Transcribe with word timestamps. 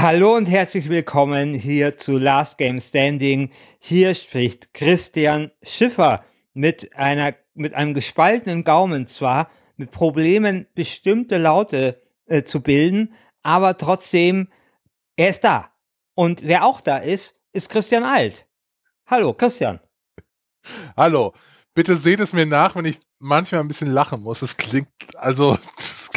Hallo 0.00 0.36
und 0.36 0.46
herzlich 0.46 0.88
willkommen 0.88 1.54
hier 1.54 1.98
zu 1.98 2.18
Last 2.18 2.56
Game 2.56 2.80
Standing. 2.80 3.50
Hier 3.80 4.14
spricht 4.14 4.72
Christian 4.72 5.50
Schiffer 5.60 6.24
mit 6.54 6.94
einer, 6.94 7.34
mit 7.54 7.74
einem 7.74 7.94
gespaltenen 7.94 8.62
Gaumen 8.62 9.08
zwar, 9.08 9.50
mit 9.76 9.90
Problemen 9.90 10.68
bestimmte 10.76 11.36
Laute 11.36 12.00
äh, 12.26 12.44
zu 12.44 12.60
bilden, 12.60 13.12
aber 13.42 13.76
trotzdem, 13.76 14.52
er 15.16 15.30
ist 15.30 15.42
da. 15.42 15.72
Und 16.14 16.42
wer 16.44 16.64
auch 16.64 16.80
da 16.80 16.98
ist, 16.98 17.34
ist 17.52 17.68
Christian 17.68 18.04
Alt. 18.04 18.46
Hallo, 19.04 19.34
Christian. 19.34 19.80
Hallo. 20.96 21.34
Bitte 21.74 21.96
seht 21.96 22.20
es 22.20 22.32
mir 22.32 22.46
nach, 22.46 22.76
wenn 22.76 22.84
ich 22.84 23.00
manchmal 23.18 23.62
ein 23.62 23.68
bisschen 23.68 23.90
lachen 23.90 24.22
muss. 24.22 24.42
Es 24.42 24.56
klingt, 24.56 24.88
also, 25.16 25.58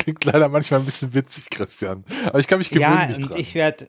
klingt 0.02 0.26
leider 0.26 0.50
manchmal 0.50 0.80
ein 0.80 0.86
bisschen 0.86 1.14
witzig, 1.14 1.50
Christian. 1.50 2.04
Aber 2.26 2.40
ich 2.40 2.48
kann 2.48 2.60
mich 2.60 2.70
gewöhnen 2.70 3.00
ja, 3.00 3.08
mich 3.08 3.26
dran. 3.26 3.40
ich 3.40 3.54
werde 3.56 3.88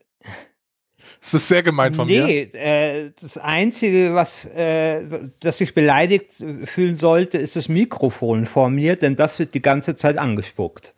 Es 1.20 1.34
ist 1.34 1.48
sehr 1.48 1.62
gemein 1.62 1.94
von 1.94 2.06
mir. 2.06 2.24
Nee, 2.24 2.42
äh, 2.52 3.12
das 3.20 3.38
Einzige, 3.38 4.14
was, 4.14 4.44
äh, 4.44 5.04
das 5.40 5.58
sich 5.58 5.74
beleidigt 5.74 6.44
fühlen 6.64 6.96
sollte, 6.96 7.38
ist 7.38 7.56
das 7.56 7.68
Mikrofon 7.68 8.46
vor 8.46 8.70
mir, 8.70 8.96
denn 8.96 9.16
das 9.16 9.38
wird 9.38 9.54
die 9.54 9.62
ganze 9.62 9.94
Zeit 9.94 10.18
angespuckt. 10.18 10.94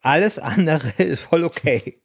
Alles 0.00 0.38
andere 0.38 0.90
ist 1.02 1.22
voll 1.22 1.44
okay. 1.44 2.00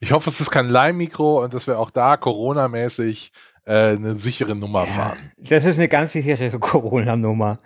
Ich 0.00 0.12
hoffe, 0.12 0.28
es 0.28 0.40
ist 0.40 0.50
kein 0.50 0.68
Leihmikro 0.68 1.42
und 1.42 1.54
dass 1.54 1.66
wir 1.66 1.78
auch 1.78 1.90
da 1.90 2.16
Corona-mäßig 2.16 3.32
äh, 3.64 3.92
eine 3.92 4.14
sichere 4.14 4.54
Nummer 4.54 4.86
fahren. 4.86 5.32
Das 5.38 5.64
ist 5.64 5.78
eine 5.78 5.88
ganz 5.88 6.12
sichere 6.12 6.50
Corona-Nummer. 6.58 7.58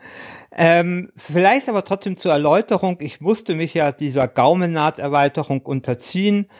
Ähm, 0.61 1.13
vielleicht 1.17 1.69
aber 1.69 1.85
trotzdem 1.85 2.17
zur 2.17 2.33
Erläuterung. 2.33 2.97
Ich 3.01 3.21
musste 3.21 3.55
mich 3.55 3.75
ja 3.75 3.93
dieser 3.93 4.27
Gaumennaht-Erweiterung 4.27 5.61
unterziehen. 5.61 6.51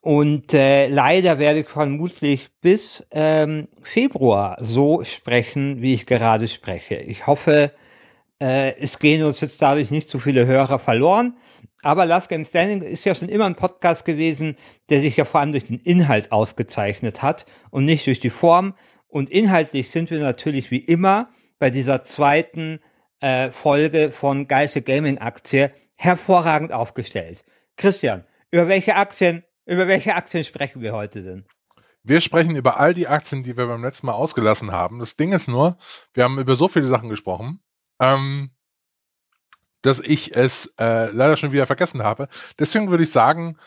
Und 0.00 0.54
äh, 0.54 0.86
leider 0.86 1.40
werde 1.40 1.60
ich 1.60 1.68
vermutlich 1.68 2.50
bis 2.60 3.04
ähm, 3.10 3.66
Februar 3.82 4.56
so 4.60 5.02
sprechen, 5.02 5.82
wie 5.82 5.94
ich 5.94 6.06
gerade 6.06 6.46
spreche. 6.46 6.94
Ich 6.94 7.26
hoffe, 7.26 7.72
äh, 8.40 8.78
es 8.78 9.00
gehen 9.00 9.24
uns 9.24 9.40
jetzt 9.40 9.60
dadurch 9.60 9.90
nicht 9.90 10.08
zu 10.08 10.20
viele 10.20 10.46
Hörer 10.46 10.78
verloren. 10.78 11.36
Aber 11.82 12.06
Last 12.06 12.28
Game 12.28 12.44
Standing 12.44 12.82
ist 12.82 13.04
ja 13.04 13.16
schon 13.16 13.28
immer 13.28 13.46
ein 13.46 13.56
Podcast 13.56 14.04
gewesen, 14.04 14.56
der 14.90 15.00
sich 15.00 15.16
ja 15.16 15.24
vor 15.24 15.40
allem 15.40 15.50
durch 15.50 15.64
den 15.64 15.80
Inhalt 15.80 16.30
ausgezeichnet 16.30 17.20
hat 17.20 17.46
und 17.70 17.84
nicht 17.84 18.06
durch 18.06 18.20
die 18.20 18.30
Form. 18.30 18.74
Und 19.08 19.28
inhaltlich 19.28 19.90
sind 19.90 20.08
wir 20.12 20.20
natürlich 20.20 20.70
wie 20.70 20.78
immer 20.78 21.30
bei 21.58 21.70
dieser 21.70 22.04
zweiten 22.04 22.78
äh, 23.20 23.50
Folge 23.50 24.12
von 24.12 24.48
Geiste 24.48 24.82
Gaming 24.82 25.18
Aktie 25.18 25.72
hervorragend 25.96 26.72
aufgestellt. 26.72 27.44
Christian, 27.76 28.24
über 28.50 28.68
welche 28.68 28.96
Aktien, 28.96 29.44
über 29.66 29.86
welche 29.86 30.14
Aktien 30.14 30.44
sprechen 30.44 30.82
wir 30.82 30.92
heute 30.92 31.22
denn? 31.22 31.46
Wir 32.02 32.20
sprechen 32.20 32.56
über 32.56 32.80
all 32.80 32.94
die 32.94 33.08
Aktien, 33.08 33.42
die 33.42 33.56
wir 33.56 33.66
beim 33.66 33.84
letzten 33.84 34.06
Mal 34.06 34.14
ausgelassen 34.14 34.72
haben. 34.72 34.98
Das 34.98 35.16
Ding 35.16 35.32
ist 35.32 35.48
nur, 35.48 35.76
wir 36.14 36.24
haben 36.24 36.38
über 36.38 36.56
so 36.56 36.66
viele 36.66 36.86
Sachen 36.86 37.10
gesprochen, 37.10 37.60
ähm, 38.00 38.50
dass 39.82 40.00
ich 40.00 40.34
es 40.34 40.74
äh, 40.78 41.10
leider 41.10 41.36
schon 41.36 41.52
wieder 41.52 41.66
vergessen 41.66 42.02
habe. 42.02 42.28
Deswegen 42.58 42.90
würde 42.90 43.04
ich 43.04 43.10
sagen, 43.10 43.58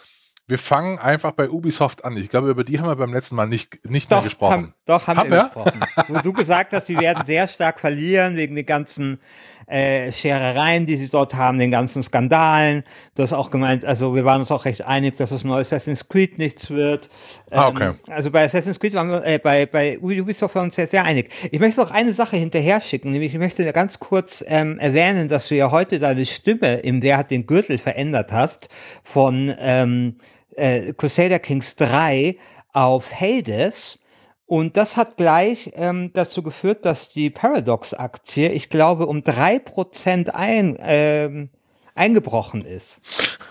wir 0.45 0.59
fangen 0.59 0.99
einfach 0.99 1.31
bei 1.31 1.49
Ubisoft 1.49 2.03
an. 2.03 2.17
Ich 2.17 2.30
glaube, 2.30 2.49
über 2.49 2.66
die 2.66 2.80
haben 2.80 2.88
wir 2.88 2.95
beim 2.97 3.13
letzten 3.13 3.36
Mal 3.36 3.47
nicht, 3.47 3.89
nicht 3.89 4.11
doch, 4.11 4.17
mehr 4.17 4.23
gesprochen. 4.25 4.53
Haben, 4.53 4.73
doch, 4.86 5.08
haben, 5.08 5.19
haben 5.19 5.31
wir, 5.31 5.44
gesprochen. 5.44 5.81
Wo 6.09 6.19
du 6.19 6.33
gesagt 6.33 6.73
hast, 6.73 6.86
die 6.89 6.97
werden 6.97 7.25
sehr 7.25 7.47
stark 7.47 7.80
verlieren 7.80 8.36
wegen 8.36 8.55
den 8.55 8.66
ganzen 8.66 9.19
äh, 9.67 10.11
Scherereien, 10.11 10.86
die 10.86 10.97
sie 10.97 11.08
dort 11.08 11.33
haben, 11.36 11.58
den 11.58 11.71
ganzen 11.71 12.03
Skandalen. 12.03 12.83
Du 13.16 13.23
hast 13.23 13.31
auch 13.31 13.52
gemeint, 13.52 13.86
also 13.86 14.14
wir 14.16 14.25
waren 14.25 14.41
uns 14.41 14.52
auch 14.52 14.66
recht 14.66 14.83
einig, 14.83 15.17
dass 15.17 15.30
das 15.30 15.45
neue 15.45 15.61
Assassin's 15.61 16.09
Creed 16.09 16.38
nichts 16.38 16.69
wird. 16.69 17.09
Ah, 17.49 17.69
okay. 17.69 17.88
Ähm, 17.88 17.99
also 18.08 18.30
bei 18.30 18.44
Assassin's 18.44 18.80
Creed 18.81 18.94
waren 18.95 19.09
wir, 19.09 19.25
äh, 19.25 19.39
bei, 19.39 19.66
bei 19.66 19.97
Ubisoft 19.99 20.55
waren 20.55 20.64
wir 20.64 20.66
uns 20.66 20.75
sehr, 20.75 20.88
sehr 20.88 21.05
einig. 21.05 21.31
Ich 21.52 21.59
möchte 21.61 21.80
noch 21.80 21.91
eine 21.91 22.14
Sache 22.14 22.36
hinterher 22.36 22.81
schicken, 22.81 23.11
nämlich 23.11 23.33
ich 23.33 23.39
möchte 23.39 23.71
ganz 23.71 23.99
kurz 23.99 24.43
ähm, 24.45 24.77
erwähnen, 24.80 25.30
dass 25.30 25.48
du 25.48 25.55
ja 25.55 25.71
heute 25.71 25.99
deine 25.99 26.25
Stimme 26.25 26.80
im 26.80 27.02
Wer 27.02 27.17
hat 27.17 27.31
den 27.31 27.48
Gürtel 27.48 27.77
verändert 27.77 28.33
hast 28.33 28.67
von 29.04 29.54
ähm, 29.58 30.17
äh, 30.55 30.93
Crusader 30.93 31.39
Kings 31.39 31.75
3 31.75 32.37
auf 32.71 33.11
Hades. 33.11 33.99
Und 34.45 34.77
das 34.77 34.97
hat 34.97 35.17
gleich 35.17 35.71
ähm, 35.75 36.11
dazu 36.14 36.43
geführt, 36.43 36.86
dass 36.86 37.09
die 37.09 37.30
Paradox-Aktie, 37.30 38.52
ich 38.52 38.69
glaube, 38.69 39.08
um 39.08 39.23
drei 39.23 39.58
Prozent 39.58 40.36
ein, 40.36 40.77
ähm, 40.81 41.49
eingebrochen 41.95 42.65
ist. 42.65 43.02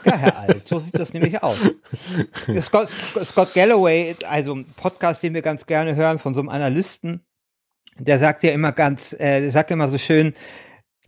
Ja, 0.05 0.17
Herr 0.17 0.39
Alt, 0.39 0.69
so 0.69 0.79
sieht 0.79 0.99
das 0.99 1.13
nämlich 1.13 1.43
aus. 1.43 1.59
Scott, 2.61 2.89
Scott 2.89 3.55
Galloway, 3.55 4.17
also 4.29 4.55
ein 4.55 4.67
Podcast, 4.77 5.23
den 5.23 5.35
wir 5.35 5.43
ganz 5.43 5.67
gerne 5.67 5.95
hören 5.95 6.19
von 6.19 6.35
so 6.35 6.41
einem 6.41 6.49
Analysten, 6.49 7.21
der 7.99 8.19
sagt 8.19 8.43
ja 8.43 8.53
immer 8.53 8.73
ganz, 8.73 9.13
äh, 9.13 9.41
der 9.41 9.51
sagt 9.51 9.71
immer 9.71 9.89
so 9.89 9.99
schön, 9.99 10.35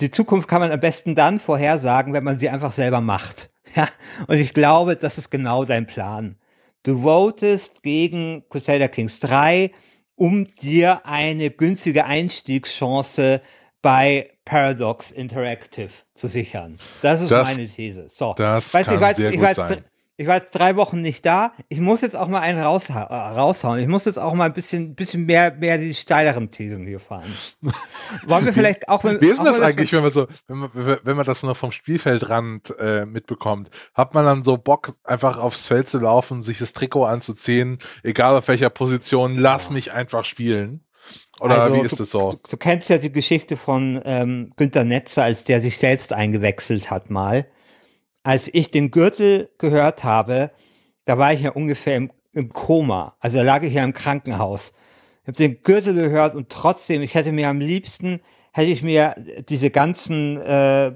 die 0.01 0.11
Zukunft 0.11 0.49
kann 0.49 0.61
man 0.61 0.73
am 0.73 0.81
besten 0.81 1.15
dann 1.15 1.39
vorhersagen, 1.39 2.13
wenn 2.13 2.25
man 2.25 2.39
sie 2.39 2.49
einfach 2.49 2.73
selber 2.73 3.01
macht. 3.01 3.49
Ja, 3.77 3.89
und 4.27 4.37
ich 4.39 4.53
glaube, 4.55 4.97
das 4.97 5.19
ist 5.19 5.31
genau 5.31 5.65
dein 5.65 5.87
Plan. 5.87 6.37
Du 6.83 7.03
votest 7.03 7.83
gegen 7.83 8.45
Crusader 8.51 8.89
Kings 8.89 9.21
3, 9.21 9.71
um 10.17 10.53
dir 10.55 11.07
eine 11.07 11.51
günstige 11.51 12.05
Einstiegschance 12.05 13.41
bei 13.81 14.31
Paradox 14.45 15.11
Interactive 15.11 15.91
zu 16.15 16.29
sichern. 16.29 16.77
Das 17.03 17.21
ist 17.23 17.31
Das- 17.31 17.57
meine 17.57 17.69
These. 17.69 18.09
So. 18.09 18.35
das 18.37 18.73
weißt, 18.75 18.91
du, 18.91 18.99
kann 18.99 19.03
ich 19.03 19.09
jetzt, 19.09 19.17
sehr 19.17 19.31
ich 19.31 19.37
gut 19.39 19.47
jetzt, 19.47 19.57
sein. 19.57 19.85
Ich 20.17 20.29
war 20.29 20.37
jetzt 20.37 20.53
drei 20.53 20.77
Wochen 20.77 21.01
nicht 21.01 21.27
da. 21.27 21.53
Ich 21.69 21.81
muss 21.81 22.01
jetzt 22.01 22.15
auch 22.15 22.29
mal 22.29 22.39
einen 22.39 22.61
rausha 22.61 23.03
äh, 23.03 23.15
raushauen. 23.37 23.81
Ich 23.81 23.89
muss 23.89 24.05
jetzt 24.05 24.19
auch 24.19 24.33
mal 24.35 24.45
ein 24.45 24.53
bisschen, 24.53 24.95
bisschen 24.95 25.27
mehr, 25.27 25.53
mehr 25.55 25.77
die 25.77 25.93
steileren 25.93 26.53
Thesen 26.53 26.87
hier 26.87 27.01
fahren. 27.01 27.33
Wollen 28.27 28.45
wir 28.45 28.53
vielleicht 28.53 28.89
auch 28.89 29.03
mit, 29.03 29.21
Wie 29.21 29.27
ist 29.27 29.39
denn 29.39 29.47
das 29.47 29.61
eigentlich, 29.61 29.93
wenn 29.93 30.03
man 30.03 30.13
so, 30.13 30.29
wenn 30.47 30.59
man, 30.59 30.71
wenn 30.73 31.17
man 31.17 31.27
das 31.27 31.43
nur 31.43 31.57
vom 31.57 31.73
Spielfeldrand 31.73 32.75
äh, 32.79 33.07
mitbekommt? 33.07 33.71
Hat 33.93 34.15
man 34.15 34.25
dann 34.25 34.45
so 34.45 34.57
Bock, 34.57 34.93
einfach 35.03 35.39
aufs 35.39 35.67
Feld 35.67 35.89
zu 35.89 35.99
laufen, 35.99 36.43
sich 36.43 36.59
das 36.59 36.73
Trikot 36.75 37.07
anzuziehen, 37.07 37.79
egal 38.05 38.37
auf 38.37 38.47
welcher 38.47 38.71
Position, 38.71 39.37
lass 39.37 39.71
mich 39.71 39.93
einfach 39.93 40.25
spielen? 40.25 40.85
Oder 41.41 41.61
Also, 41.63 41.77
wie 41.77 41.81
ist 41.81 41.99
das 41.99 42.11
so? 42.11 42.33
Du, 42.35 42.51
du 42.51 42.57
kennst 42.57 42.89
ja 42.89 42.99
die 42.99 43.11
Geschichte 43.11 43.57
von 43.57 44.01
ähm, 44.05 44.53
Günter 44.57 44.85
Netzer, 44.85 45.25
als 45.25 45.43
der 45.43 45.61
sich 45.61 45.79
selbst 45.79 46.13
eingewechselt 46.13 46.93
hat 46.93 47.11
mal. 47.11 47.47
Als 48.25 48.49
ich 48.53 48.71
den 48.71 48.91
Gürtel 48.91 49.51
gehört 49.59 50.03
habe, 50.03 50.51
da 51.05 51.19
war 51.19 51.33
ich 51.33 51.43
ja 51.43 51.51
ungefähr 51.51 51.97
im, 51.97 52.11
im 52.33 52.53
Koma. 52.53 53.15
Also 53.21 53.37
da 53.37 53.45
lag 53.45 53.63
ich 53.63 53.75
ja 53.75 53.85
im 53.85 53.93
Krankenhaus. 53.93 54.73
Ich 55.23 55.29
habe 55.29 55.37
den 55.37 55.63
Gürtel 55.63 55.95
gehört 55.95 56.35
und 56.35 56.49
trotzdem, 56.49 57.03
ich 57.03 57.15
hätte 57.15 57.33
mir 57.33 57.49
am 57.49 57.61
liebsten, 57.61 58.21
hätte 58.53 58.71
ich 58.71 58.83
mir 58.83 59.15
diese 59.49 59.71
ganzen 59.71 60.41
äh, 60.41 60.93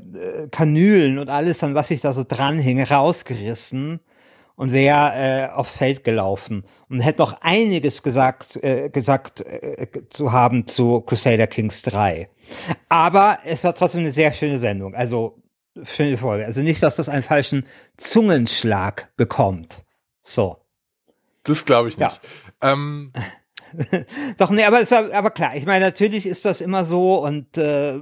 Kanülen 0.50 1.18
und 1.18 1.28
alles, 1.28 1.62
an 1.62 1.74
was 1.74 1.90
ich 1.90 2.00
da 2.00 2.12
so 2.14 2.24
dran 2.26 2.58
hing, 2.58 2.82
rausgerissen 2.82 4.00
und 4.56 4.72
wäre 4.72 5.12
äh, 5.14 5.48
aufs 5.52 5.76
Feld 5.76 6.04
gelaufen 6.04 6.64
und 6.88 7.00
hätte 7.00 7.20
noch 7.20 7.42
einiges 7.42 8.02
gesagt, 8.02 8.56
äh, 8.62 8.88
gesagt 8.88 9.42
äh, 9.42 9.86
zu 10.08 10.32
haben 10.32 10.66
zu 10.66 11.02
Crusader 11.02 11.46
Kings 11.46 11.82
3. 11.82 12.28
Aber 12.88 13.38
es 13.44 13.64
war 13.64 13.74
trotzdem 13.74 14.00
eine 14.00 14.12
sehr 14.12 14.32
schöne 14.32 14.58
Sendung. 14.58 14.94
Also 14.94 15.36
schöne 15.84 16.18
Folge. 16.18 16.44
Also 16.46 16.60
nicht, 16.60 16.82
dass 16.82 16.96
das 16.96 17.08
einen 17.08 17.22
falschen 17.22 17.66
Zungenschlag 17.96 19.08
bekommt. 19.16 19.84
So. 20.22 20.58
Das 21.44 21.64
glaube 21.64 21.88
ich 21.88 21.96
Ja. 21.96 22.08
nicht. 22.08 22.20
Ähm, 22.62 23.12
Doch, 24.38 24.50
nee, 24.50 24.64
aber 24.64 24.80
es 24.80 24.90
war, 24.90 25.12
aber 25.12 25.30
klar, 25.30 25.54
ich 25.56 25.66
meine, 25.66 25.84
natürlich 25.84 26.26
ist 26.26 26.44
das 26.44 26.60
immer 26.60 26.84
so 26.84 27.22
und 27.24 27.56
äh, 27.58 28.00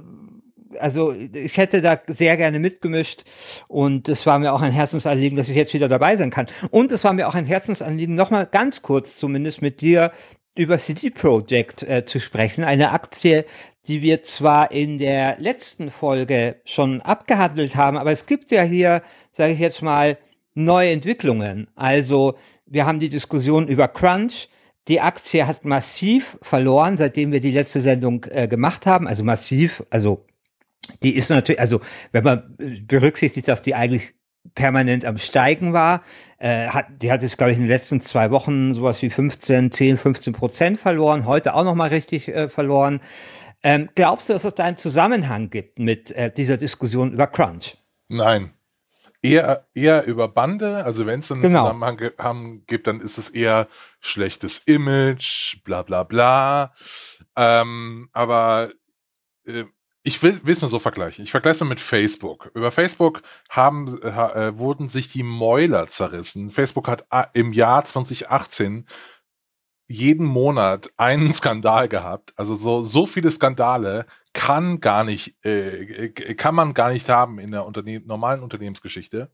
also 0.79 1.13
ich 1.13 1.57
hätte 1.57 1.81
da 1.81 1.99
sehr 2.07 2.37
gerne 2.37 2.59
mitgemischt 2.59 3.23
und 3.67 4.07
es 4.09 4.25
war 4.25 4.37
mir 4.39 4.53
auch 4.53 4.61
ein 4.61 4.71
Herzensanliegen, 4.71 5.37
dass 5.37 5.49
ich 5.49 5.55
jetzt 5.55 5.73
wieder 5.73 5.87
dabei 5.89 6.17
sein 6.17 6.29
kann. 6.29 6.47
Und 6.71 6.91
es 6.91 7.03
war 7.03 7.13
mir 7.13 7.27
auch 7.27 7.35
ein 7.35 7.45
Herzensanliegen, 7.45 8.15
nochmal 8.15 8.45
ganz 8.47 8.81
kurz 8.81 9.17
zumindest 9.17 9.61
mit 9.61 9.81
dir 9.81 10.11
über 10.57 10.77
CD 10.77 11.09
Projekt 11.09 11.83
äh, 11.83 12.05
zu 12.05 12.19
sprechen. 12.19 12.63
Eine 12.63 12.91
Aktie, 12.91 13.45
die 13.87 14.01
wir 14.01 14.23
zwar 14.23 14.71
in 14.71 14.97
der 14.97 15.37
letzten 15.39 15.91
Folge 15.91 16.57
schon 16.65 17.01
abgehandelt 17.01 17.75
haben, 17.75 17.97
aber 17.97 18.11
es 18.11 18.25
gibt 18.25 18.51
ja 18.51 18.63
hier, 18.63 19.01
sage 19.31 19.53
ich 19.53 19.59
jetzt 19.59 19.81
mal, 19.81 20.17
neue 20.53 20.91
Entwicklungen. 20.91 21.67
Also 21.75 22.35
wir 22.65 22.85
haben 22.85 22.99
die 22.99 23.09
Diskussion 23.09 23.67
über 23.67 23.87
Crunch. 23.87 24.49
Die 24.87 25.01
Aktie 25.01 25.45
hat 25.45 25.65
massiv 25.65 26.37
verloren, 26.41 26.97
seitdem 26.97 27.31
wir 27.31 27.39
die 27.39 27.51
letzte 27.51 27.81
Sendung 27.81 28.25
äh, 28.29 28.47
gemacht 28.47 28.85
haben. 28.85 29.07
Also 29.07 29.23
massiv, 29.23 29.83
also 29.89 30.25
die 31.03 31.15
ist 31.15 31.29
natürlich, 31.29 31.59
also 31.59 31.81
wenn 32.11 32.23
man 32.23 32.55
äh, 32.59 32.81
berücksichtigt, 32.81 33.47
dass 33.47 33.61
die 33.61 33.75
eigentlich 33.75 34.13
permanent 34.55 35.05
am 35.05 35.17
Steigen 35.17 35.73
war, 35.73 36.03
äh, 36.39 36.67
hat, 36.67 36.85
die 37.01 37.11
hat 37.11 37.21
jetzt, 37.21 37.37
glaube 37.37 37.51
ich, 37.51 37.57
in 37.57 37.63
den 37.63 37.69
letzten 37.69 38.01
zwei 38.01 38.31
Wochen 38.31 38.73
sowas 38.73 39.01
wie 39.01 39.09
15, 39.09 39.71
10, 39.71 39.97
15 39.97 40.33
Prozent 40.33 40.79
verloren, 40.79 41.25
heute 41.25 41.53
auch 41.53 41.63
nochmal 41.63 41.89
richtig 41.89 42.27
äh, 42.27 42.49
verloren. 42.49 42.99
Ähm, 43.63 43.89
glaubst 43.95 44.29
du, 44.29 44.33
dass 44.33 44.43
es 44.43 44.53
da 44.55 44.65
einen 44.65 44.77
Zusammenhang 44.77 45.49
gibt 45.49 45.79
mit 45.79 46.11
äh, 46.11 46.31
dieser 46.31 46.57
Diskussion 46.57 47.11
über 47.13 47.27
Crunch? 47.27 47.77
nein. 48.07 48.51
eher, 49.23 49.67
eher 49.73 50.05
über 50.05 50.27
Bande, 50.27 50.85
also 50.85 51.05
wenn 51.07 51.19
es 51.21 51.31
einen 51.31 51.41
Genau. 51.41 51.61
Zusammenhang 51.63 51.97
ge- 51.97 52.13
haben, 52.19 52.63
gibt, 52.67 52.85
dann 52.87 53.01
ist 53.01 53.17
es 53.17 53.29
eher 53.31 53.67
schlechtes 53.99 54.59
Image, 54.59 55.57
bla 55.63 55.81
bla 55.81 56.03
bla. 56.03 56.71
Ähm, 57.35 58.09
aber 58.13 58.71
äh, 59.45 59.63
ich 60.07 60.23
will 60.23 60.39
es 60.45 60.61
mal 60.61 60.69
so 60.69 60.79
vergleichen. 60.79 61.23
Ich 61.25 61.31
vergleiche 61.31 61.55
es 61.55 61.59
mal 61.59 61.67
mit 61.67 61.81
Facebook. 61.81 62.49
Über 62.53 62.71
Facebook 62.71 63.21
haben, 63.49 64.01
äh, 64.01 64.07
äh, 64.07 64.57
wurden 64.57 64.87
sich 64.87 65.09
die 65.09 65.23
Mäuler 65.23 65.87
zerrissen. 65.87 66.49
Facebook 66.49 66.87
hat 66.87 67.05
a- 67.11 67.29
im 67.33 67.51
Jahr 67.51 67.83
2018 67.83 68.85
jeden 69.89 70.25
Monat 70.25 70.89
einen 70.95 71.33
Skandal 71.33 71.89
gehabt. 71.89 72.33
Also 72.37 72.55
so, 72.55 72.83
so 72.83 73.05
viele 73.05 73.29
Skandale 73.31 74.05
kann 74.33 74.79
gar 74.79 75.03
nicht, 75.03 75.35
äh, 75.43 76.05
äh, 76.05 76.09
kann 76.35 76.55
man 76.55 76.73
gar 76.73 76.91
nicht 76.91 77.09
haben 77.09 77.37
in 77.37 77.51
der 77.51 77.65
Unternehmen, 77.65 78.05
normalen 78.07 78.43
Unternehmensgeschichte. 78.43 79.29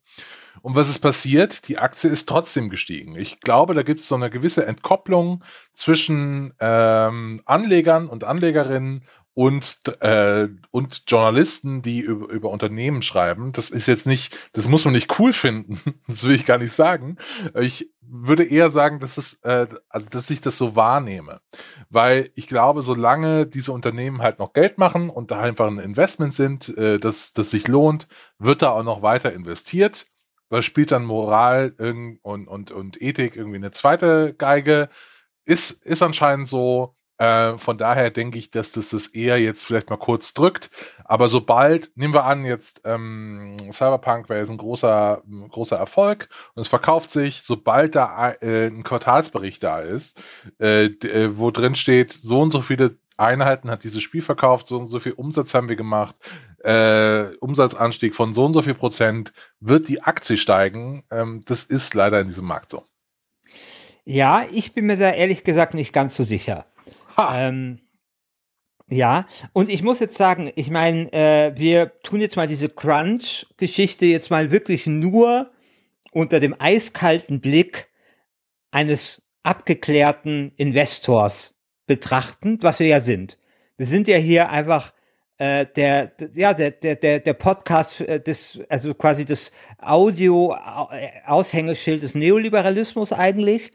Und 0.64 0.76
was 0.76 0.90
ist 0.90 1.00
passiert? 1.00 1.68
Die 1.68 1.78
Aktie 1.78 2.10
ist 2.10 2.28
trotzdem 2.28 2.70
gestiegen. 2.70 3.16
Ich 3.16 3.42
glaube, 3.42 3.76
da 3.76 3.84
gibt 3.84 4.00
es 4.00 4.08
so 4.08 4.16
eine 4.16 4.32
gewisse 4.32 4.66
Entkopplung 4.66 5.44
zwischen 5.74 6.54
ähm, 6.60 7.42
Anlegern 7.46 8.08
und 8.08 8.24
Anlegerinnen 8.24 9.04
und 9.36 9.80
äh, 10.02 10.48
und 10.70 11.04
Journalisten, 11.08 11.82
die 11.82 12.02
über, 12.02 12.30
über 12.30 12.50
Unternehmen 12.50 13.02
schreiben. 13.02 13.52
Das 13.52 13.72
ist 13.72 13.88
jetzt 13.88 14.06
nicht, 14.06 14.38
das 14.54 14.68
muss 14.68 14.86
man 14.86 14.94
nicht 14.94 15.20
cool 15.20 15.34
finden. 15.34 15.80
Das 16.08 16.26
will 16.28 16.36
ich 16.36 16.46
gar 16.46 16.58
nicht 16.60 16.74
sagen. 16.74 17.18
Ich 17.60 17.90
würde 18.02 18.44
eher 18.44 18.70
sagen, 18.70 19.00
dass 19.00 19.18
es, 19.18 19.36
äh, 19.44 19.68
also 19.90 20.08
dass 20.10 20.30
ich 20.30 20.42
das 20.42 20.58
so 20.58 20.76
wahrnehme, 20.76 21.42
weil 21.90 22.30
ich 22.36 22.48
glaube, 22.48 22.82
solange 22.84 23.48
diese 23.48 23.72
Unternehmen 23.72 24.22
halt 24.22 24.38
noch 24.38 24.54
Geld 24.54 24.78
machen 24.78 25.10
und 25.10 25.32
da 25.32 25.40
einfach 25.40 25.68
ein 25.68 25.80
Investment 25.80 26.34
sind, 26.34 26.78
äh, 26.78 27.00
das 27.00 27.34
das 27.34 27.50
sich 27.50 27.68
lohnt, 27.68 28.08
wird 28.38 28.62
da 28.62 28.70
auch 28.72 28.84
noch 28.84 29.02
weiter 29.02 29.34
investiert. 29.34 30.06
Da 30.50 30.62
spielt 30.62 30.92
dann 30.92 31.06
Moral 31.06 31.74
und 31.80 32.48
und 32.48 32.72
und 32.72 33.02
Ethik 33.02 33.36
irgendwie 33.36 33.58
eine 33.58 33.72
zweite 33.72 34.36
Geige. 34.36 34.90
Ist 35.46 35.72
ist 35.84 36.04
anscheinend 36.04 36.48
so. 36.48 36.96
Äh, 37.18 37.58
von 37.58 37.78
daher 37.78 38.10
denke 38.10 38.40
ich, 38.40 38.50
dass 38.50 38.72
das 38.72 38.90
das 38.90 39.08
eher 39.08 39.40
jetzt 39.40 39.66
vielleicht 39.66 39.90
mal 39.90 39.98
kurz 39.98 40.34
drückt. 40.34 40.70
Aber 41.06 41.28
sobald, 41.28 41.92
nehmen 41.96 42.14
wir 42.14 42.26
an, 42.26 42.46
jetzt 42.46 42.82
ähm, 42.86 43.58
Cyberpunk 43.72 44.30
wäre 44.30 44.40
jetzt 44.40 44.50
ein 44.50 44.58
großer, 44.58 45.22
großer 45.50 45.78
Erfolg 45.78 46.30
und 46.56 46.62
es 46.62 46.68
verkauft 46.68 47.12
sich, 47.12 47.44
sobald 47.44 47.96
da 47.96 48.32
äh, 48.42 48.68
ein 48.68 48.84
Quartalsbericht 48.84 49.64
da 49.64 49.80
ist, 49.80 50.22
äh, 50.60 50.86
äh, 50.86 51.38
wo 51.38 51.52
drin 51.52 51.76
steht, 51.76 52.12
so 52.14 52.42
und 52.42 52.52
so 52.52 52.62
viele 52.62 52.98
Einheiten 53.18 53.70
hat 53.70 53.84
dieses 53.84 54.02
Spiel 54.02 54.22
verkauft, 54.22 54.68
so 54.68 54.80
und 54.80 54.88
so 54.88 55.00
viel 55.00 55.14
Umsatz 55.14 55.54
haben 55.54 55.70
wir 55.70 55.76
gemacht, 55.76 56.16
äh, 56.64 57.36
Umsatzanstieg 57.40 58.16
von 58.16 58.34
so 58.34 58.46
und 58.46 58.54
so 58.54 58.62
viel 58.62 58.74
Prozent, 58.74 59.34
wird 59.60 59.88
die 59.88 60.02
Aktie 60.02 60.38
steigen. 60.38 61.04
Ähm, 61.12 61.42
das 61.46 61.64
ist 61.64 61.94
leider 61.94 62.20
in 62.20 62.28
diesem 62.28 62.46
Markt 62.46 62.72
so. 62.72 62.84
Ja, 64.06 64.46
ich 64.52 64.74
bin 64.74 64.88
mir 64.88 64.98
da 64.98 65.12
ehrlich 65.12 65.44
gesagt 65.44 65.74
nicht 65.74 65.94
ganz 65.94 66.16
so 66.16 66.24
sicher. 66.24 66.66
Ähm, 67.18 67.80
ja, 68.90 69.26
und 69.54 69.70
ich 69.70 69.82
muss 69.82 70.00
jetzt 70.00 70.18
sagen, 70.18 70.52
ich 70.56 70.70
meine, 70.70 71.12
äh, 71.14 71.58
wir 71.58 72.00
tun 72.04 72.22
jetzt 72.22 72.36
mal 72.36 72.48
diese 72.48 72.70
Crunch-Geschichte 72.70 74.06
jetzt 74.06 74.30
mal 74.30 74.52
wirklich 74.52 74.86
nur 74.86 75.52
unter 76.12 76.40
dem 76.40 76.56
eiskalten 76.60 77.42
Blick 77.42 77.88
eines 78.72 79.24
abgeklärten 79.44 80.52
Investors 80.58 81.54
betrachten, 81.88 82.60
was 82.62 82.80
wir 82.80 82.88
ja 82.88 83.02
sind. 83.02 83.40
Wir 83.78 83.88
sind 83.88 84.08
ja 84.08 84.18
hier 84.18 84.50
einfach 84.50 84.94
äh, 85.38 85.66
der, 85.76 86.12
ja, 86.36 86.54
der, 86.54 86.72
der, 86.72 86.96
der, 86.96 87.20
der 87.20 87.34
Podcast 87.34 88.00
äh, 88.02 88.22
des, 88.22 88.60
also 88.70 88.94
quasi 88.94 89.26
das 89.26 89.52
Audio-Aushängeschild 89.80 92.04
des 92.04 92.16
Neoliberalismus 92.16 93.12
eigentlich 93.12 93.72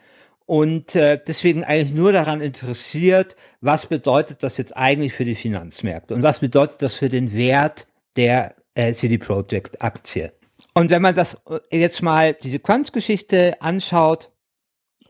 und 0.48 0.94
äh, 0.94 1.20
deswegen 1.26 1.62
eigentlich 1.62 1.94
nur 1.94 2.10
daran 2.10 2.40
interessiert, 2.40 3.36
was 3.60 3.84
bedeutet 3.84 4.42
das 4.42 4.56
jetzt 4.56 4.74
eigentlich 4.74 5.12
für 5.12 5.26
die 5.26 5.34
Finanzmärkte 5.34 6.14
und 6.14 6.22
was 6.22 6.38
bedeutet 6.38 6.80
das 6.80 6.94
für 6.94 7.10
den 7.10 7.34
Wert 7.34 7.86
der 8.16 8.54
äh, 8.74 8.94
CD 8.94 9.18
Projekt 9.18 9.82
Aktie. 9.82 10.32
Und 10.72 10.88
wenn 10.88 11.02
man 11.02 11.14
das 11.14 11.36
äh, 11.70 11.78
jetzt 11.78 12.00
mal 12.00 12.32
diese 12.32 12.60
Quant-Geschichte 12.60 13.60
anschaut, 13.60 14.30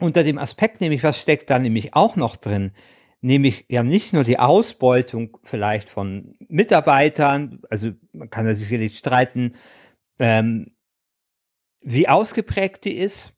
unter 0.00 0.24
dem 0.24 0.38
Aspekt 0.38 0.80
nämlich, 0.80 1.04
was 1.04 1.20
steckt 1.20 1.50
da 1.50 1.60
nämlich 1.60 1.94
auch 1.94 2.16
noch 2.16 2.36
drin, 2.36 2.72
nämlich 3.20 3.64
ja 3.68 3.84
nicht 3.84 4.12
nur 4.12 4.24
die 4.24 4.40
Ausbeutung 4.40 5.38
vielleicht 5.44 5.88
von 5.88 6.34
Mitarbeitern, 6.48 7.60
also 7.70 7.92
man 8.12 8.28
kann 8.28 8.44
da 8.44 8.56
sicherlich 8.56 8.98
streiten, 8.98 9.54
ähm, 10.18 10.74
wie 11.80 12.08
ausgeprägt 12.08 12.84
die 12.84 12.96
ist, 12.96 13.32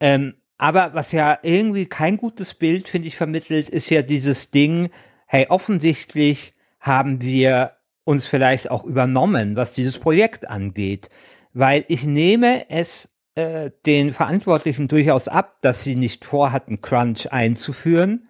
ähm, 0.00 0.34
aber 0.62 0.94
was 0.94 1.10
ja 1.10 1.40
irgendwie 1.42 1.86
kein 1.86 2.16
gutes 2.16 2.54
Bild, 2.54 2.88
finde 2.88 3.08
ich, 3.08 3.16
vermittelt, 3.16 3.68
ist 3.68 3.90
ja 3.90 4.02
dieses 4.02 4.52
Ding, 4.52 4.90
hey, 5.26 5.48
offensichtlich 5.48 6.52
haben 6.78 7.20
wir 7.20 7.72
uns 8.04 8.26
vielleicht 8.26 8.70
auch 8.70 8.84
übernommen, 8.84 9.56
was 9.56 9.72
dieses 9.72 9.98
Projekt 9.98 10.48
angeht. 10.48 11.10
Weil 11.52 11.84
ich 11.88 12.04
nehme 12.04 12.70
es 12.70 13.08
äh, 13.34 13.72
den 13.86 14.12
Verantwortlichen 14.12 14.86
durchaus 14.86 15.26
ab, 15.26 15.56
dass 15.62 15.82
sie 15.82 15.96
nicht 15.96 16.24
vorhatten, 16.24 16.80
Crunch 16.80 17.32
einzuführen. 17.32 18.28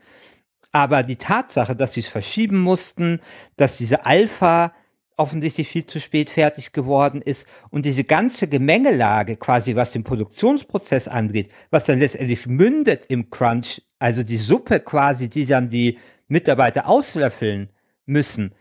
Aber 0.70 1.02
die 1.02 1.16
Tatsache, 1.16 1.76
dass 1.76 1.92
sie 1.92 2.00
es 2.00 2.08
verschieben 2.08 2.60
mussten, 2.60 3.20
dass 3.58 3.76
diese 3.76 4.06
Alpha 4.06 4.72
offensichtlich 5.22 5.68
viel 5.68 5.86
zu 5.86 6.00
spät 6.00 6.28
fertig 6.28 6.72
geworden 6.72 7.22
ist 7.22 7.46
und 7.70 7.84
diese 7.84 8.02
ganze 8.04 8.48
Gemengelage 8.48 9.36
quasi, 9.36 9.76
was 9.76 9.92
den 9.92 10.02
Produktionsprozess 10.02 11.06
angeht, 11.06 11.50
was 11.70 11.84
dann 11.84 12.00
letztendlich 12.00 12.46
mündet 12.46 13.06
im 13.08 13.30
Crunch, 13.30 13.82
also 14.00 14.24
die 14.24 14.36
Suppe 14.36 14.80
quasi, 14.80 15.28
die 15.28 15.46
dann 15.46 15.70
die 15.70 15.98
Mitarbeiter 16.26 16.88
auslöffeln 16.88 17.70
müssen, 18.04 18.54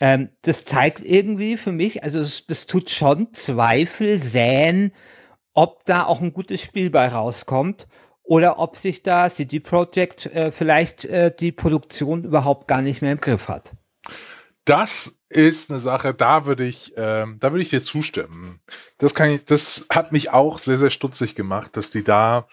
ähm, 0.00 0.30
das 0.42 0.64
zeigt 0.64 1.00
irgendwie 1.04 1.58
für 1.58 1.72
mich, 1.72 2.02
also 2.02 2.20
das, 2.20 2.46
das 2.46 2.66
tut 2.66 2.90
schon 2.90 3.32
Zweifel 3.34 4.18
säen, 4.18 4.92
ob 5.52 5.84
da 5.84 6.04
auch 6.04 6.20
ein 6.20 6.32
gutes 6.32 6.62
Spiel 6.62 6.90
bei 6.90 7.08
rauskommt 7.08 7.86
oder 8.22 8.58
ob 8.58 8.76
sich 8.76 9.02
da 9.02 9.30
CD 9.30 9.60
Projekt 9.60 10.26
äh, 10.26 10.50
vielleicht 10.50 11.04
äh, 11.04 11.34
die 11.34 11.52
Produktion 11.52 12.24
überhaupt 12.24 12.68
gar 12.68 12.82
nicht 12.82 13.00
mehr 13.00 13.12
im 13.12 13.20
Griff 13.20 13.48
hat. 13.48 13.72
Das 14.64 15.15
ist 15.28 15.70
eine 15.70 15.80
Sache, 15.80 16.14
da 16.14 16.46
würde 16.46 16.64
ich, 16.64 16.92
ähm, 16.96 17.36
da 17.40 17.52
würde 17.52 17.62
ich 17.62 17.70
dir 17.70 17.82
zustimmen. 17.82 18.60
Das 18.98 19.14
kann 19.14 19.30
ich, 19.30 19.44
das 19.44 19.86
hat 19.90 20.12
mich 20.12 20.30
auch 20.30 20.58
sehr, 20.58 20.78
sehr 20.78 20.90
stutzig 20.90 21.34
gemacht, 21.34 21.76
dass 21.76 21.90
die 21.90 22.04
da, 22.04 22.46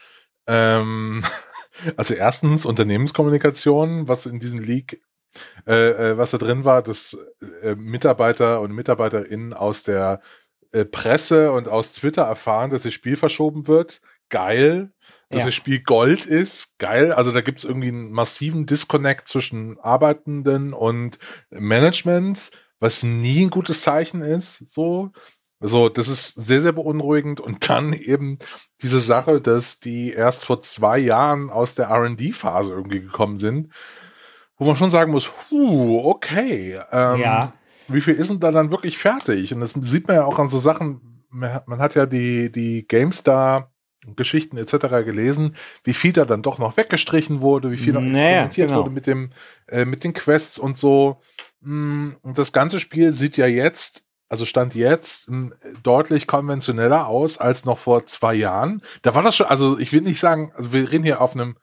ähm, 0.47 1.23
also 1.97 2.13
erstens 2.13 2.65
Unternehmenskommunikation, 2.65 4.07
was 4.07 4.25
in 4.25 4.39
diesem 4.39 4.59
Leak, 4.59 5.01
äh, 5.67 6.11
äh, 6.11 6.17
was 6.17 6.31
da 6.31 6.37
drin 6.37 6.65
war, 6.65 6.81
dass 6.81 7.17
äh, 7.61 7.75
Mitarbeiter 7.75 8.61
und 8.61 8.71
Mitarbeiterinnen 8.71 9.53
aus 9.53 9.83
der 9.83 10.21
äh, 10.71 10.85
Presse 10.85 11.51
und 11.51 11.67
aus 11.67 11.93
Twitter 11.93 12.23
erfahren, 12.23 12.71
dass 12.71 12.83
das 12.83 12.93
Spiel 12.93 13.17
verschoben 13.17 13.67
wird. 13.67 14.01
Geil. 14.29 14.91
Dass 15.33 15.41
Ja. 15.41 15.45
das 15.47 15.55
Spiel 15.55 15.81
Gold 15.81 16.25
ist. 16.25 16.77
Geil. 16.79 17.11
Also 17.11 17.31
da 17.31 17.41
gibt 17.41 17.59
es 17.59 17.65
irgendwie 17.65 17.89
einen 17.89 18.11
massiven 18.11 18.65
Disconnect 18.65 19.27
zwischen 19.27 19.79
Arbeitenden 19.79 20.73
und 20.73 21.19
Management, 21.49 22.51
was 22.79 23.03
nie 23.03 23.43
ein 23.45 23.49
gutes 23.49 23.81
Zeichen 23.81 24.21
ist. 24.21 24.63
So. 24.71 25.11
Also, 25.59 25.87
das 25.87 26.09
ist 26.09 26.33
sehr, 26.33 26.59
sehr 26.59 26.73
beunruhigend. 26.73 27.39
Und 27.39 27.69
dann 27.69 27.93
eben 27.93 28.37
diese 28.81 28.99
Sache, 28.99 29.39
dass 29.39 29.79
die 29.79 30.11
erst 30.11 30.43
vor 30.43 30.59
zwei 30.59 30.97
Jahren 30.99 31.49
aus 31.49 31.75
der 31.75 31.89
RD-Phase 31.89 32.73
irgendwie 32.73 32.99
gekommen 32.99 33.37
sind, 33.37 33.69
wo 34.57 34.65
man 34.65 34.75
schon 34.75 34.89
sagen 34.91 35.11
muss, 35.11 35.31
huh, 35.49 36.01
okay. 36.09 36.79
Ähm, 36.91 37.19
Ja. 37.19 37.53
Wie 37.87 38.01
viel 38.01 38.13
ist 38.15 38.29
denn 38.29 38.39
da 38.39 38.51
dann 38.51 38.71
wirklich 38.71 38.97
fertig? 38.97 39.53
Und 39.53 39.59
das 39.61 39.71
sieht 39.73 40.07
man 40.07 40.17
ja 40.17 40.25
auch 40.25 40.39
an 40.39 40.47
so 40.47 40.57
Sachen, 40.59 41.23
man 41.29 41.53
hat- 41.53 41.67
man 41.67 41.79
hat 41.79 41.95
ja 41.95 42.05
die, 42.05 42.51
die 42.51 42.85
GameStar 42.87 43.72
Geschichten 44.15 44.57
etc. 44.57 45.03
gelesen, 45.05 45.55
wie 45.83 45.93
viel 45.93 46.13
da 46.13 46.25
dann 46.25 46.41
doch 46.41 46.59
noch 46.59 46.77
weggestrichen 46.77 47.41
wurde, 47.41 47.71
wie 47.71 47.77
viel 47.77 47.93
noch 47.93 48.01
Naja, 48.01 48.11
experimentiert 48.45 48.67
genau. 48.67 48.79
wurde 48.81 48.89
mit 48.91 49.07
dem, 49.07 49.29
äh, 49.67 49.85
mit 49.85 50.03
den 50.03 50.13
Quests 50.13 50.59
und 50.59 50.77
so. 50.77 51.21
Mm, 51.61 52.11
Und 52.21 52.37
das 52.37 52.51
ganze 52.53 52.79
Spiel 52.79 53.11
sieht 53.11 53.37
ja 53.37 53.47
jetzt, 53.47 54.03
also 54.29 54.45
stand 54.45 54.75
jetzt 54.75 55.29
mm, 55.29 55.51
deutlich 55.83 56.27
konventioneller 56.27 57.07
aus 57.07 57.37
als 57.37 57.65
noch 57.65 57.77
vor 57.77 58.05
zwei 58.05 58.33
Jahren. 58.33 58.81
Da 59.01 59.15
war 59.15 59.23
das 59.23 59.35
schon, 59.35 59.47
also 59.47 59.77
ich 59.79 59.93
will 59.93 60.01
nicht 60.01 60.19
sagen, 60.19 60.51
also 60.55 60.73
wir 60.73 60.91
reden 60.91 61.03
hier 61.03 61.21
auf 61.21 61.35
einem 61.35 61.55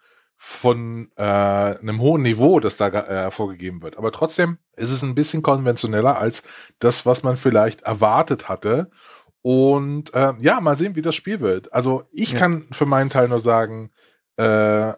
von 0.42 1.10
äh, 1.16 1.22
einem 1.22 2.00
hohen 2.00 2.22
Niveau, 2.22 2.60
das 2.60 2.78
da 2.78 2.88
äh, 2.88 3.30
vorgegeben 3.30 3.82
wird. 3.82 3.98
Aber 3.98 4.10
trotzdem 4.10 4.56
ist 4.74 4.90
es 4.90 5.02
ein 5.02 5.14
bisschen 5.14 5.42
konventioneller 5.42 6.16
als 6.16 6.44
das, 6.78 7.04
was 7.04 7.22
man 7.22 7.36
vielleicht 7.36 7.82
erwartet 7.82 8.48
hatte. 8.48 8.90
Und 9.42 10.12
äh, 10.14 10.32
ja, 10.40 10.60
mal 10.60 10.76
sehen, 10.76 10.96
wie 10.96 11.02
das 11.02 11.14
Spiel 11.14 11.40
wird. 11.40 11.72
Also 11.72 12.04
ich 12.10 12.32
Ja. 12.32 12.38
kann 12.40 12.66
für 12.72 12.86
meinen 12.86 13.10
Teil 13.10 13.28
nur 13.28 13.40
sagen, 13.40 13.90
äh, 14.36 14.92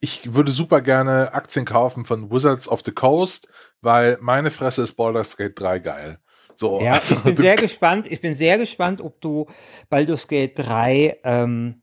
ich 0.00 0.34
würde 0.34 0.52
super 0.52 0.80
gerne 0.82 1.32
Aktien 1.32 1.64
kaufen 1.64 2.04
von 2.04 2.30
Wizards 2.30 2.68
of 2.68 2.82
the 2.84 2.92
Coast, 2.92 3.48
weil 3.80 4.18
meine 4.20 4.50
Fresse 4.50 4.82
ist 4.82 4.94
Baldur's 4.94 5.36
Gate 5.36 5.58
3 5.58 5.78
geil. 5.78 6.18
So. 6.54 6.80
Ja, 6.80 7.00
ich 7.02 7.16
bin 7.22 7.36
sehr 7.36 7.56
gespannt. 7.56 8.06
Ich 8.10 8.20
bin 8.20 8.34
sehr 8.36 8.58
gespannt, 8.58 9.00
ob 9.00 9.20
du 9.20 9.46
Baldur's 9.88 10.28
Gate 10.28 10.58
3 10.58 11.20
ähm, 11.24 11.82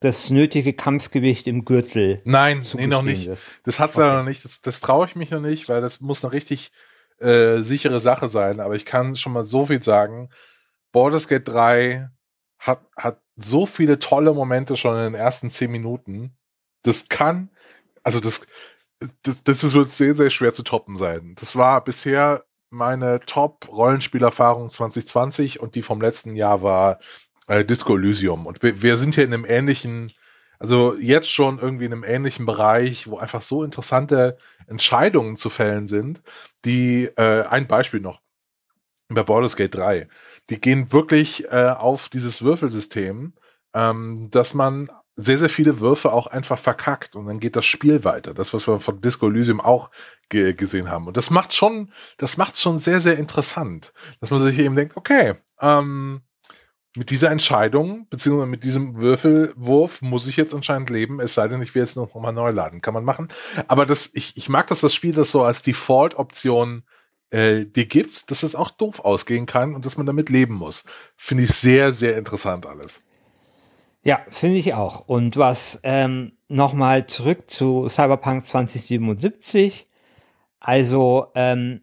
das 0.00 0.28
nötige 0.30 0.74
Kampfgewicht 0.74 1.46
im 1.46 1.64
Gürtel. 1.64 2.20
Nein, 2.24 2.64
nee, 2.74 2.86
noch 2.86 3.02
nicht. 3.02 3.26
Wirst. 3.26 3.42
Das 3.64 3.80
hat's 3.80 3.96
okay. 3.96 4.14
noch 4.18 4.24
nicht. 4.24 4.44
Das, 4.44 4.60
das 4.60 4.80
traue 4.80 5.06
ich 5.06 5.16
mich 5.16 5.30
noch 5.30 5.40
nicht, 5.40 5.68
weil 5.68 5.80
das 5.80 6.00
muss 6.00 6.22
eine 6.24 6.34
richtig 6.34 6.70
äh, 7.18 7.58
sichere 7.62 7.98
Sache 8.00 8.28
sein. 8.28 8.60
Aber 8.60 8.74
ich 8.74 8.84
kann 8.84 9.16
schon 9.16 9.32
mal 9.32 9.44
so 9.44 9.66
viel 9.66 9.82
sagen. 9.82 10.28
Baldur's 10.94 11.26
Gate 11.26 11.48
3 11.48 12.08
hat, 12.60 12.80
hat 12.96 13.20
so 13.34 13.66
viele 13.66 13.98
tolle 13.98 14.32
Momente 14.32 14.76
schon 14.76 14.96
in 14.96 15.02
den 15.02 15.14
ersten 15.14 15.50
zehn 15.50 15.70
Minuten. 15.70 16.30
Das 16.82 17.08
kann, 17.08 17.50
also 18.04 18.20
das, 18.20 18.46
das, 19.22 19.42
das 19.42 19.74
wird 19.74 19.90
sehr, 19.90 20.14
sehr 20.14 20.30
schwer 20.30 20.54
zu 20.54 20.62
toppen 20.62 20.96
sein. 20.96 21.34
Das 21.36 21.56
war 21.56 21.82
bisher 21.82 22.44
meine 22.70 23.18
Top-Rollenspielerfahrung 23.26 24.70
2020 24.70 25.58
und 25.58 25.74
die 25.74 25.82
vom 25.82 26.00
letzten 26.00 26.36
Jahr 26.36 26.62
war 26.62 27.00
äh, 27.48 27.64
Disco 27.64 27.96
Elysium. 27.96 28.46
Und 28.46 28.62
wir, 28.62 28.80
wir 28.80 28.96
sind 28.96 29.16
hier 29.16 29.24
in 29.24 29.34
einem 29.34 29.44
ähnlichen, 29.44 30.12
also 30.60 30.96
jetzt 30.96 31.30
schon 31.30 31.58
irgendwie 31.58 31.86
in 31.86 31.92
einem 31.92 32.04
ähnlichen 32.04 32.46
Bereich, 32.46 33.08
wo 33.08 33.18
einfach 33.18 33.42
so 33.42 33.64
interessante 33.64 34.38
Entscheidungen 34.68 35.36
zu 35.36 35.50
fällen 35.50 35.88
sind, 35.88 36.22
die, 36.64 37.06
äh, 37.16 37.42
ein 37.46 37.66
Beispiel 37.66 38.00
noch, 38.00 38.20
bei 39.08 39.24
Baldur's 39.24 39.56
Gate 39.56 39.74
3, 39.74 40.08
die 40.50 40.60
gehen 40.60 40.92
wirklich 40.92 41.44
äh, 41.50 41.74
auf 41.76 42.08
dieses 42.08 42.42
Würfelsystem, 42.42 43.34
ähm, 43.74 44.28
dass 44.30 44.54
man 44.54 44.88
sehr, 45.16 45.38
sehr 45.38 45.48
viele 45.48 45.80
Würfe 45.80 46.12
auch 46.12 46.26
einfach 46.26 46.58
verkackt 46.58 47.14
und 47.14 47.26
dann 47.26 47.38
geht 47.38 47.56
das 47.56 47.64
Spiel 47.64 48.02
weiter. 48.04 48.34
Das, 48.34 48.52
was 48.52 48.66
wir 48.66 48.80
von 48.80 49.00
Disco 49.00 49.28
Elysium 49.28 49.60
auch 49.60 49.90
ge 50.28 50.54
gesehen 50.54 50.90
haben. 50.90 51.06
Und 51.06 51.16
das 51.16 51.30
macht 51.30 51.54
schon, 51.54 51.92
das 52.18 52.36
macht 52.36 52.58
schon 52.58 52.78
sehr, 52.78 53.00
sehr 53.00 53.16
interessant, 53.16 53.92
dass 54.20 54.30
man 54.30 54.42
sich 54.42 54.58
eben 54.58 54.74
denkt, 54.74 54.96
okay, 54.96 55.34
ähm, 55.60 56.22
mit 56.96 57.10
dieser 57.10 57.30
Entscheidung, 57.30 58.06
beziehungsweise 58.08 58.50
mit 58.50 58.62
diesem 58.62 59.00
Würfelwurf 59.00 60.00
muss 60.00 60.28
ich 60.28 60.36
jetzt 60.36 60.54
anscheinend 60.54 60.90
leben, 60.90 61.20
es 61.20 61.34
sei 61.34 61.48
denn, 61.48 61.62
ich 61.62 61.74
will 61.74 61.82
jetzt 61.82 61.96
noch 61.96 62.14
mal 62.14 62.32
neu 62.32 62.50
laden. 62.50 62.80
Kann 62.80 62.94
man 62.94 63.04
machen. 63.04 63.28
Aber 63.66 63.84
das, 63.84 64.10
ich, 64.14 64.36
ich 64.36 64.48
mag, 64.48 64.68
dass 64.68 64.80
das 64.80 64.94
Spiel 64.94 65.12
das 65.12 65.32
so 65.32 65.42
als 65.42 65.62
Default-Option 65.62 66.84
äh, 67.30 67.64
dir 67.64 67.86
gibt, 67.86 68.30
dass 68.30 68.42
es 68.42 68.54
auch 68.54 68.70
doof 68.70 69.00
ausgehen 69.00 69.46
kann 69.46 69.74
und 69.74 69.84
dass 69.86 69.96
man 69.96 70.06
damit 70.06 70.30
leben 70.30 70.54
muss. 70.54 70.84
Finde 71.16 71.44
ich 71.44 71.50
sehr, 71.50 71.92
sehr 71.92 72.16
interessant 72.16 72.66
alles. 72.66 73.02
Ja, 74.02 74.20
finde 74.30 74.58
ich 74.58 74.74
auch. 74.74 75.00
Und 75.08 75.36
was 75.36 75.80
ähm, 75.82 76.32
nochmal 76.48 77.06
zurück 77.06 77.50
zu 77.50 77.88
Cyberpunk 77.88 78.44
2077. 78.44 79.88
Also, 80.60 81.28
ähm, 81.34 81.82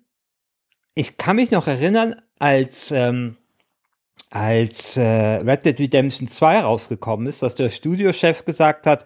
ich 0.93 1.17
kann 1.17 1.35
mich 1.35 1.51
noch 1.51 1.67
erinnern, 1.67 2.21
als, 2.39 2.91
ähm, 2.91 3.37
als 4.29 4.97
äh, 4.97 5.01
Red 5.01 5.65
Dead 5.65 5.79
Redemption 5.79 6.27
2 6.27 6.61
rausgekommen 6.61 7.27
ist, 7.27 7.41
dass 7.41 7.55
der 7.55 7.69
Studiochef 7.69 8.45
gesagt 8.45 8.87
hat, 8.87 9.05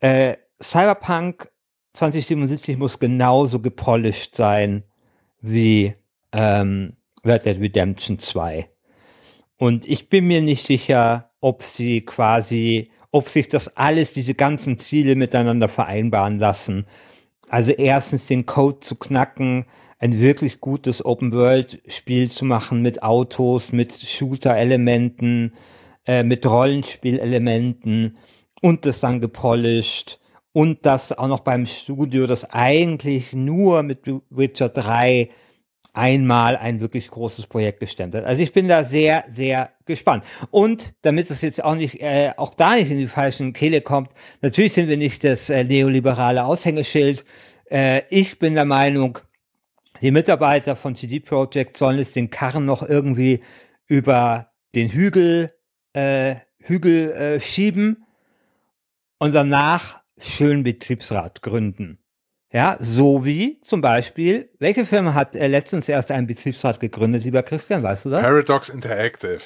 äh, 0.00 0.36
Cyberpunk 0.60 1.50
2077 1.94 2.78
muss 2.78 2.98
genauso 2.98 3.60
gepolished 3.60 4.34
sein 4.34 4.84
wie 5.42 5.94
ähm, 6.32 6.94
Red 7.24 7.44
Dead 7.44 7.60
Redemption 7.60 8.18
2. 8.18 8.68
Und 9.58 9.86
ich 9.86 10.08
bin 10.08 10.26
mir 10.26 10.40
nicht 10.40 10.66
sicher, 10.66 11.30
ob 11.40 11.62
sie 11.62 12.00
quasi, 12.00 12.90
ob 13.10 13.28
sich 13.28 13.48
das 13.48 13.76
alles, 13.76 14.12
diese 14.12 14.34
ganzen 14.34 14.78
Ziele 14.78 15.14
miteinander 15.14 15.68
vereinbaren 15.68 16.38
lassen. 16.38 16.86
Also 17.48 17.72
erstens 17.72 18.26
den 18.26 18.46
Code 18.46 18.80
zu 18.80 18.96
knacken, 18.96 19.66
ein 19.98 20.18
wirklich 20.18 20.60
gutes 20.60 21.04
Open-World-Spiel 21.04 22.30
zu 22.30 22.44
machen 22.44 22.82
mit 22.82 23.02
Autos, 23.02 23.70
mit 23.70 23.94
Shooter-Elementen, 23.94 25.52
äh, 26.06 26.24
mit 26.24 26.44
Rollenspielelementen 26.44 28.18
und 28.60 28.84
das 28.84 28.98
dann 28.98 29.20
gepolished 29.20 30.18
und 30.52 30.84
das 30.84 31.12
auch 31.12 31.28
noch 31.28 31.40
beim 31.40 31.66
Studio, 31.66 32.26
das 32.26 32.50
eigentlich 32.50 33.32
nur 33.32 33.82
mit 33.82 34.00
Witcher 34.30 34.68
3 34.68 35.30
einmal 35.94 36.56
ein 36.56 36.80
wirklich 36.80 37.08
großes 37.08 37.46
Projekt 37.46 37.80
gestemmt 37.80 38.14
hat. 38.14 38.24
Also 38.24 38.40
ich 38.40 38.52
bin 38.52 38.68
da 38.68 38.82
sehr, 38.84 39.24
sehr 39.30 39.70
gespannt. 39.84 40.24
Und 40.50 40.94
damit 41.02 41.30
es 41.30 41.42
jetzt 41.42 41.62
auch 41.62 41.74
nicht, 41.74 42.00
äh, 42.00 42.32
auch 42.36 42.54
da 42.54 42.74
nicht 42.74 42.90
in 42.90 42.98
die 42.98 43.08
falschen 43.08 43.52
Kehle 43.52 43.82
kommt, 43.82 44.10
natürlich 44.40 44.72
sind 44.72 44.88
wir 44.88 44.96
nicht 44.96 45.22
das 45.24 45.50
äh, 45.50 45.64
neoliberale 45.64 46.44
Aushängeschild. 46.44 47.24
Äh, 47.70 48.02
ich 48.08 48.38
bin 48.38 48.54
der 48.54 48.64
Meinung, 48.64 49.18
die 50.00 50.10
Mitarbeiter 50.10 50.76
von 50.76 50.94
CD 50.94 51.20
Projekt 51.20 51.76
sollen 51.76 51.98
es 51.98 52.12
den 52.12 52.30
Karren 52.30 52.64
noch 52.64 52.82
irgendwie 52.82 53.40
über 53.86 54.52
den 54.74 54.88
Hügel, 54.88 55.52
äh, 55.92 56.36
Hügel 56.58 57.12
äh, 57.12 57.40
schieben 57.40 58.06
und 59.18 59.34
danach 59.34 60.01
schön 60.22 60.62
Betriebsrat 60.62 61.42
gründen. 61.42 61.98
Ja, 62.52 62.76
so 62.80 63.24
wie 63.24 63.60
zum 63.62 63.80
Beispiel, 63.80 64.50
welche 64.58 64.84
Firma 64.84 65.14
hat 65.14 65.34
äh, 65.34 65.46
letztens 65.46 65.88
erst 65.88 66.10
einen 66.10 66.26
Betriebsrat 66.26 66.80
gegründet, 66.80 67.24
lieber 67.24 67.42
Christian, 67.42 67.82
weißt 67.82 68.04
du 68.04 68.10
das? 68.10 68.22
Paradox 68.22 68.68
Interactive. 68.68 69.40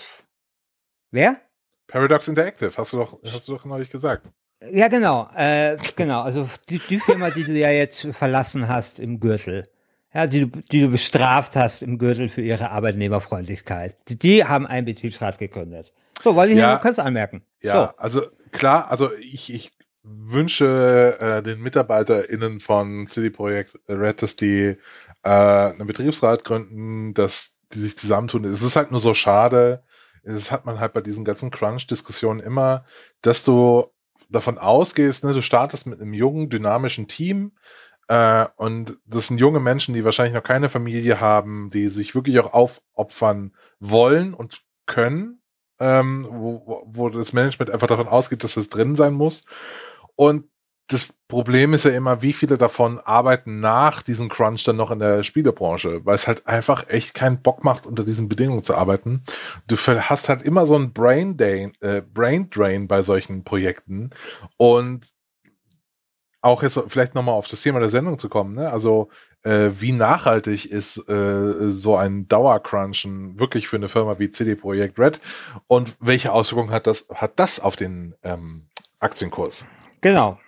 Wer? 1.12 1.40
Paradox 1.87 2.26
Interactive, 2.26 2.73
hast 2.76 2.92
du 2.92 2.97
doch, 2.97 3.18
hast 3.25 3.47
du 3.47 3.52
doch 3.52 3.64
neulich 3.64 3.90
gesagt. 3.90 4.28
Ja, 4.73 4.88
genau, 4.88 5.28
äh, 5.37 5.76
genau, 5.95 6.23
also 6.23 6.49
die, 6.68 6.80
die 6.80 6.99
Firma, 6.99 7.30
die 7.30 7.45
du 7.45 7.52
ja 7.52 7.71
jetzt 7.71 8.09
verlassen 8.11 8.66
hast 8.66 8.99
im 8.99 9.21
Gürtel, 9.21 9.68
ja, 10.12 10.26
die, 10.26 10.50
du, 10.50 10.62
die 10.62 10.80
du 10.80 10.88
bestraft 10.88 11.54
hast 11.54 11.83
im 11.83 11.99
Gürtel 11.99 12.28
für 12.28 12.40
ihre 12.40 12.71
Arbeitnehmerfreundlichkeit, 12.71 13.97
die, 14.09 14.18
die 14.18 14.45
haben 14.45 14.66
einen 14.66 14.87
Betriebsrat 14.87 15.38
gegründet. 15.38 15.92
So, 16.23 16.35
wollte 16.35 16.54
ich 16.54 16.59
ja, 16.59 16.71
nur 16.73 16.80
kurz 16.80 16.99
anmerken. 16.99 17.45
Ja, 17.62 17.73
so. 17.73 17.99
also 17.99 18.23
klar, 18.50 18.90
also 18.90 19.12
ich, 19.14 19.52
ich 19.54 19.75
wünsche 20.06 21.18
äh, 21.20 21.42
den 21.42 21.60
MitarbeiterInnen 21.60 22.60
von 22.60 23.06
City 23.06 23.30
Projekt 23.30 23.78
Red, 23.88 24.22
dass 24.22 24.36
die 24.36 24.76
äh, 25.22 25.28
einen 25.28 25.86
Betriebsrat 25.86 26.44
gründen, 26.44 27.12
dass 27.12 27.56
die 27.72 27.80
sich 27.80 27.98
zusammentun. 27.98 28.44
Es 28.44 28.62
ist 28.62 28.76
halt 28.76 28.92
nur 28.92 29.00
so 29.00 29.14
schade. 29.14 29.82
Es 30.22 30.52
hat 30.52 30.64
man 30.64 30.80
halt 30.80 30.92
bei 30.92 31.00
diesen 31.00 31.25
ganzen 31.25 31.50
Crunch-Diskussionen 31.50 32.40
immer, 32.40 32.84
dass 33.22 33.44
du 33.44 33.86
davon 34.28 34.58
ausgehst, 34.58 35.25
ne, 35.25 35.32
du 35.32 35.42
startest 35.42 35.86
mit 35.86 36.00
einem 36.00 36.14
jungen, 36.14 36.48
dynamischen 36.50 37.08
Team 37.08 37.52
äh, 38.08 38.46
und 38.56 38.98
das 39.06 39.26
sind 39.28 39.40
junge 39.40 39.60
Menschen, 39.60 39.94
die 39.94 40.04
wahrscheinlich 40.04 40.34
noch 40.34 40.42
keine 40.42 40.68
Familie 40.68 41.20
haben, 41.20 41.70
die 41.70 41.88
sich 41.88 42.14
wirklich 42.14 42.38
auch 42.40 42.52
aufopfern 42.52 43.52
wollen 43.80 44.34
und 44.34 44.62
können, 44.86 45.40
ähm, 45.80 46.26
wo, 46.30 46.84
wo 46.86 47.08
das 47.08 47.32
Management 47.32 47.70
einfach 47.70 47.88
davon 47.88 48.08
ausgeht, 48.08 48.44
dass 48.44 48.56
es 48.56 48.68
drin 48.68 48.96
sein 48.96 49.14
muss. 49.14 49.44
Und 50.16 50.44
das 50.88 51.12
Problem 51.28 51.75
ist 51.75 51.85
ja 51.85 51.90
immer, 51.90 52.23
wie 52.23 52.32
viele 52.32 52.56
davon 52.56 53.00
arbeiten 53.00 53.58
nach 53.58 54.02
diesem 54.02 54.28
Crunch 54.28 54.62
dann 54.64 54.76
noch 54.76 54.92
in 54.92 55.00
der 55.00 55.25
Spielebranche, 55.25 56.04
weil 56.04 56.14
es 56.14 56.28
halt 56.28 56.46
einfach 56.46 56.88
echt 56.88 57.14
keinen 57.14 57.42
Bock 57.42 57.64
macht, 57.64 57.87
unter 57.87 58.04
diesen 58.04 58.28
Bedingungen 58.28 58.62
zu 58.62 58.76
arbeiten. 58.76 59.25
Du 59.66 59.76
hast 59.76 60.28
halt 60.28 60.42
immer 60.42 60.66
so 60.66 60.76
ein 60.76 60.92
Brain 60.92 61.37
äh, 61.40 62.02
Brain 62.02 62.49
Drain 62.50 62.87
bei 62.87 63.02
solchen 63.02 63.42
Projekten 63.42 64.11
und 64.56 65.08
auch 66.40 66.62
jetzt 66.62 66.80
vielleicht 66.87 67.16
nochmal 67.16 67.35
auf 67.35 67.49
das 67.49 67.62
Thema 67.62 67.80
der 67.80 67.88
Sendung 67.88 68.20
zu 68.20 68.28
kommen, 68.28 68.54
ne? 68.54 68.70
Also 68.70 69.08
äh, 69.42 69.70
wie 69.80 69.90
nachhaltig 69.90 70.70
ist 70.70 71.08
äh, 71.08 71.68
so 71.70 71.96
ein 71.96 72.28
Dauercrunchen 72.28 73.40
wirklich 73.40 73.66
für 73.66 73.76
eine 73.76 73.88
Firma 73.88 74.20
wie 74.20 74.30
CD 74.30 74.54
Projekt 74.54 74.96
Red 75.00 75.20
und 75.66 75.96
welche 75.99 76.30
Auswirkungen 76.30 76.70
hat 76.70 76.87
das 76.87 77.08
hat 77.12 77.40
das 77.40 77.58
auf 77.58 77.75
den 77.75 78.14
ähm, 78.23 78.68
Aktienkurs? 79.00 79.66
Genau. 80.06 80.38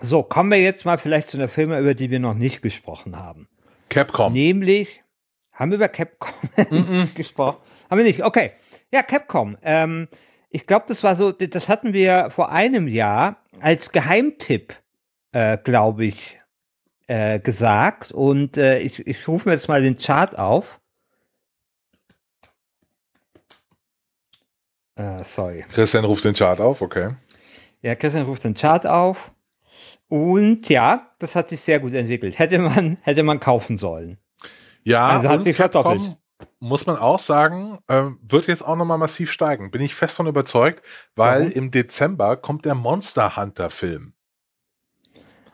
So, 0.00 0.24
kommen 0.24 0.50
wir 0.50 0.60
jetzt 0.60 0.84
mal 0.84 0.98
vielleicht 0.98 1.28
zu 1.28 1.36
einer 1.36 1.48
Firma, 1.48 1.78
über 1.78 1.94
die 1.94 2.10
wir 2.10 2.18
noch 2.18 2.34
nicht 2.34 2.60
gesprochen 2.60 3.16
haben. 3.16 3.46
Capcom. 3.88 4.32
Nämlich, 4.32 5.04
haben 5.52 5.70
wir 5.70 5.76
über 5.76 5.86
Capcom 5.86 6.34
gesprochen? 7.14 7.58
Haben 7.88 7.98
wir 7.98 8.04
nicht, 8.04 8.24
okay. 8.24 8.50
Ja, 8.90 9.04
Capcom. 9.04 9.56
Ähm, 9.62 10.08
ich 10.50 10.66
glaube, 10.66 10.86
das 10.88 11.04
war 11.04 11.14
so, 11.14 11.30
das 11.30 11.68
hatten 11.68 11.92
wir 11.92 12.30
vor 12.30 12.50
einem 12.50 12.88
Jahr 12.88 13.44
als 13.60 13.92
Geheimtipp, 13.92 14.74
äh, 15.30 15.56
glaube 15.58 16.06
ich, 16.06 16.40
äh, 17.06 17.38
gesagt. 17.38 18.10
Und 18.10 18.56
äh, 18.56 18.80
ich, 18.80 19.06
ich 19.06 19.28
rufe 19.28 19.48
mir 19.48 19.54
jetzt 19.54 19.68
mal 19.68 19.82
den 19.82 19.98
Chart 19.98 20.36
auf. 20.36 20.80
Äh, 24.96 25.22
sorry. 25.22 25.64
Christian 25.70 26.04
ruft 26.04 26.24
den 26.24 26.34
Chart 26.34 26.58
auf, 26.60 26.82
okay. 26.82 27.10
Ja, 27.84 27.94
Christian 27.94 28.24
ruft 28.24 28.44
den 28.44 28.54
Chart 28.54 28.86
auf. 28.86 29.30
Und 30.08 30.70
ja, 30.70 31.10
das 31.18 31.34
hat 31.34 31.50
sich 31.50 31.60
sehr 31.60 31.80
gut 31.80 31.92
entwickelt. 31.92 32.38
Hätte 32.38 32.58
man, 32.58 32.96
hätte 33.02 33.22
man 33.22 33.40
kaufen 33.40 33.76
sollen. 33.76 34.16
Ja, 34.84 35.08
also 35.08 35.28
hat 35.28 35.42
sich 35.42 35.54
verdoppelt. 35.54 36.00
Muss 36.60 36.86
man 36.86 36.96
auch 36.96 37.18
sagen, 37.18 37.78
äh, 37.88 38.04
wird 38.22 38.46
jetzt 38.46 38.66
auch 38.66 38.76
nochmal 38.76 38.96
massiv 38.96 39.30
steigen. 39.30 39.70
Bin 39.70 39.82
ich 39.82 39.94
fest 39.94 40.16
von 40.16 40.26
überzeugt, 40.26 40.82
weil 41.14 41.42
Warum? 41.42 41.52
im 41.52 41.70
Dezember 41.70 42.38
kommt 42.38 42.64
der 42.64 42.74
Monster 42.74 43.36
Hunter 43.36 43.68
Film. 43.68 44.14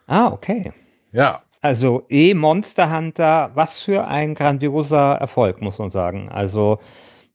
Ah, 0.07 0.29
okay. 0.29 0.73
Ja, 1.11 1.43
Also 1.63 2.07
eh 2.09 2.35
Monster 2.35 2.97
Hunter, 2.97 3.51
was 3.55 3.83
für 3.83 4.07
ein 4.07 4.37
grandioser 4.37 5.15
Erfolg, 5.15 5.61
muss 5.61 5.79
man 5.81 5.91
sagen. 5.91 6.29
Also 6.29 6.79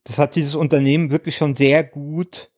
das 0.06 0.18
hat 0.20 0.36
dieses 0.36 0.56
Unternehmen 0.56 1.12
wirklich 1.12 1.36
schon 1.36 1.54
sehr 1.54 1.84
gut 1.84 2.50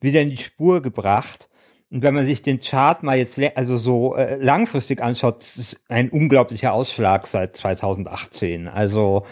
wieder 0.00 0.20
in 0.22 0.30
die 0.30 0.38
Spur 0.38 0.82
gebracht. 0.82 1.48
Und 1.94 2.02
wenn 2.02 2.12
man 2.12 2.26
sich 2.26 2.42
den 2.42 2.60
Chart 2.60 3.04
mal 3.04 3.16
jetzt 3.16 3.38
also 3.54 3.78
so 3.78 4.16
äh, 4.16 4.34
langfristig 4.42 5.00
anschaut, 5.00 5.42
das 5.42 5.56
ist 5.56 5.80
ein 5.88 6.10
unglaublicher 6.10 6.72
Ausschlag 6.72 7.28
seit 7.28 7.56
2018. 7.56 8.66
Also 8.66 9.24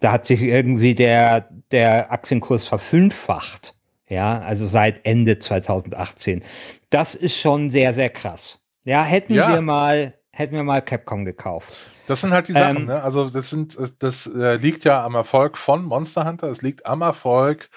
da 0.00 0.10
hat 0.10 0.26
sich 0.26 0.42
irgendwie 0.42 0.96
der 0.96 1.48
der 1.70 2.10
Aktienkurs 2.10 2.66
verfünffacht. 2.66 3.74
Ja, 4.08 4.40
also 4.40 4.66
seit 4.66 5.06
Ende 5.06 5.38
2018. 5.38 6.42
Das 6.90 7.14
ist 7.14 7.38
schon 7.38 7.70
sehr 7.70 7.94
sehr 7.94 8.10
krass. 8.10 8.64
Ja, 8.82 9.04
hätten 9.04 9.34
ja. 9.34 9.52
wir 9.52 9.60
mal 9.60 10.14
hätten 10.32 10.56
wir 10.56 10.64
mal 10.64 10.82
Capcom 10.82 11.24
gekauft. 11.24 11.78
Das 12.08 12.22
sind 12.22 12.32
halt 12.32 12.48
die 12.48 12.52
Sachen, 12.52 12.78
ähm, 12.78 12.84
ne? 12.86 13.02
Also 13.04 13.28
das 13.28 13.50
sind, 13.50 13.76
das 14.00 14.26
äh, 14.26 14.56
liegt 14.56 14.82
ja 14.82 15.04
am 15.04 15.14
Erfolg 15.14 15.56
von 15.56 15.84
Monster 15.84 16.26
Hunter, 16.26 16.48
es 16.48 16.62
liegt 16.62 16.84
am 16.84 17.02
Erfolg 17.02 17.68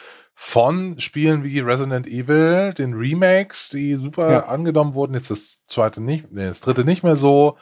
von 0.44 1.00
Spielen 1.00 1.44
wie 1.44 1.60
Resident 1.60 2.08
Evil, 2.08 2.74
den 2.74 2.96
Remakes, 2.96 3.70
die 3.70 3.96
super 3.96 4.32
ja. 4.32 4.46
angenommen 4.48 4.96
wurden. 4.96 5.14
Jetzt 5.14 5.30
das 5.30 5.64
zweite 5.68 6.02
nicht, 6.02 6.32
nee, 6.32 6.48
das 6.48 6.62
dritte 6.62 6.84
nicht 6.84 7.04
mehr 7.04 7.16
so. 7.16 7.58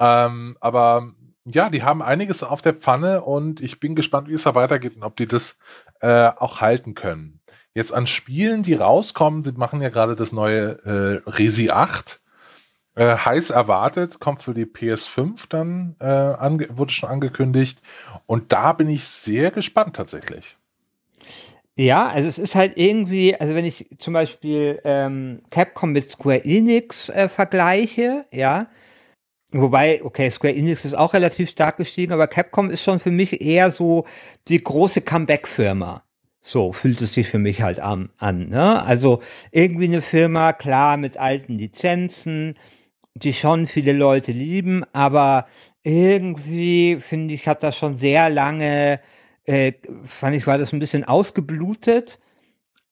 Ähm, 0.00 0.56
aber 0.58 1.12
ja, 1.44 1.68
die 1.68 1.82
haben 1.82 2.00
einiges 2.00 2.42
auf 2.42 2.62
der 2.62 2.72
Pfanne 2.72 3.20
und 3.20 3.60
ich 3.60 3.78
bin 3.78 3.94
gespannt, 3.94 4.28
wie 4.28 4.32
es 4.32 4.44
da 4.44 4.54
weitergeht 4.54 4.96
und 4.96 5.02
ob 5.02 5.16
die 5.16 5.28
das 5.28 5.58
äh, 6.00 6.30
auch 6.38 6.62
halten 6.62 6.94
können. 6.94 7.40
Jetzt 7.74 7.92
an 7.92 8.06
Spielen, 8.06 8.62
die 8.62 8.74
rauskommen, 8.74 9.44
sie 9.44 9.52
machen 9.52 9.82
ja 9.82 9.90
gerade 9.90 10.16
das 10.16 10.32
neue 10.32 10.78
äh, 10.82 11.30
Resi 11.30 11.70
8 11.70 12.22
äh, 12.94 13.16
heiß 13.16 13.50
erwartet, 13.50 14.18
kommt 14.18 14.40
für 14.40 14.54
die 14.54 14.64
PS5 14.64 15.44
dann, 15.50 15.94
äh, 16.00 16.68
wurde 16.74 16.92
schon 16.92 17.10
angekündigt. 17.10 17.80
Und 18.24 18.50
da 18.50 18.72
bin 18.72 18.88
ich 18.88 19.04
sehr 19.04 19.50
gespannt 19.50 19.96
tatsächlich. 19.96 20.56
Ja, 21.76 22.08
also 22.08 22.28
es 22.28 22.38
ist 22.38 22.54
halt 22.54 22.74
irgendwie, 22.76 23.34
also 23.34 23.54
wenn 23.54 23.64
ich 23.64 23.86
zum 23.98 24.14
Beispiel 24.14 24.80
ähm, 24.84 25.42
Capcom 25.50 25.90
mit 25.90 26.08
Square 26.08 26.44
Enix 26.44 27.08
äh, 27.08 27.28
vergleiche, 27.28 28.26
ja, 28.32 28.68
wobei, 29.52 30.02
okay, 30.04 30.30
Square 30.30 30.54
Enix 30.54 30.84
ist 30.84 30.94
auch 30.94 31.14
relativ 31.14 31.50
stark 31.50 31.78
gestiegen, 31.78 32.12
aber 32.12 32.28
Capcom 32.28 32.70
ist 32.70 32.82
schon 32.84 33.00
für 33.00 33.10
mich 33.12 33.40
eher 33.42 33.70
so 33.70 34.06
die 34.48 34.62
große 34.62 35.02
Comeback-Firma. 35.02 36.04
So 36.42 36.72
fühlt 36.72 37.00
es 37.02 37.14
sich 37.14 37.28
für 37.28 37.38
mich 37.40 37.62
halt 37.62 37.80
an, 37.80 38.10
an 38.18 38.48
ne? 38.50 38.82
Also 38.84 39.22
irgendwie 39.52 39.86
eine 39.86 40.02
Firma, 40.02 40.52
klar, 40.52 40.96
mit 40.98 41.16
alten 41.16 41.58
Lizenzen, 41.58 42.56
die 43.14 43.32
schon 43.32 43.66
viele 43.66 43.92
Leute 43.92 44.32
lieben, 44.32 44.84
aber 44.92 45.46
irgendwie 45.82 46.98
finde 47.00 47.34
ich, 47.34 47.48
hat 47.48 47.62
das 47.62 47.76
schon 47.76 47.96
sehr 47.96 48.30
lange, 48.30 49.00
äh, 49.44 49.72
fand 50.04 50.36
ich, 50.36 50.46
war 50.46 50.58
das 50.58 50.72
ein 50.72 50.78
bisschen 50.78 51.04
ausgeblutet. 51.04 52.18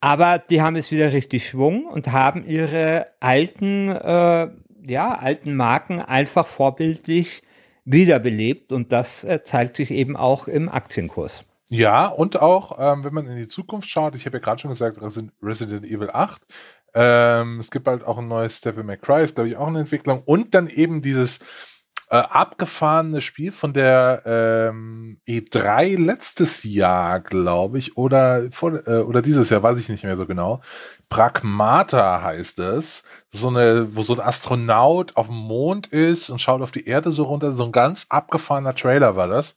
Aber 0.00 0.38
die 0.38 0.61
haben 0.61 0.75
es 0.75 0.90
wieder 0.90 1.12
richtig 1.12 1.49
Schwung 1.49 1.87
und 1.87 2.11
haben 2.11 2.44
ihre 2.44 3.06
alten, 3.21 3.88
äh, 3.88 4.49
ja, 4.85 5.14
alten 5.14 5.54
Marken 5.54 6.00
einfach 6.00 6.49
vorbildlich 6.49 7.42
wiederbelebt 7.85 8.73
und 8.73 8.90
das 8.90 9.23
äh, 9.23 9.44
zeigt 9.44 9.76
sich 9.76 9.92
eben 9.92 10.16
auch 10.16 10.49
im 10.49 10.68
Aktienkurs. 10.68 11.44
Ja, 11.71 12.09
und 12.09 12.40
auch, 12.40 12.78
ähm, 12.78 13.04
wenn 13.04 13.14
man 13.14 13.26
in 13.26 13.37
die 13.37 13.47
Zukunft 13.47 13.88
schaut, 13.88 14.16
ich 14.16 14.26
habe 14.26 14.38
ja 14.38 14.42
gerade 14.42 14.61
schon 14.61 14.73
gesagt, 14.73 14.99
Resident 15.40 15.85
Evil 15.85 16.11
8, 16.12 16.42
ähm, 16.94 17.59
es 17.61 17.71
gibt 17.71 17.85
bald 17.85 18.04
auch 18.04 18.18
ein 18.18 18.28
neues 18.28 18.61
Devil 18.61 18.85
May 18.85 18.99
Cry, 18.99 19.25
glaube 19.26 19.49
ich 19.49 19.56
auch 19.56 19.68
eine 19.68 19.80
Entwicklung. 19.80 20.23
Und 20.25 20.54
dann 20.54 20.68
eben 20.68 21.00
dieses 21.00 21.40
äh, 22.12 22.16
abgefahrene 22.16 23.23
Spiel 23.23 23.52
von 23.52 23.73
der 23.73 24.23
ähm, 24.26 25.19
E3 25.26 25.99
letztes 25.99 26.62
Jahr, 26.62 27.21
glaube 27.21 27.78
ich, 27.78 27.97
oder 27.97 28.50
vor, 28.50 28.87
äh, 28.87 28.99
oder 28.99 29.23
dieses 29.23 29.49
Jahr, 29.49 29.62
weiß 29.62 29.78
ich 29.78 29.88
nicht 29.88 30.04
mehr 30.04 30.19
so 30.19 30.26
genau. 30.26 30.61
Pragmata 31.09 32.21
heißt 32.21 32.59
es. 32.59 33.02
So 33.31 33.49
eine, 33.49 33.97
wo 33.97 34.02
so 34.02 34.12
ein 34.12 34.21
Astronaut 34.21 35.16
auf 35.16 35.28
dem 35.28 35.38
Mond 35.38 35.87
ist 35.87 36.28
und 36.28 36.38
schaut 36.38 36.61
auf 36.61 36.70
die 36.70 36.87
Erde 36.87 37.11
so 37.11 37.22
runter. 37.25 37.55
So 37.55 37.64
ein 37.64 37.72
ganz 37.72 38.05
abgefahrener 38.11 38.75
Trailer 38.75 39.16
war 39.16 39.29
das. 39.29 39.57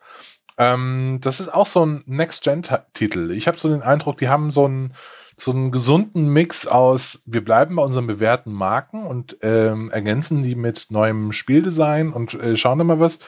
Ähm, 0.57 1.19
das 1.21 1.41
ist 1.41 1.53
auch 1.53 1.67
so 1.67 1.85
ein 1.85 2.03
Next-Gen-Titel. 2.05 3.31
Ich 3.31 3.49
habe 3.49 3.57
so 3.57 3.67
den 3.67 3.81
Eindruck, 3.81 4.15
die 4.15 4.29
haben 4.29 4.49
so 4.49 4.65
ein 4.65 4.93
so 5.37 5.51
einen 5.51 5.71
gesunden 5.71 6.29
Mix 6.29 6.67
aus, 6.67 7.23
wir 7.25 7.43
bleiben 7.43 7.75
bei 7.75 7.83
unseren 7.83 8.07
bewährten 8.07 8.53
Marken 8.53 9.05
und 9.05 9.37
ähm, 9.41 9.91
ergänzen 9.91 10.43
die 10.43 10.55
mit 10.55 10.87
neuem 10.89 11.31
Spieldesign 11.31 12.13
und 12.13 12.33
äh, 12.35 12.57
schauen 12.57 12.77
wir 12.77 12.83
mal 12.83 12.99
was. 12.99 13.19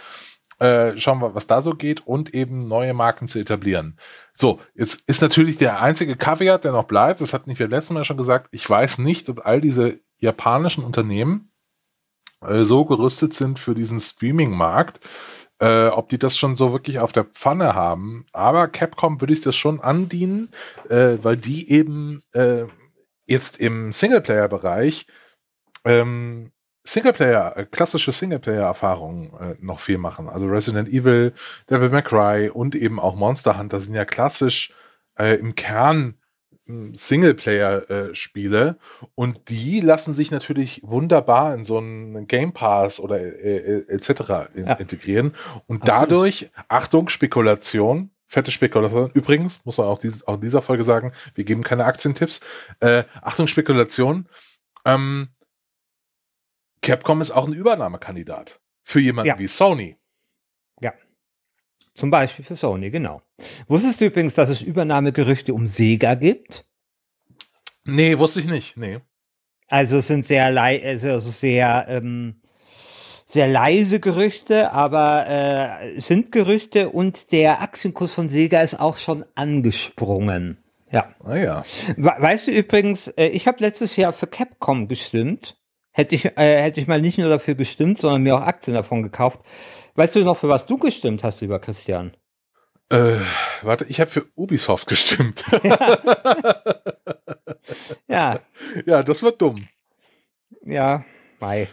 Äh, 0.60 0.98
schauen 0.98 1.20
wir, 1.20 1.36
was 1.36 1.46
da 1.46 1.62
so 1.62 1.76
geht 1.76 2.08
und 2.08 2.34
eben 2.34 2.67
neue 2.67 2.96
Marken 2.96 3.28
zu 3.28 3.38
etablieren. 3.38 4.00
So, 4.34 4.60
jetzt 4.74 5.08
ist 5.08 5.22
natürlich 5.22 5.58
der 5.58 5.82
einzige 5.82 6.15
Kaviar, 6.15 6.58
der 6.58 6.72
noch 6.72 6.86
bleibt, 6.86 7.22
das 7.22 7.34
hat 7.34 7.46
nicht 7.46 7.60
wir 7.60 7.67
letztes 7.67 7.93
Mal 7.93 8.06
schon 8.06 8.17
gesagt, 8.17 8.48
ich 8.52 8.67
weiß 8.67 8.98
nicht, 8.98 9.30
ob 9.30 9.46
all 9.46 9.62
diese 9.62 10.00
japanischen 10.17 10.84
Unternehmen 10.84 11.52
äh, 12.41 12.63
so 12.63 12.86
gerüstet 12.86 13.36
sind 13.36 13.60
für 13.60 13.76
diesen 13.76 14.00
Streaming-Markt, 14.00 15.00
äh, 15.60 15.88
ob 15.88 16.10
die 16.10 16.20
das 16.20 16.38
schon 16.38 16.56
so 16.56 16.72
wirklich 16.72 17.00
auf 17.00 17.12
der 17.12 17.26
Pfanne 17.26 17.76
haben. 17.76 18.26
Aber 18.34 18.67
Capcom 18.67 19.22
würde 19.22 19.34
ich 19.34 19.41
das 19.41 19.56
schon 19.56 19.80
andienen, 19.80 20.50
äh, 20.89 21.17
weil 21.22 21.38
die 21.38 21.72
eben 21.72 22.22
äh, 22.34 22.65
jetzt 23.26 23.60
im 23.60 23.91
Singleplayer-Bereich 23.91 25.08
ähm, 25.86 26.52
Singleplayer, 26.84 27.58
äh, 27.58 27.65
klassische 27.65 28.12
Singleplayer-Erfahrungen 28.12 29.34
äh, 29.39 29.56
noch 29.60 29.82
viel 29.82 29.98
machen. 29.98 30.30
Also 30.30 30.48
Resident 30.48 30.88
Evil, 30.88 31.34
Devil 31.70 31.89
May 31.89 32.02
Cry 32.02 32.50
und 32.50 32.76
eben 32.76 33.00
auch 33.00 33.15
Monster 33.15 33.58
Hunter 33.58 33.82
sind 33.82 33.93
ja 33.93 34.06
klassisch 34.06 34.74
äh, 35.20 35.36
im 35.38 35.56
Kern 35.56 36.15
Singleplayer-Spiele 36.67 38.77
äh, 38.80 39.06
und 39.15 39.49
die 39.49 39.80
lassen 39.80 40.13
sich 40.13 40.32
natürlich 40.32 40.82
wunderbar 40.84 41.53
in 41.53 41.65
so 41.65 41.77
einen 41.77 42.27
Game 42.27 42.53
Pass 42.53 42.99
oder 42.99 43.19
äh, 43.19 43.58
äh 43.58 43.89
etc. 43.89 44.10
Ja. 44.56 44.73
integrieren 44.73 45.34
und 45.67 45.88
dadurch, 45.88 46.49
Achtung, 46.67 47.10
Spekulation, 47.10 48.12
fette 48.27 48.51
Spekulation. 48.51 49.12
Übrigens, 49.13 49.65
muss 49.65 49.77
man 49.77 49.88
auch, 49.88 49.99
dieses, 49.99 50.27
auch 50.27 50.36
in 50.36 50.41
dieser 50.41 50.62
Folge 50.62 50.84
sagen, 50.84 51.13
wir 51.36 51.43
geben 51.43 51.63
keine 51.63 51.86
Aktientipps. 51.86 52.41
Äh, 52.80 53.03
Achtung, 53.21 53.47
Spekulation. 53.47 54.27
Ähm, 54.86 55.30
Capcom 56.82 57.21
ist 57.21 57.32
auch 57.32 57.47
ein 57.47 57.53
Übernahmekandidat 57.53 58.60
für 58.84 58.99
jemanden 58.99 59.30
ja. 59.30 59.39
wie 59.39 59.47
Sony. 59.47 59.97
Zum 61.98 62.12
Beispiel 62.12 62.46
für 62.46 62.56
Sony, 62.56 62.92
genau. 62.92 63.24
Wusstest 63.68 64.02
du 64.02 64.06
übrigens, 64.06 64.36
dass 64.36 64.50
es 64.50 64.62
Übernahmegerüchte 64.62 65.52
um 65.52 65.68
Sega 65.68 66.14
gibt? 66.14 66.64
Nee, 67.86 68.20
wusste 68.20 68.40
ich 68.40 68.46
nicht. 68.46 68.78
Nee. 68.78 69.00
Also 69.68 69.98
es 69.98 70.06
sind 70.06 70.24
sehr, 70.24 70.46
also 70.46 71.20
sehr, 71.20 71.88
ähm, 71.90 72.36
sehr 73.26 73.48
leise 73.48 74.00
Gerüchte, 74.00 74.74
aber 74.74 75.26
äh, 75.28 76.00
sind 76.00 76.32
Gerüchte 76.32 76.90
und 76.90 77.32
der 77.32 77.62
Aktienkurs 77.62 78.14
von 78.14 78.30
Sega 78.30 78.62
ist 78.62 78.80
auch 78.80 78.98
schon 78.98 79.26
angesprungen. 79.34 80.60
Ja. 80.92 81.16
Ah 81.24 81.36
ja. 81.36 81.66
Weißt 81.98 82.46
du 82.46 82.52
übrigens, 82.52 83.08
äh, 83.08 83.30
ich 83.30 83.48
habe 83.48 83.58
letztes 83.60 83.96
Jahr 83.96 84.14
für 84.14 84.28
Capcom 84.28 84.88
gestimmt. 84.88 85.57
Hätte 85.98 86.14
ich, 86.14 86.26
äh, 86.26 86.62
hätte 86.62 86.80
ich 86.80 86.86
mal 86.86 87.02
nicht 87.02 87.18
nur 87.18 87.28
dafür 87.28 87.56
gestimmt, 87.56 87.98
sondern 87.98 88.22
mir 88.22 88.36
auch 88.36 88.42
Aktien 88.42 88.76
davon 88.76 89.02
gekauft. 89.02 89.42
Weißt 89.96 90.14
du 90.14 90.20
noch, 90.20 90.38
für 90.38 90.48
was 90.48 90.68
du 90.68 90.78
gestimmt 90.78 91.24
hast, 91.24 91.42
lieber 91.42 91.58
Christian? 91.58 92.16
Äh, 92.90 93.16
warte, 93.64 93.84
ich 93.86 94.00
habe 94.00 94.12
für 94.12 94.28
Ubisoft 94.36 94.86
gestimmt. 94.86 95.44
ja. 98.08 98.40
Ja, 98.86 99.02
das 99.02 99.24
wird 99.24 99.42
dumm. 99.42 99.68
Ja, 100.64 101.04
bei. 101.40 101.68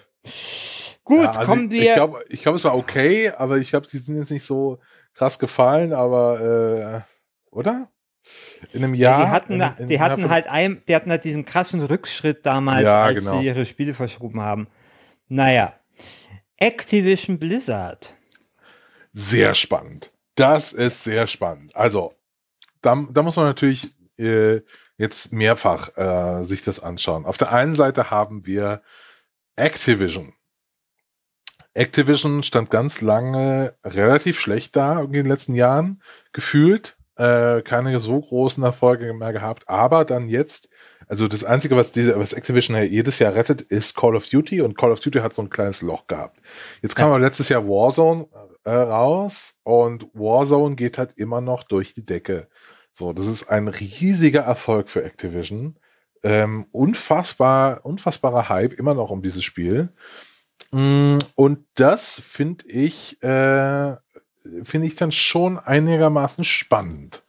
Gut, 1.05 1.25
ja, 1.25 1.33
also 1.33 1.53
kommen 1.53 1.71
wir. 1.71 1.83
Ich 1.83 1.93
glaube, 1.93 2.25
ich 2.31 2.41
glaub, 2.41 2.55
es 2.55 2.65
war 2.65 2.79
okay, 2.79 3.29
aber 3.29 3.59
ich 3.59 3.69
glaube, 3.69 3.87
die 3.93 3.99
sind 3.99 4.17
jetzt 4.17 4.31
nicht 4.31 4.47
so 4.47 4.79
krass 5.13 5.39
gefallen, 5.39 5.93
aber 5.93 7.05
äh, 7.05 7.51
oder? 7.51 7.91
In 8.73 8.83
einem 8.83 8.95
Jahr. 8.95 9.21
Ja, 9.21 9.27
die 9.27 9.31
hatten, 9.31 9.53
in, 9.61 9.75
in, 9.79 9.89
die 9.89 10.01
hatten 10.01 10.31
halt 10.31 10.47
ein, 10.47 10.83
die 10.89 10.95
hatten 10.95 11.11
halt 11.11 11.25
diesen 11.25 11.45
krassen 11.45 11.83
Rückschritt 11.83 12.47
damals, 12.47 12.85
ja, 12.85 13.05
als 13.05 13.19
genau. 13.19 13.41
sie 13.41 13.47
ihre 13.47 13.67
Spiele 13.67 13.95
verschoben 13.95 14.41
haben. 14.41 14.69
Naja. 15.29 15.75
Activision 16.57 17.39
Blizzard. 17.39 18.15
Sehr 19.13 19.55
spannend. 19.55 20.13
Das 20.35 20.73
ist 20.73 21.05
sehr 21.05 21.27
spannend. 21.27 21.77
Also, 21.77 22.15
da, 22.81 23.07
da 23.11 23.23
muss 23.23 23.37
man 23.37 23.47
natürlich 23.47 23.89
äh, 24.19 24.61
jetzt 24.97 25.33
mehrfach 25.33 25.97
äh, 25.97 26.43
sich 26.45 26.63
das 26.63 26.81
anschauen. 26.81 27.27
Auf 27.27 27.37
der 27.37 27.53
einen 27.53 27.75
Seite 27.75 28.11
haben 28.11 28.47
wir 28.47 28.83
Activision. 29.57 30.33
Activision 31.75 32.43
stand 32.43 32.71
ganz 32.71 33.01
lange 33.01 33.75
relativ 33.85 34.39
schlecht 34.39 34.77
da 34.77 35.01
in 35.01 35.13
den 35.13 35.27
letzten 35.27 35.55
Jahren, 35.55 36.03
gefühlt. 36.33 36.97
Äh, 37.17 37.63
keine 37.63 38.01
so 38.01 38.21
großen 38.21 38.63
Erfolge 38.65 39.13
mehr 39.15 39.33
gehabt, 39.33 39.69
aber 39.69 40.05
dann 40.05 40.29
jetzt 40.29 40.69
also 41.07 41.29
das 41.29 41.45
Einzige, 41.45 41.77
was 41.77 41.93
diese, 41.93 42.19
was 42.19 42.33
Activision 42.33 42.77
jedes 42.83 43.19
Jahr 43.19 43.35
rettet, 43.35 43.61
ist 43.61 43.95
Call 43.97 44.17
of 44.17 44.29
Duty 44.29 44.63
und 44.63 44.77
Call 44.77 44.93
of 44.93 45.01
Duty 45.01 45.19
hat 45.19 45.35
so 45.35 45.43
ein 45.43 45.51
kleines 45.51 45.83
Loch 45.83 46.07
gehabt. 46.07 46.41
Jetzt 46.83 46.97
kam 46.97 47.11
ja. 47.11 47.17
letztes 47.19 47.49
Jahr 47.49 47.67
Warzone 47.67 48.27
äh, 48.65 48.71
raus 48.71 49.59
und 49.65 50.09
Warzone 50.15 50.77
geht 50.77 50.99
halt 50.99 51.15
immer 51.17 51.41
noch 51.41 51.63
durch 51.63 51.95
die 51.95 52.05
Decke. 52.05 52.49
So, 52.93 53.13
das 53.13 53.27
ist 53.27 53.49
ein 53.51 53.69
riesiger 53.69 54.43
Erfolg 54.43 54.89
für 54.89 55.05
Activision. 55.05 55.77
Ähm, 56.23 56.67
unfassbar, 56.71 57.85
unfassbarer 57.85 58.49
Hype 58.49 58.73
immer 58.73 58.95
noch 58.95 59.11
um 59.11 59.23
dieses 59.23 59.45
Spiel. 59.45 59.93
Mm, 60.73 61.19
und 61.35 61.67
das 61.75 62.21
finde 62.21 62.67
ich, 62.67 63.23
äh, 63.23 63.97
finde 64.63 64.87
ich 64.87 64.97
dann 64.97 65.13
schon 65.13 65.59
einigermaßen 65.59 66.45
spannend. 66.45 67.23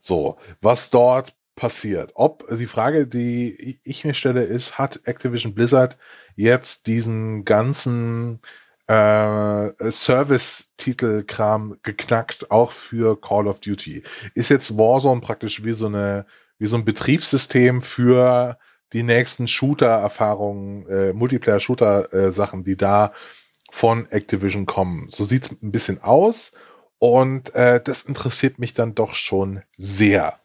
So, 0.00 0.36
was 0.60 0.90
dort 0.90 1.34
passiert. 1.56 2.12
Ob 2.14 2.46
die 2.54 2.66
Frage, 2.66 3.06
die 3.06 3.80
ich 3.82 4.04
mir 4.04 4.14
stelle, 4.14 4.42
ist, 4.42 4.78
hat 4.78 5.00
Activision 5.04 5.54
Blizzard 5.54 5.96
jetzt 6.36 6.86
diesen 6.86 7.44
ganzen 7.44 8.40
äh, 8.86 9.90
Service-Titel-Kram 9.90 11.78
geknackt, 11.82 12.50
auch 12.50 12.72
für 12.72 13.20
Call 13.20 13.48
of 13.48 13.60
Duty? 13.60 14.02
Ist 14.34 14.50
jetzt 14.50 14.78
Warzone 14.78 15.22
praktisch 15.22 15.64
wie 15.64 15.72
so 15.72 15.86
eine, 15.86 16.26
wie 16.58 16.66
so 16.66 16.76
ein 16.76 16.84
Betriebssystem 16.84 17.82
für 17.82 18.58
die 18.92 19.02
nächsten 19.02 19.48
Shooter-Erfahrungen, 19.48 20.86
äh, 20.88 21.12
Multiplayer-Shooter-Sachen, 21.12 22.64
die 22.64 22.76
da 22.76 23.12
von 23.70 24.06
Activision 24.10 24.66
kommen? 24.66 25.08
So 25.10 25.24
sieht's 25.24 25.50
ein 25.50 25.72
bisschen 25.72 26.02
aus. 26.02 26.52
Und 26.98 27.54
äh, 27.54 27.80
das 27.82 28.04
interessiert 28.04 28.58
mich 28.58 28.74
dann 28.74 28.94
doch 28.94 29.14
schon 29.14 29.62
sehr. 29.76 30.40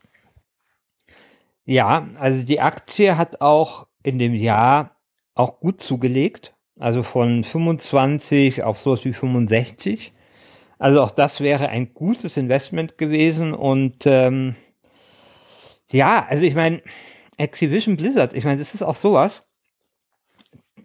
Ja, 1.63 2.09
also 2.15 2.43
die 2.45 2.59
Aktie 2.59 3.17
hat 3.17 3.41
auch 3.41 3.87
in 4.03 4.19
dem 4.19 4.33
Jahr 4.33 4.97
auch 5.35 5.59
gut 5.59 5.81
zugelegt. 5.81 6.53
Also 6.79 7.03
von 7.03 7.43
25 7.43 8.63
auf 8.63 8.79
sowas 8.79 9.05
wie 9.05 9.13
65. 9.13 10.13
Also 10.79 11.01
auch 11.01 11.11
das 11.11 11.39
wäre 11.39 11.69
ein 11.69 11.93
gutes 11.93 12.37
Investment 12.37 12.97
gewesen. 12.97 13.53
Und 13.53 14.05
ähm, 14.05 14.55
ja, 15.91 16.25
also 16.27 16.43
ich 16.43 16.55
meine, 16.55 16.81
Activision 17.37 17.97
Blizzard, 17.97 18.33
ich 18.33 18.45
meine, 18.45 18.57
das 18.57 18.73
ist 18.73 18.81
auch 18.81 18.95
sowas. 18.95 19.47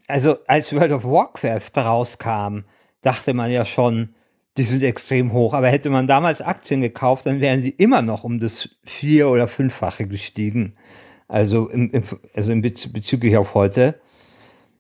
Also 0.07 0.39
als 0.47 0.73
World 0.75 0.93
of 0.93 1.05
Warcraft 1.05 1.71
rauskam, 1.77 2.65
dachte 3.01 3.35
man 3.35 3.51
ja 3.51 3.65
schon, 3.65 4.15
die 4.57 4.65
sind 4.65 4.83
extrem 4.83 5.33
hoch. 5.33 5.53
Aber 5.55 5.69
hätte 5.69 5.91
man 5.91 6.07
damals 6.07 6.41
Aktien 6.41 6.81
gekauft, 6.81 7.27
dann 7.27 7.41
wären 7.41 7.63
sie 7.63 7.71
immer 7.71 8.03
noch 8.03 8.25
um 8.25 8.41
das 8.41 8.69
vier- 8.85 9.29
oder 9.29 9.49
fünffache 9.49 10.07
gestiegen. 10.07 10.77
Also, 11.29 11.69
im, 11.69 11.91
im, 11.91 12.05
also 12.35 12.53
im 12.53 12.63
Bez 12.63 12.93
bezüglich 12.93 13.37
auf 13.37 13.55
heute. 13.55 14.01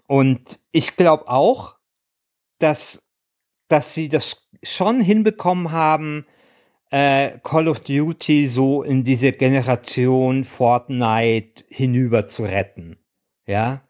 Und 0.06 0.60
ich 0.70 0.96
glaube 0.96 1.28
auch, 1.28 1.76
dass, 2.58 3.02
dass 3.68 3.92
sie 3.94 4.08
das 4.08 4.48
schon 4.62 5.00
hinbekommen 5.00 5.72
haben, 5.72 6.26
äh, 6.90 7.38
Call 7.42 7.68
of 7.68 7.80
Duty 7.80 8.46
so 8.46 8.82
in 8.82 9.02
diese 9.02 9.32
Generation 9.32 10.44
Fortnite 10.44 11.64
hinüber 11.68 12.28
zu 12.28 12.44
retten. 12.44 12.98
Ja. 13.46 13.82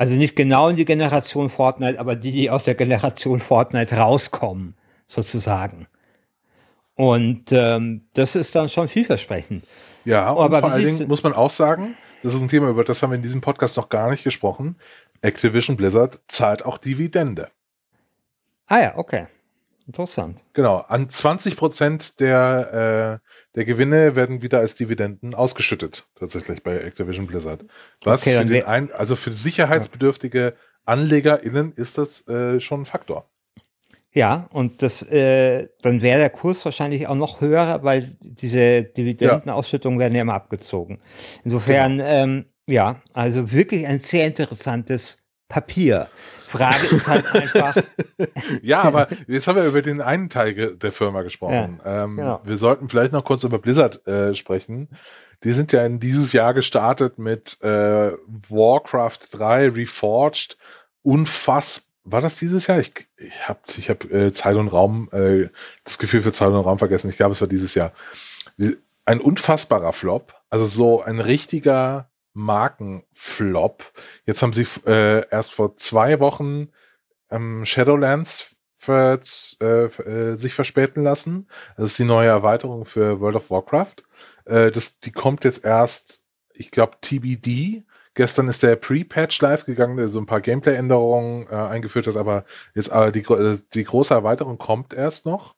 Also 0.00 0.14
nicht 0.14 0.34
genau 0.34 0.70
in 0.70 0.76
die 0.76 0.86
Generation 0.86 1.50
Fortnite, 1.50 2.00
aber 2.00 2.16
die, 2.16 2.32
die 2.32 2.48
aus 2.48 2.64
der 2.64 2.74
Generation 2.74 3.38
Fortnite 3.38 3.96
rauskommen 3.96 4.74
sozusagen. 5.06 5.88
Und 6.94 7.52
ähm, 7.52 8.06
das 8.14 8.34
ist 8.34 8.54
dann 8.54 8.70
schon 8.70 8.88
vielversprechend. 8.88 9.62
Ja, 10.06 10.30
und 10.30 10.42
Aber 10.42 10.60
vor 10.60 10.72
allen 10.72 10.86
Dingen 10.86 11.06
muss 11.06 11.22
man 11.22 11.34
auch 11.34 11.50
sagen, 11.50 11.98
das 12.22 12.32
ist 12.32 12.40
ein 12.40 12.48
Thema, 12.48 12.70
über 12.70 12.82
das 12.82 13.02
haben 13.02 13.10
wir 13.10 13.16
in 13.16 13.22
diesem 13.22 13.42
Podcast 13.42 13.76
noch 13.76 13.90
gar 13.90 14.10
nicht 14.10 14.24
gesprochen. 14.24 14.76
Activision 15.20 15.76
Blizzard 15.76 16.18
zahlt 16.28 16.64
auch 16.64 16.78
Dividende. 16.78 17.50
Ah 18.68 18.80
ja, 18.80 18.96
okay. 18.96 19.26
Interessant. 19.90 20.44
Genau, 20.52 20.76
an 20.86 21.10
20 21.10 21.56
Prozent 21.56 22.20
der, 22.20 23.20
äh, 23.20 23.56
der 23.56 23.64
Gewinne 23.64 24.14
werden 24.14 24.40
wieder 24.40 24.60
als 24.60 24.76
Dividenden 24.76 25.34
ausgeschüttet, 25.34 26.06
tatsächlich 26.14 26.62
bei 26.62 26.76
Activision 26.76 27.26
Blizzard. 27.26 27.64
Was 28.04 28.22
okay, 28.24 28.38
für 28.38 28.44
den 28.44 28.64
ein, 28.66 28.92
also 28.92 29.16
für 29.16 29.32
sicherheitsbedürftige 29.32 30.54
AnlegerInnen 30.84 31.72
ist 31.72 31.98
das 31.98 32.24
äh, 32.28 32.60
schon 32.60 32.82
ein 32.82 32.86
Faktor. 32.86 33.28
Ja, 34.12 34.48
und 34.52 34.80
das, 34.80 35.02
äh, 35.02 35.66
dann 35.82 36.02
wäre 36.02 36.20
der 36.20 36.30
Kurs 36.30 36.64
wahrscheinlich 36.64 37.08
auch 37.08 37.16
noch 37.16 37.40
höher, 37.40 37.80
weil 37.82 38.16
diese 38.20 38.84
Dividendenausschüttungen 38.84 39.98
ja. 39.98 40.04
werden 40.04 40.14
ja 40.14 40.22
immer 40.22 40.34
abgezogen. 40.34 41.00
Insofern, 41.42 41.98
genau. 41.98 42.08
ähm, 42.08 42.44
ja, 42.66 43.02
also 43.12 43.50
wirklich 43.50 43.88
ein 43.88 43.98
sehr 43.98 44.28
interessantes 44.28 45.19
Papier. 45.50 46.08
Frage 46.46 46.86
ist 46.86 47.06
halt 47.06 47.26
einfach. 47.34 47.76
ja, 48.62 48.82
aber 48.82 49.08
jetzt 49.28 49.46
haben 49.46 49.56
wir 49.56 49.66
über 49.66 49.82
den 49.82 50.00
einen 50.00 50.30
Teil 50.30 50.76
der 50.76 50.92
Firma 50.92 51.20
gesprochen. 51.22 51.80
Ja, 51.84 52.04
ähm, 52.04 52.16
genau. 52.16 52.40
Wir 52.44 52.56
sollten 52.56 52.88
vielleicht 52.88 53.12
noch 53.12 53.24
kurz 53.24 53.44
über 53.44 53.58
Blizzard 53.58 54.06
äh, 54.06 54.34
sprechen. 54.34 54.88
Die 55.44 55.52
sind 55.52 55.72
ja 55.72 55.84
in 55.84 56.00
dieses 56.00 56.32
Jahr 56.32 56.54
gestartet 56.54 57.18
mit 57.18 57.58
äh, 57.62 58.12
Warcraft 58.48 59.18
3 59.30 59.68
Reforged. 59.70 60.56
Unfassbar 61.02 61.90
war 62.04 62.20
das 62.20 62.38
dieses 62.38 62.66
Jahr? 62.66 62.80
Ich, 62.80 62.92
ich 63.16 63.48
habe 63.48 63.60
ich 63.76 63.90
hab, 63.90 64.04
äh, 64.10 64.32
Zeit 64.32 64.56
und 64.56 64.68
Raum, 64.68 65.08
äh, 65.12 65.48
das 65.84 65.98
Gefühl 65.98 66.22
für 66.22 66.32
Zeit 66.32 66.48
und 66.48 66.56
Raum 66.56 66.78
vergessen. 66.78 67.10
Ich 67.10 67.16
glaube, 67.16 67.32
es 67.32 67.40
war 67.40 67.48
dieses 67.48 67.74
Jahr. 67.74 67.92
Ein 69.04 69.20
unfassbarer 69.20 69.92
Flop. 69.92 70.34
Also 70.48 70.64
so 70.64 71.02
ein 71.02 71.20
richtiger 71.20 72.09
Markenflop. 72.32 73.92
Jetzt 74.26 74.42
haben 74.42 74.52
sie 74.52 74.66
äh, 74.86 75.28
erst 75.30 75.54
vor 75.54 75.76
zwei 75.76 76.20
Wochen 76.20 76.68
ähm, 77.30 77.64
Shadowlands 77.64 78.56
für, 78.76 79.20
äh, 79.60 79.66
äh, 79.66 80.36
sich 80.36 80.54
verspäten 80.54 81.02
lassen. 81.02 81.48
Das 81.76 81.90
ist 81.90 81.98
die 81.98 82.04
neue 82.04 82.28
Erweiterung 82.28 82.84
für 82.84 83.20
World 83.20 83.36
of 83.36 83.50
Warcraft. 83.50 83.96
Äh, 84.46 84.70
das, 84.70 85.00
die 85.00 85.12
kommt 85.12 85.44
jetzt 85.44 85.64
erst, 85.64 86.22
ich 86.54 86.70
glaube, 86.70 86.96
TBD 87.00 87.84
Gestern 88.14 88.48
ist 88.48 88.62
der 88.62 88.76
Pre-Patch 88.76 89.40
live 89.40 89.64
gegangen, 89.64 89.96
der 89.96 90.08
so 90.08 90.18
ein 90.18 90.26
paar 90.26 90.40
Gameplay-Änderungen 90.40 91.46
äh, 91.48 91.54
eingeführt 91.54 92.08
hat, 92.08 92.16
aber 92.16 92.44
jetzt 92.74 92.90
aber 92.90 93.12
die, 93.12 93.24
die 93.72 93.84
große 93.84 94.12
Erweiterung 94.12 94.58
kommt 94.58 94.92
erst 94.92 95.26
noch. 95.26 95.54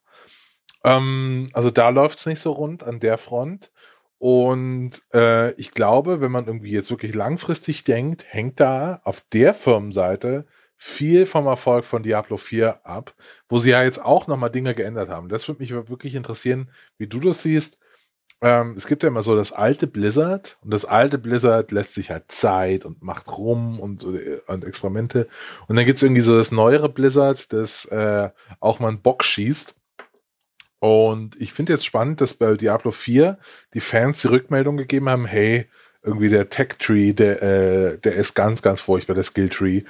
Ähm, 0.84 1.48
also 1.54 1.70
da 1.70 1.88
läuft 1.88 2.18
es 2.18 2.26
nicht 2.26 2.40
so 2.40 2.52
rund 2.52 2.82
an 2.82 3.00
der 3.00 3.16
Front. 3.16 3.71
Und 4.22 5.02
äh, 5.12 5.50
ich 5.54 5.72
glaube, 5.72 6.20
wenn 6.20 6.30
man 6.30 6.46
irgendwie 6.46 6.70
jetzt 6.70 6.92
wirklich 6.92 7.12
langfristig 7.12 7.82
denkt, 7.82 8.24
hängt 8.28 8.60
da 8.60 9.00
auf 9.02 9.24
der 9.32 9.52
Firmenseite 9.52 10.46
viel 10.76 11.26
vom 11.26 11.46
Erfolg 11.46 11.84
von 11.84 12.04
Diablo 12.04 12.36
4 12.36 12.86
ab, 12.86 13.16
wo 13.48 13.58
sie 13.58 13.70
ja 13.70 13.82
jetzt 13.82 14.00
auch 14.00 14.28
nochmal 14.28 14.52
Dinge 14.52 14.76
geändert 14.76 15.08
haben. 15.08 15.28
Das 15.28 15.48
würde 15.48 15.60
mich 15.60 15.72
wirklich 15.72 16.14
interessieren, 16.14 16.70
wie 16.98 17.08
du 17.08 17.18
das 17.18 17.42
siehst 17.42 17.80
ähm, 18.42 18.74
es 18.76 18.88
gibt 18.88 19.04
ja 19.04 19.08
immer 19.08 19.22
so 19.22 19.36
das 19.36 19.52
alte 19.52 19.86
Blizzard 19.86 20.58
und 20.62 20.72
das 20.72 20.84
alte 20.84 21.16
Blizzard 21.16 21.70
lässt 21.70 21.94
sich 21.94 22.10
halt 22.10 22.30
Zeit 22.32 22.84
und 22.84 23.00
macht 23.00 23.36
rum 23.38 23.78
und, 23.78 24.04
und 24.04 24.64
Experimente. 24.64 25.28
Und 25.68 25.76
dann 25.76 25.86
gibt's 25.86 26.02
irgendwie 26.02 26.22
so 26.22 26.36
das 26.36 26.50
neuere 26.50 26.88
Blizzard, 26.88 27.52
das 27.52 27.84
äh, 27.86 28.30
auch 28.58 28.80
mal 28.80 28.88
einen 28.88 29.00
Bock 29.00 29.22
schießt. 29.22 29.76
Und 30.82 31.40
ich 31.40 31.52
finde 31.52 31.74
jetzt 31.74 31.86
spannend, 31.86 32.20
dass 32.20 32.34
bei 32.34 32.54
Diablo 32.54 32.90
4 32.90 33.38
die 33.72 33.80
Fans 33.80 34.22
die 34.22 34.28
Rückmeldung 34.28 34.76
gegeben 34.76 35.08
haben, 35.08 35.26
hey, 35.26 35.68
irgendwie 36.02 36.28
der 36.28 36.48
Tech-Tree, 36.48 37.12
der, 37.12 37.40
äh, 37.40 37.98
der 37.98 38.14
ist 38.14 38.34
ganz, 38.34 38.62
ganz 38.62 38.80
furchtbar, 38.80 39.14
der 39.14 39.22
Skill-Tree. 39.22 39.82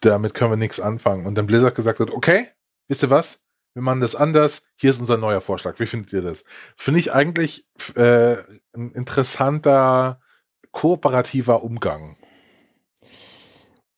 damit 0.00 0.34
können 0.34 0.52
wir 0.52 0.56
nichts 0.56 0.80
anfangen. 0.80 1.24
Und 1.24 1.36
dann 1.36 1.46
Blizzard 1.46 1.74
gesagt 1.74 2.00
hat, 2.00 2.10
okay, 2.10 2.48
wisst 2.88 3.02
ihr 3.02 3.10
was? 3.10 3.42
wir 3.78 3.82
machen 3.82 4.00
das 4.00 4.16
anders, 4.16 4.66
hier 4.74 4.90
ist 4.90 4.98
unser 4.98 5.18
neuer 5.18 5.40
Vorschlag. 5.40 5.78
Wie 5.78 5.86
findet 5.86 6.12
ihr 6.12 6.22
das? 6.22 6.44
Finde 6.76 6.98
ich 6.98 7.12
eigentlich 7.12 7.64
äh, 7.94 8.38
ein 8.74 8.90
interessanter, 8.90 10.20
kooperativer 10.72 11.62
Umgang. 11.62 12.16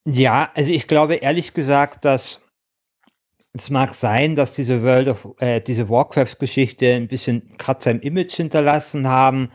Ja, 0.04 0.50
also 0.54 0.70
ich 0.70 0.86
glaube 0.86 1.14
ehrlich 1.14 1.54
gesagt, 1.54 2.04
dass 2.04 2.40
es 3.52 3.70
mag 3.70 3.94
sein, 3.94 4.36
dass 4.36 4.54
diese 4.54 4.82
World 4.82 5.08
of, 5.08 5.28
äh, 5.40 5.60
diese 5.60 5.88
Warcraft-Geschichte 5.88 6.94
ein 6.94 7.08
bisschen 7.08 7.56
Kratzer 7.58 7.90
im 7.90 8.00
Image 8.00 8.34
hinterlassen 8.34 9.08
haben, 9.08 9.50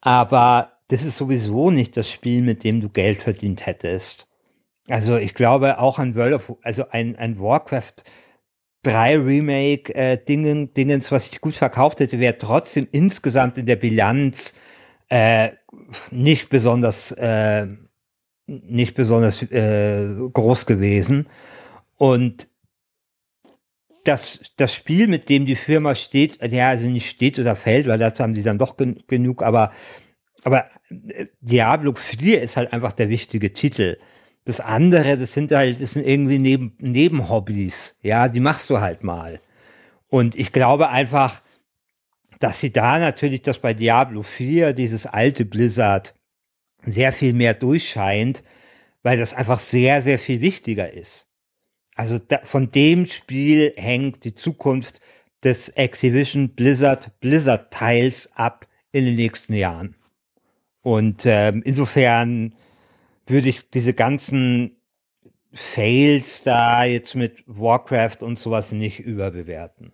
aber 0.00 0.72
das 0.88 1.04
ist 1.04 1.16
sowieso 1.16 1.70
nicht 1.70 1.96
das 1.96 2.10
Spiel, 2.10 2.42
mit 2.42 2.64
dem 2.64 2.80
du 2.80 2.88
Geld 2.88 3.22
verdient 3.22 3.66
hättest. 3.66 4.26
Also 4.88 5.16
ich 5.16 5.34
glaube 5.34 5.78
auch 5.78 5.98
ein 5.98 6.14
World 6.14 6.34
of, 6.34 6.56
also 6.62 6.88
ein, 6.90 7.16
ein 7.16 7.38
Warcraft 7.38 8.04
drei 8.82 9.18
Remake 9.18 9.94
äh, 9.94 10.16
Dingen, 10.16 10.72
Dingens, 10.72 11.12
was 11.12 11.26
ich 11.26 11.40
gut 11.42 11.54
verkauft 11.54 12.00
hätte, 12.00 12.18
wäre 12.20 12.38
trotzdem 12.38 12.88
insgesamt 12.90 13.58
in 13.58 13.66
der 13.66 13.76
Bilanz 13.76 14.54
äh, 15.10 15.50
nicht 16.10 16.48
besonders 16.48 17.12
äh, 17.12 17.66
nicht 18.46 18.94
besonders 18.94 19.42
äh, 19.42 20.08
groß 20.32 20.64
gewesen. 20.64 21.28
Und 21.98 22.48
das, 24.08 24.40
das 24.56 24.74
Spiel, 24.74 25.06
mit 25.06 25.28
dem 25.28 25.46
die 25.46 25.56
Firma 25.56 25.94
steht, 25.94 26.38
ja, 26.50 26.70
also 26.70 26.88
nicht 26.88 27.08
steht 27.10 27.38
oder 27.38 27.56
fällt, 27.56 27.86
weil 27.86 27.98
dazu 27.98 28.22
haben 28.22 28.34
sie 28.34 28.42
dann 28.42 28.58
doch 28.58 28.76
gen 28.76 29.02
genug, 29.06 29.42
aber 29.42 29.72
Aber 30.44 30.64
äh, 30.90 31.26
Diablo 31.40 31.94
4 31.94 32.42
ist 32.42 32.56
halt 32.56 32.72
einfach 32.72 32.92
der 32.92 33.08
wichtige 33.08 33.52
Titel. 33.52 33.98
Das 34.46 34.60
andere, 34.60 35.18
das 35.18 35.32
sind 35.34 35.52
halt, 35.52 35.80
das 35.82 35.92
sind 35.92 36.06
irgendwie 36.06 36.38
neben, 36.38 36.74
Nebenhobbys. 36.80 37.96
Ja, 38.02 38.28
die 38.28 38.40
machst 38.40 38.70
du 38.70 38.80
halt 38.80 39.04
mal. 39.04 39.40
Und 40.08 40.36
ich 40.36 40.52
glaube 40.52 40.88
einfach, 40.88 41.42
dass 42.40 42.60
sie 42.60 42.72
da 42.72 42.98
natürlich, 42.98 43.42
dass 43.42 43.58
bei 43.60 43.74
Diablo 43.74 44.22
4 44.22 44.72
dieses 44.72 45.06
alte 45.06 45.44
Blizzard 45.44 46.14
sehr 46.82 47.12
viel 47.12 47.34
mehr 47.34 47.54
durchscheint, 47.54 48.42
weil 49.02 49.18
das 49.18 49.34
einfach 49.34 49.60
sehr, 49.60 50.02
sehr 50.02 50.18
viel 50.18 50.40
wichtiger 50.40 50.92
ist. 50.92 51.27
Also 51.98 52.20
da, 52.20 52.38
von 52.44 52.70
dem 52.70 53.06
Spiel 53.06 53.72
hängt 53.76 54.22
die 54.22 54.34
Zukunft 54.34 55.00
des 55.42 55.68
Activision 55.70 56.50
Blizzard 56.50 57.10
Blizzard 57.18 57.72
Teils 57.72 58.30
ab 58.36 58.68
in 58.92 59.04
den 59.04 59.16
nächsten 59.16 59.52
Jahren. 59.52 59.96
Und 60.82 61.22
ähm, 61.26 61.60
insofern 61.64 62.54
würde 63.26 63.48
ich 63.48 63.68
diese 63.70 63.94
ganzen 63.94 64.76
Fails 65.52 66.44
da 66.44 66.84
jetzt 66.84 67.16
mit 67.16 67.42
Warcraft 67.46 68.18
und 68.22 68.38
sowas 68.38 68.70
nicht 68.70 69.00
überbewerten. 69.00 69.92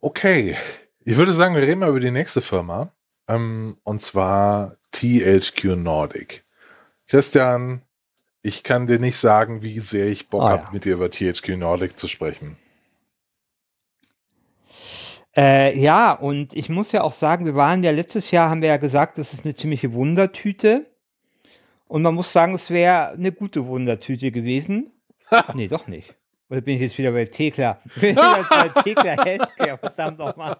Okay, 0.00 0.56
ich 1.04 1.18
würde 1.18 1.32
sagen, 1.32 1.54
wir 1.54 1.62
reden 1.62 1.80
mal 1.80 1.90
über 1.90 2.00
die 2.00 2.10
nächste 2.10 2.40
Firma. 2.40 2.94
Ähm, 3.28 3.76
und 3.82 4.00
zwar 4.00 4.78
THQ 4.92 5.76
Nordic. 5.76 6.46
Christian, 7.06 7.82
ich 8.44 8.62
kann 8.62 8.86
dir 8.86 8.98
nicht 8.98 9.16
sagen, 9.16 9.62
wie 9.62 9.80
sehr 9.80 10.06
ich 10.06 10.28
Bock 10.28 10.42
oh, 10.42 10.48
habe, 10.48 10.64
ja. 10.64 10.70
mit 10.70 10.84
dir 10.84 10.92
über 10.94 11.10
THQ 11.10 11.56
Nordic 11.56 11.98
zu 11.98 12.06
sprechen. 12.06 12.58
Äh, 15.34 15.78
ja, 15.78 16.12
und 16.12 16.54
ich 16.54 16.68
muss 16.68 16.92
ja 16.92 17.00
auch 17.02 17.12
sagen, 17.12 17.46
wir 17.46 17.54
waren 17.54 17.82
ja 17.82 17.90
letztes 17.90 18.30
Jahr, 18.30 18.50
haben 18.50 18.60
wir 18.60 18.68
ja 18.68 18.76
gesagt, 18.76 19.16
das 19.16 19.32
ist 19.32 19.46
eine 19.46 19.54
ziemliche 19.54 19.94
Wundertüte. 19.94 20.84
Und 21.88 22.02
man 22.02 22.14
muss 22.14 22.32
sagen, 22.32 22.54
es 22.54 22.68
wäre 22.68 23.12
eine 23.12 23.32
gute 23.32 23.66
Wundertüte 23.66 24.30
gewesen. 24.30 24.92
nee, 25.54 25.66
doch 25.66 25.86
nicht. 25.86 26.14
Oder 26.50 26.60
bin 26.60 26.76
ich 26.76 26.82
jetzt 26.82 26.98
wieder 26.98 27.12
bei 27.12 27.24
Tekla? 27.24 27.80
Bin 27.98 28.18
ich 28.18 28.36
jetzt 28.36 28.50
bei 28.50 28.68
Tekla 28.82 29.24
Healthcare, 29.24 29.78
verdammt 29.78 30.18
nochmal. 30.18 30.54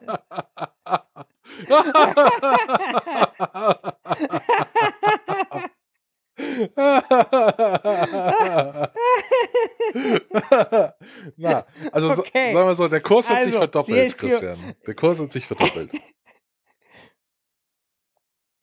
Na, 11.36 11.66
also 11.92 12.10
okay. 12.10 12.52
so, 12.52 12.54
sagen 12.54 12.68
wir 12.68 12.74
so, 12.74 12.88
der 12.88 13.00
Kurs 13.00 13.28
hat 13.28 13.36
also, 13.36 13.50
sich 13.50 13.58
verdoppelt, 13.58 14.18
Christian. 14.18 14.58
Der 14.86 14.94
Kurs 14.94 15.20
hat 15.20 15.32
sich 15.32 15.46
verdoppelt. 15.46 15.90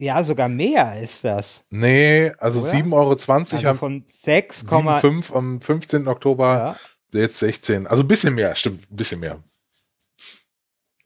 Ja, 0.01 0.23
sogar 0.23 0.49
mehr 0.49 0.99
ist 0.99 1.23
das. 1.23 1.63
Nee, 1.69 2.31
also 2.39 2.59
7,20 2.59 2.91
Euro 2.91 3.11
also 3.11 3.67
haben 3.67 3.77
von 3.77 4.03
6,5 4.05 5.31
am 5.31 5.61
15. 5.61 6.07
Oktober, 6.07 6.77
ja. 7.13 7.19
jetzt 7.19 7.37
16. 7.37 7.85
Also 7.85 8.01
ein 8.01 8.07
bisschen 8.07 8.33
mehr, 8.33 8.55
stimmt, 8.55 8.91
ein 8.91 8.95
bisschen 8.95 9.19
mehr. 9.19 9.43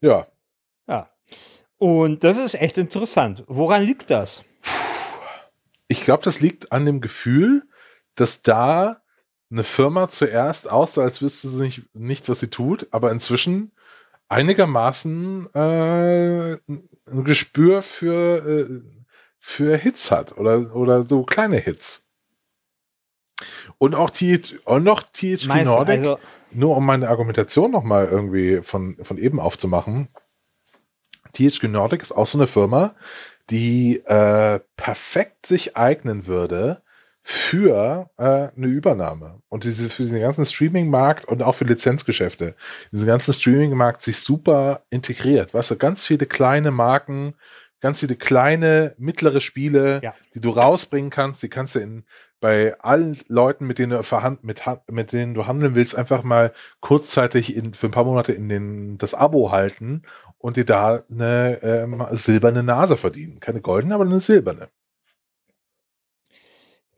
Ja. 0.00 0.26
Ja. 0.88 1.10
Und 1.76 2.24
das 2.24 2.38
ist 2.38 2.54
echt 2.54 2.78
interessant. 2.78 3.44
Woran 3.48 3.82
liegt 3.82 4.10
das? 4.10 4.42
Ich 5.88 6.02
glaube, 6.02 6.22
das 6.24 6.40
liegt 6.40 6.72
an 6.72 6.84
dem 6.84 7.00
Gefühl, 7.00 7.62
dass 8.14 8.42
da 8.42 9.02
eine 9.50 9.64
Firma 9.64 10.08
zuerst 10.08 10.70
aussah, 10.70 11.02
als 11.02 11.22
wüsste 11.22 11.48
sie 11.48 11.60
nicht, 11.60 11.94
nicht 11.94 12.28
was 12.28 12.40
sie 12.40 12.50
tut, 12.50 12.88
aber 12.90 13.12
inzwischen 13.12 13.72
einigermaßen 14.28 15.48
äh, 15.54 16.52
ein 16.66 17.24
Gespür 17.24 17.82
für, 17.82 18.68
äh, 18.68 18.82
für 19.38 19.76
Hits 19.76 20.10
hat 20.10 20.36
oder, 20.36 20.74
oder 20.74 21.04
so 21.04 21.22
kleine 21.22 21.58
Hits. 21.58 22.04
Und 23.78 23.94
auch 23.94 24.10
die, 24.10 24.40
und 24.64 24.84
noch 24.84 25.02
THQ 25.02 25.46
Meinst 25.46 25.66
Nordic, 25.66 25.98
also 25.98 26.18
nur 26.50 26.76
um 26.76 26.86
meine 26.86 27.08
Argumentation 27.08 27.70
nochmal 27.70 28.06
irgendwie 28.06 28.62
von, 28.62 28.96
von 29.02 29.18
eben 29.18 29.38
aufzumachen. 29.38 30.08
THQ 31.34 31.64
Nordic 31.64 32.00
ist 32.00 32.12
auch 32.12 32.26
so 32.26 32.38
eine 32.38 32.46
Firma, 32.46 32.94
die 33.50 34.02
äh, 34.06 34.60
perfekt 34.76 35.46
sich 35.46 35.76
eignen 35.76 36.26
würde 36.26 36.82
für 37.22 38.08
äh, 38.18 38.22
eine 38.56 38.66
Übernahme 38.66 39.40
und 39.48 39.64
diese 39.64 39.90
für 39.90 40.02
diesen 40.02 40.20
ganzen 40.20 40.44
Streaming-Markt 40.44 41.24
und 41.24 41.42
auch 41.42 41.56
für 41.56 41.64
Lizenzgeschäfte. 41.64 42.54
Diesen 42.92 43.06
ganzen 43.08 43.34
Streaming-Markt 43.34 44.02
sich 44.02 44.20
super 44.20 44.82
integriert. 44.90 45.52
Weißt 45.52 45.72
du, 45.72 45.76
ganz 45.76 46.06
viele 46.06 46.26
kleine 46.26 46.70
Marken, 46.70 47.34
ganz 47.80 47.98
viele 47.98 48.14
kleine, 48.14 48.94
mittlere 48.98 49.40
Spiele, 49.40 50.00
ja. 50.04 50.14
die 50.34 50.40
du 50.40 50.50
rausbringen 50.50 51.10
kannst. 51.10 51.42
Die 51.42 51.48
kannst 51.48 51.74
du 51.74 51.80
in, 51.80 52.04
bei 52.40 52.78
allen 52.78 53.18
Leuten, 53.26 53.66
mit 53.66 53.80
denen 53.80 53.90
du 53.90 54.02
verhand, 54.02 54.44
mit, 54.44 54.62
mit 54.88 55.12
denen 55.12 55.34
du 55.34 55.46
handeln 55.46 55.74
willst, 55.74 55.96
einfach 55.96 56.22
mal 56.22 56.52
kurzzeitig 56.80 57.56
in, 57.56 57.74
für 57.74 57.88
ein 57.88 57.92
paar 57.92 58.04
Monate 58.04 58.34
in 58.34 58.48
den, 58.48 58.98
das 58.98 59.14
Abo 59.14 59.50
halten 59.50 60.02
und 60.38 60.56
dir 60.56 60.64
da 60.64 61.02
eine 61.10 61.60
ähm, 61.62 62.06
silberne 62.12 62.62
Nase 62.62 62.96
verdienen. 62.96 63.40
Keine 63.40 63.60
goldene, 63.60 63.94
aber 63.94 64.04
eine 64.04 64.20
silberne. 64.20 64.68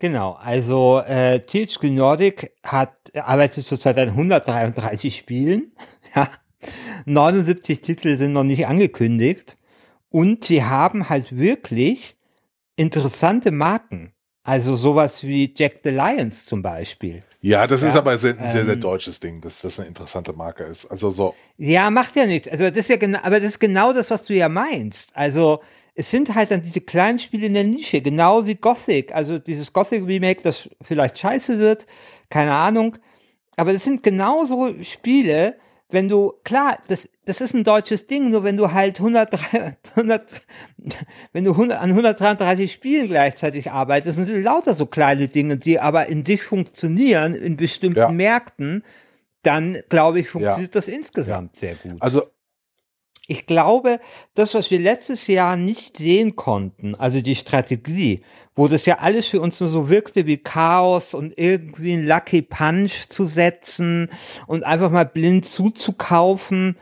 Genau, 0.01 0.35
also 0.35 1.01
äh, 1.01 1.40
THQ 1.40 1.85
Nordic 1.85 2.53
hat 2.62 2.94
arbeitet 3.14 3.64
zurzeit 3.64 3.98
an 3.98 4.11
133 4.11 5.16
Spielen. 5.16 5.72
ja. 6.14 6.29
79 7.05 7.81
Titel 7.81 8.16
sind 8.16 8.33
noch 8.33 8.44
nicht 8.44 8.66
angekündigt. 8.66 9.57
Und 10.11 10.44
sie 10.44 10.64
haben 10.64 11.09
halt 11.09 11.37
wirklich 11.37 12.16
interessante 12.77 13.51
Marken. 13.51 14.12
Also 14.42 14.77
sowas 14.77 15.22
wie 15.22 15.53
Jack 15.55 15.81
the 15.85 15.90
Lions 15.90 16.46
zum 16.46 16.62
Beispiel. 16.62 17.22
Ja, 17.40 17.66
das 17.66 17.83
ja, 17.83 17.88
ist 17.88 17.96
aber 17.96 18.12
ein 18.12 18.18
sehr, 18.18 18.37
sehr, 18.48 18.68
ähm, 18.68 18.81
deutsches 18.81 19.20
Ding, 19.20 19.40
dass 19.40 19.62
das 19.62 19.79
eine 19.79 19.88
interessante 19.88 20.33
Marke 20.33 20.64
ist. 20.64 20.87
Also 20.87 21.11
so. 21.11 21.35
Ja, 21.57 21.88
macht 21.90 22.16
ja 22.16 22.27
nichts. 22.27 22.48
Also 22.48 22.68
das 22.68 22.81
ist 22.81 22.88
ja 22.88 22.96
genau, 22.96 23.20
aber 23.22 23.38
das 23.38 23.51
ist 23.51 23.59
genau 23.61 23.92
das, 23.92 24.11
was 24.11 24.24
du 24.24 24.35
ja 24.35 24.48
meinst. 24.48 25.16
Also 25.16 25.61
es 25.94 26.11
sind 26.11 26.35
halt 26.35 26.51
dann 26.51 26.62
diese 26.62 26.81
kleinen 26.81 27.18
Spiele 27.18 27.46
in 27.46 27.55
der 27.55 27.64
Nische, 27.64 28.01
genau 28.01 28.46
wie 28.46 28.57
Gothic. 28.57 29.14
Also 29.14 29.38
dieses 29.38 29.72
Gothic 29.72 30.05
Remake, 30.07 30.42
das 30.42 30.68
vielleicht 30.81 31.18
scheiße 31.18 31.59
wird, 31.59 31.87
keine 32.29 32.53
Ahnung. 32.53 32.96
Aber 33.57 33.72
das 33.72 33.85
sind 33.85 34.03
genauso 34.03 34.74
Spiele, 34.83 35.57
wenn 35.90 36.09
du, 36.09 36.35
klar, 36.44 36.79
das, 36.88 37.09
das 37.24 37.40
ist 37.40 37.55
ein 37.55 37.64
deutsches 37.64 38.07
Ding, 38.07 38.31
nur 38.31 38.44
wenn 38.44 38.57
du 38.57 38.72
halt 38.72 38.98
100, 38.98 39.38
100 39.96 40.29
wenn 41.33 41.44
du 41.44 41.53
100, 41.53 41.81
an 41.81 41.90
133 41.90 42.70
Spielen 42.70 43.07
gleichzeitig 43.07 43.70
arbeitest, 43.70 44.16
sind 44.16 44.42
lauter 44.42 44.74
so 44.74 44.87
kleine 44.87 45.29
Dinge, 45.29 45.57
die 45.57 45.81
aber 45.81 46.09
in 46.09 46.24
dich 46.24 46.42
funktionieren, 46.42 47.35
in 47.35 47.57
bestimmten 47.57 47.98
ja. 47.98 48.11
Märkten, 48.11 48.85
dann 49.42 49.79
glaube 49.88 50.20
ich, 50.20 50.29
funktioniert 50.29 50.74
ja. 50.74 50.81
das 50.81 50.88
insgesamt 50.88 51.57
ja. 51.57 51.61
sehr 51.61 51.74
gut. 51.77 52.03
Also 52.03 52.24
ich 53.30 53.44
glaube, 53.44 54.00
das, 54.34 54.54
was 54.54 54.70
wir 54.70 54.80
letztes 54.80 55.26
Jahr 55.26 55.56
nicht 55.56 55.98
sehen 55.98 56.34
konnten, 56.34 56.94
also 56.94 57.20
die 57.20 57.34
Strategie, 57.34 58.20
wo 58.56 58.68
das 58.68 58.86
ja 58.86 58.98
alles 59.00 59.26
für 59.26 59.42
uns 59.42 59.60
nur 59.60 59.68
so 59.68 59.90
wirkte 59.90 60.26
wie 60.26 60.38
Chaos 60.38 61.12
und 61.12 61.34
irgendwie 61.36 61.92
ein 61.92 62.06
Lucky 62.06 62.40
Punch 62.40 63.08
zu 63.10 63.26
setzen 63.26 64.08
und 64.46 64.64
einfach 64.64 64.90
mal 64.90 65.04
blind 65.04 65.44
zuzukaufen, 65.44 66.78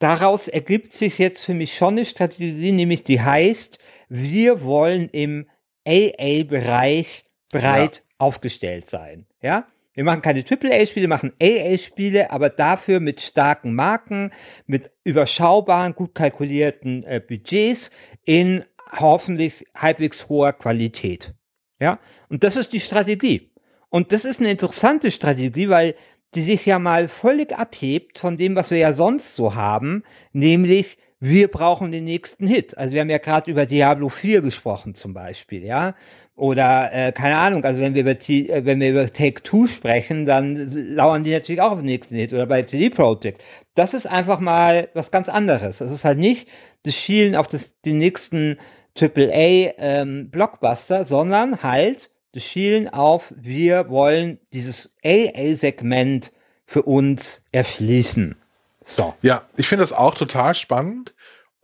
daraus 0.00 0.48
ergibt 0.48 0.92
sich 0.92 1.18
jetzt 1.18 1.44
für 1.44 1.54
mich 1.54 1.76
schon 1.76 1.94
eine 1.94 2.04
Strategie, 2.04 2.72
nämlich 2.72 3.04
die 3.04 3.20
heißt, 3.20 3.78
wir 4.08 4.64
wollen 4.64 5.08
im 5.10 5.48
AA-Bereich 5.86 7.24
breit 7.52 7.96
ja. 7.96 8.02
aufgestellt 8.18 8.90
sein. 8.90 9.26
Ja, 9.40 9.68
wir 9.96 10.04
machen 10.04 10.22
keine 10.22 10.44
AAA-Spiele, 10.48 11.08
machen 11.08 11.32
AA-Spiele, 11.42 12.30
aber 12.30 12.50
dafür 12.50 13.00
mit 13.00 13.22
starken 13.22 13.74
Marken, 13.74 14.30
mit 14.66 14.90
überschaubaren, 15.04 15.94
gut 15.94 16.14
kalkulierten 16.14 17.02
äh, 17.04 17.20
Budgets 17.26 17.90
in 18.24 18.64
hoffentlich 18.92 19.64
halbwegs 19.74 20.28
hoher 20.28 20.52
Qualität. 20.52 21.34
Ja, 21.80 21.98
und 22.28 22.44
das 22.44 22.56
ist 22.56 22.72
die 22.74 22.80
Strategie. 22.80 23.50
Und 23.88 24.12
das 24.12 24.26
ist 24.26 24.40
eine 24.40 24.50
interessante 24.50 25.10
Strategie, 25.10 25.70
weil 25.70 25.94
die 26.34 26.42
sich 26.42 26.66
ja 26.66 26.78
mal 26.78 27.08
völlig 27.08 27.56
abhebt 27.56 28.18
von 28.18 28.36
dem, 28.36 28.54
was 28.54 28.70
wir 28.70 28.78
ja 28.78 28.92
sonst 28.92 29.34
so 29.34 29.54
haben, 29.54 30.02
nämlich 30.32 30.98
wir 31.18 31.48
brauchen 31.48 31.92
den 31.92 32.04
nächsten 32.04 32.46
Hit. 32.46 32.76
Also 32.76 32.92
wir 32.92 33.00
haben 33.00 33.10
ja 33.10 33.18
gerade 33.18 33.50
über 33.50 33.64
Diablo 33.64 34.10
4 34.10 34.42
gesprochen 34.42 34.94
zum 34.94 35.14
Beispiel, 35.14 35.64
ja. 35.64 35.94
Oder 36.36 36.92
äh, 36.92 37.12
keine 37.12 37.38
Ahnung, 37.38 37.64
also 37.64 37.80
wenn 37.80 37.94
wir 37.94 38.02
über 38.02 38.18
T 38.18 38.48
äh, 38.48 38.64
wenn 38.66 38.78
wir 38.78 38.90
über 38.90 39.10
Take 39.10 39.42
Two 39.42 39.66
sprechen, 39.66 40.26
dann 40.26 40.54
lauern 40.94 41.24
die 41.24 41.32
natürlich 41.32 41.62
auch 41.62 41.72
auf 41.72 41.78
den 41.78 41.86
nächsten 41.86 42.14
Hit 42.14 42.34
oder 42.34 42.44
bei 42.44 42.62
CD 42.62 42.90
Projekt. 42.90 43.42
Das 43.74 43.94
ist 43.94 44.06
einfach 44.06 44.38
mal 44.38 44.88
was 44.92 45.10
ganz 45.10 45.30
anderes. 45.30 45.78
Das 45.78 45.90
ist 45.90 46.04
halt 46.04 46.18
nicht 46.18 46.46
das 46.82 46.94
Schielen 46.94 47.36
auf 47.36 47.48
das, 47.48 47.80
den 47.80 47.98
nächsten 47.98 48.58
AAA 49.00 49.72
ähm, 49.78 50.30
Blockbuster, 50.30 51.04
sondern 51.04 51.62
halt 51.62 52.10
das 52.32 52.44
Schielen 52.44 52.88
auf, 52.88 53.32
wir 53.34 53.88
wollen 53.88 54.38
dieses 54.52 54.94
AA-Segment 55.02 56.32
für 56.66 56.82
uns 56.82 57.40
erschließen. 57.50 58.36
So. 58.84 59.14
Ja, 59.22 59.44
ich 59.56 59.66
finde 59.66 59.82
das 59.82 59.94
auch 59.94 60.14
total 60.14 60.54
spannend. 60.54 61.14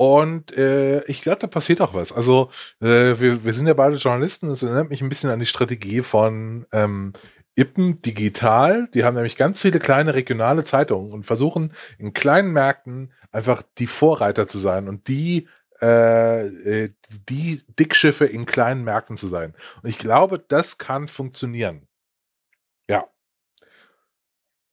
Und 0.02 0.52
äh, 0.56 1.04
ich 1.04 1.22
glaube, 1.22 1.38
da 1.38 1.46
passiert 1.46 1.80
auch 1.80 1.94
was. 1.94 2.10
Also 2.10 2.50
äh, 2.80 3.20
wir, 3.20 3.44
wir 3.44 3.54
sind 3.54 3.68
ja 3.68 3.74
beide 3.74 3.98
Journalisten. 3.98 4.48
Das 4.48 4.64
erinnert 4.64 4.90
mich 4.90 5.00
ein 5.00 5.08
bisschen 5.08 5.30
an 5.30 5.38
die 5.38 5.46
Strategie 5.46 6.02
von 6.02 6.66
ähm, 6.72 7.12
Ippen 7.54 8.02
Digital. 8.02 8.88
Die 8.94 9.04
haben 9.04 9.14
nämlich 9.14 9.36
ganz 9.36 9.62
viele 9.62 9.78
kleine 9.78 10.14
regionale 10.14 10.64
Zeitungen 10.64 11.12
und 11.12 11.22
versuchen 11.22 11.72
in 11.98 12.14
kleinen 12.14 12.50
Märkten 12.50 13.12
einfach 13.30 13.62
die 13.78 13.86
Vorreiter 13.86 14.48
zu 14.48 14.58
sein 14.58 14.88
und 14.88 15.06
die 15.06 15.46
äh, 15.80 16.46
äh 16.46 16.90
die 17.28 17.62
Dickschiffe 17.78 18.24
in 18.24 18.44
kleinen 18.44 18.82
Märkten 18.82 19.16
zu 19.16 19.28
sein. 19.28 19.54
Und 19.84 19.88
ich 19.88 19.98
glaube, 19.98 20.40
das 20.40 20.78
kann 20.78 21.06
funktionieren. 21.06 21.86
Ja. 22.88 23.06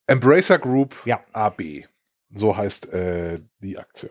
Embracer 0.08 0.58
Group 0.58 0.96
ja. 1.06 1.22
AB. 1.34 1.86
So 2.32 2.58
heißt 2.58 2.92
äh, 2.94 3.36
die 3.60 3.78
Aktie. 3.78 4.10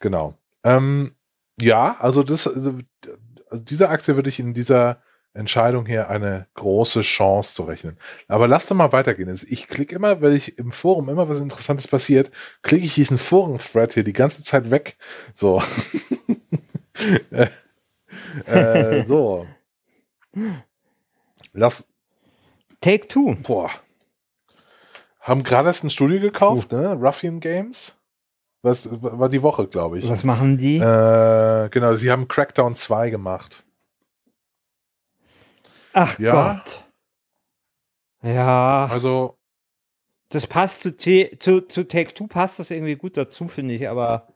Genau. 0.00 0.34
Ähm, 0.64 1.14
ja, 1.60 1.96
also 2.00 2.22
das, 2.22 2.46
also 2.46 2.78
diese 3.52 3.88
Aktie 3.88 4.14
würde 4.16 4.28
ich 4.28 4.38
in 4.38 4.54
dieser 4.54 5.02
Entscheidung 5.34 5.86
hier 5.86 6.08
eine 6.08 6.46
große 6.54 7.02
Chance 7.02 7.54
zu 7.54 7.62
rechnen. 7.64 7.96
Aber 8.26 8.48
lass 8.48 8.66
doch 8.66 8.76
mal 8.76 8.92
weitergehen. 8.92 9.28
Also 9.28 9.46
ich 9.48 9.68
klicke 9.68 9.94
immer, 9.94 10.20
wenn 10.20 10.34
ich 10.34 10.58
im 10.58 10.72
Forum 10.72 11.08
immer 11.08 11.28
was 11.28 11.40
Interessantes 11.40 11.86
passiert, 11.86 12.30
klicke 12.62 12.84
ich 12.84 12.94
diesen 12.94 13.18
Forum-Thread 13.18 13.94
hier 13.94 14.04
die 14.04 14.12
ganze 14.12 14.42
Zeit 14.42 14.70
weg. 14.70 14.96
So. 15.34 15.62
äh, 17.30 17.48
äh, 18.46 19.02
so. 19.06 19.46
Lass. 21.52 21.88
Take 22.80 23.08
Two. 23.08 23.36
Boah. 23.42 23.70
Haben 25.20 25.42
gerade 25.42 25.68
erst 25.68 25.84
ein 25.84 25.90
Studio 25.90 26.20
gekauft, 26.20 26.72
uh. 26.72 26.76
ne? 26.76 26.92
Ruffian 26.94 27.40
Games. 27.40 27.94
Was 28.62 28.88
war 28.90 29.28
die 29.28 29.42
Woche, 29.42 29.68
glaube 29.68 29.98
ich. 29.98 30.08
Was 30.08 30.24
machen 30.24 30.58
die? 30.58 30.76
Äh, 30.78 31.68
genau, 31.70 31.94
sie 31.94 32.10
haben 32.10 32.26
Crackdown 32.26 32.74
2 32.74 33.10
gemacht. 33.10 33.64
Ach 35.92 36.18
ja. 36.18 36.32
Gott. 36.32 36.84
Ja. 38.22 38.86
Also. 38.90 39.38
Das 40.30 40.46
passt 40.46 40.82
zu, 40.82 40.96
T 40.96 41.38
zu, 41.38 41.62
zu 41.62 41.84
Take 41.84 42.12
Two 42.12 42.26
passt 42.26 42.58
das 42.58 42.70
irgendwie 42.70 42.96
gut 42.96 43.16
dazu, 43.16 43.48
finde 43.48 43.74
ich, 43.74 43.88
aber 43.88 44.28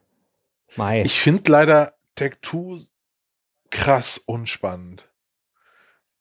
mei. 0.75 1.01
Ich 1.01 1.19
finde 1.19 1.51
leider 1.51 1.93
Take 2.15 2.41
Two 2.41 2.79
krass 3.69 4.17
unspannend. 4.17 5.07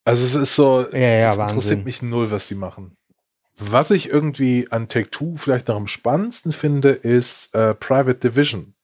Also 0.05 0.25
es 0.25 0.35
ist 0.35 0.57
so, 0.57 0.87
ja, 0.93 0.99
ja, 0.99 1.21
das 1.21 1.39
Wahnsinn. 1.39 1.57
interessiert 1.57 1.85
mich 1.85 2.03
null, 2.03 2.31
was 2.31 2.49
die 2.49 2.55
machen. 2.55 2.97
Was 3.59 3.91
ich 3.91 4.09
irgendwie 4.09 4.67
an 4.71 4.89
Take 4.89 5.11
Two 5.11 5.37
vielleicht 5.37 5.69
noch 5.69 5.77
am 5.77 5.87
spannendsten 5.87 6.53
finde, 6.53 6.91
ist 6.91 7.55
äh, 7.55 7.75
Private 7.75 8.31
Division. 8.31 8.75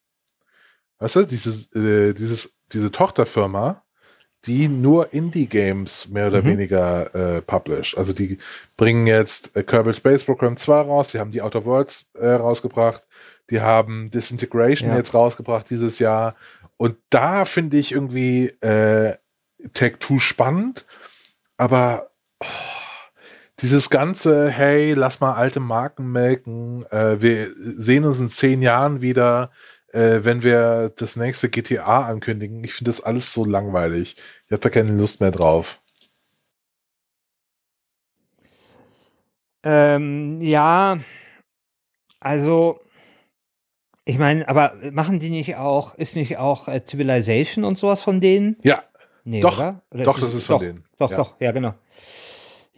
Weißt 0.98 1.16
du, 1.16 1.24
dieses, 1.24 1.74
äh, 1.74 2.12
dieses, 2.12 2.56
diese 2.72 2.90
Tochterfirma, 2.90 3.82
die 4.44 4.68
nur 4.68 5.12
Indie-Games 5.12 6.08
mehr 6.08 6.28
oder 6.28 6.42
mhm. 6.42 6.46
weniger 6.46 7.14
äh, 7.14 7.42
publish. 7.42 7.96
Also 7.96 8.12
die 8.12 8.38
bringen 8.76 9.06
jetzt 9.06 9.56
äh, 9.56 9.62
Kerbal 9.62 9.94
Space 9.94 10.24
Program 10.24 10.56
2 10.56 10.80
raus, 10.80 11.10
die 11.10 11.18
haben 11.18 11.30
die 11.30 11.42
Outer 11.42 11.64
Worlds 11.64 12.10
äh, 12.14 12.28
rausgebracht, 12.28 13.06
die 13.50 13.60
haben 13.60 14.10
Disintegration 14.10 14.90
ja. 14.90 14.96
jetzt 14.96 15.14
rausgebracht 15.14 15.68
dieses 15.70 15.98
Jahr. 15.98 16.36
Und 16.76 16.96
da 17.10 17.44
finde 17.44 17.78
ich 17.78 17.92
irgendwie 17.92 18.48
äh, 18.60 19.16
Tech 19.72 19.96
2 20.00 20.18
spannend, 20.18 20.86
aber 21.56 22.10
oh, 22.40 22.46
dieses 23.60 23.90
ganze, 23.90 24.50
hey, 24.50 24.94
lass 24.94 25.20
mal 25.20 25.34
alte 25.34 25.60
Marken 25.60 26.12
melken, 26.12 26.84
äh, 26.90 27.20
wir 27.20 27.50
sehen 27.54 28.04
uns 28.04 28.18
in 28.20 28.28
zehn 28.28 28.62
Jahren 28.62 29.02
wieder, 29.02 29.50
äh, 29.92 30.20
wenn 30.22 30.42
wir 30.42 30.92
das 30.96 31.16
nächste 31.16 31.48
GTA 31.48 32.06
ankündigen. 32.06 32.62
Ich 32.62 32.74
finde 32.74 32.90
das 32.90 33.00
alles 33.00 33.32
so 33.32 33.44
langweilig. 33.44 34.16
Ich 34.46 34.52
habe 34.52 34.60
da 34.60 34.70
keine 34.70 34.92
Lust 34.92 35.20
mehr 35.20 35.30
drauf. 35.30 35.80
Ähm, 39.64 40.40
ja, 40.40 40.98
also 42.20 42.80
ich 44.04 44.18
meine, 44.18 44.48
aber 44.48 44.74
machen 44.92 45.18
die 45.18 45.30
nicht 45.30 45.56
auch, 45.56 45.94
ist 45.96 46.16
nicht 46.16 46.38
auch 46.38 46.68
äh, 46.68 46.82
Civilization 46.84 47.64
und 47.64 47.76
sowas 47.76 48.02
von 48.02 48.20
denen? 48.20 48.56
Ja. 48.62 48.82
Nee, 49.24 49.40
doch, 49.40 49.58
oder? 49.58 49.82
Oder 49.90 50.04
doch, 50.04 50.16
ist 50.16 50.22
das 50.22 50.34
ist 50.34 50.46
von 50.46 50.54
doch, 50.54 50.60
denen. 50.60 50.84
Doch, 50.98 51.10
ja. 51.10 51.16
doch, 51.16 51.40
ja, 51.40 51.52
genau. 51.52 51.74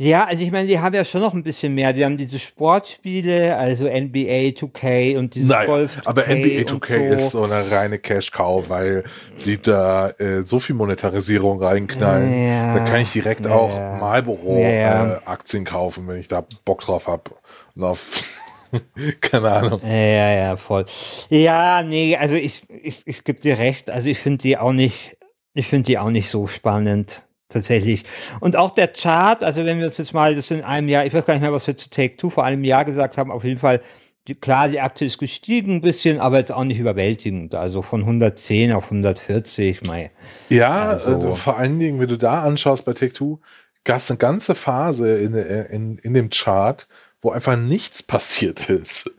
Ja, 0.02 0.24
also 0.24 0.42
ich 0.42 0.50
meine, 0.50 0.66
die 0.66 0.78
haben 0.78 0.94
ja 0.94 1.04
schon 1.04 1.20
noch 1.20 1.34
ein 1.34 1.42
bisschen 1.42 1.74
mehr. 1.74 1.92
Die 1.92 2.02
haben 2.02 2.16
diese 2.16 2.38
Sportspiele, 2.38 3.54
also 3.54 3.84
NBA 3.84 4.56
2K 4.56 5.18
und 5.18 5.34
dieses 5.34 5.50
naja, 5.50 5.66
Golf. 5.66 5.98
2K 5.98 6.06
aber 6.06 6.22
NBA 6.22 6.62
2K 6.62 7.08
so. 7.08 7.14
ist 7.14 7.30
so 7.32 7.42
eine 7.42 7.70
reine 7.70 7.98
Cash-Cow, 7.98 8.70
weil 8.70 9.04
sie 9.36 9.60
da 9.60 10.08
äh, 10.12 10.42
so 10.42 10.58
viel 10.58 10.74
Monetarisierung 10.74 11.62
reinknallen. 11.62 12.46
Ja, 12.46 12.78
da 12.78 12.84
kann 12.86 13.02
ich 13.02 13.12
direkt 13.12 13.44
ja, 13.44 13.52
auch 13.52 13.78
Marlboro-Aktien 14.00 15.66
äh, 15.66 15.68
kaufen, 15.68 16.08
wenn 16.08 16.18
ich 16.18 16.28
da 16.28 16.46
Bock 16.64 16.80
drauf 16.80 17.06
habe. 17.06 17.32
Und 17.74 17.84
auf 17.84 18.26
keine 19.20 19.50
Ahnung. 19.50 19.82
Ja, 19.84 20.32
ja, 20.32 20.56
voll. 20.56 20.86
Ja, 21.28 21.82
nee, 21.82 22.16
also 22.16 22.36
ich, 22.36 22.62
ich, 22.70 23.02
ich 23.04 23.22
gebe 23.22 23.42
dir 23.42 23.58
recht. 23.58 23.90
Also 23.90 24.08
ich 24.08 24.18
finde 24.18 24.38
die 24.38 24.56
auch 24.56 24.72
nicht, 24.72 25.18
ich 25.52 25.66
finde 25.66 25.88
die 25.88 25.98
auch 25.98 26.08
nicht 26.08 26.30
so 26.30 26.46
spannend 26.46 27.26
tatsächlich. 27.50 28.04
Und 28.40 28.56
auch 28.56 28.70
der 28.70 28.88
Chart, 28.88 29.42
also 29.44 29.64
wenn 29.64 29.78
wir 29.78 29.86
uns 29.86 29.98
jetzt 29.98 30.14
mal, 30.14 30.34
das 30.34 30.50
in 30.50 30.62
einem 30.62 30.88
Jahr, 30.88 31.04
ich 31.04 31.12
weiß 31.12 31.26
gar 31.26 31.34
nicht 31.34 31.42
mehr, 31.42 31.52
was 31.52 31.66
wir 31.66 31.76
zu 31.76 31.90
Take 31.90 32.16
Two 32.16 32.30
vor 32.30 32.44
einem 32.44 32.64
Jahr 32.64 32.84
gesagt 32.84 33.16
haben, 33.16 33.30
auf 33.30 33.44
jeden 33.44 33.58
Fall, 33.58 33.80
die, 34.28 34.34
klar, 34.34 34.68
die 34.68 34.80
Aktie 34.80 35.06
ist 35.06 35.18
gestiegen 35.18 35.76
ein 35.76 35.80
bisschen, 35.80 36.20
aber 36.20 36.38
jetzt 36.38 36.52
auch 36.52 36.64
nicht 36.64 36.78
überwältigend. 36.78 37.54
Also 37.54 37.82
von 37.82 38.00
110 38.00 38.72
auf 38.72 38.84
140, 38.84 39.82
mei. 39.86 40.10
Ja, 40.48 40.90
also. 40.90 41.14
also 41.14 41.34
vor 41.34 41.56
allen 41.58 41.78
Dingen, 41.78 42.00
wenn 42.00 42.08
du 42.08 42.18
da 42.18 42.42
anschaust 42.42 42.84
bei 42.84 42.92
Take 42.92 43.12
Two, 43.12 43.40
gab 43.84 43.98
es 43.98 44.10
eine 44.10 44.18
ganze 44.18 44.54
Phase 44.54 45.18
in, 45.18 45.34
in, 45.34 45.98
in 45.98 46.14
dem 46.14 46.30
Chart, 46.30 46.86
wo 47.22 47.30
einfach 47.30 47.56
nichts 47.56 48.02
passiert 48.02 48.68
ist. 48.70 49.10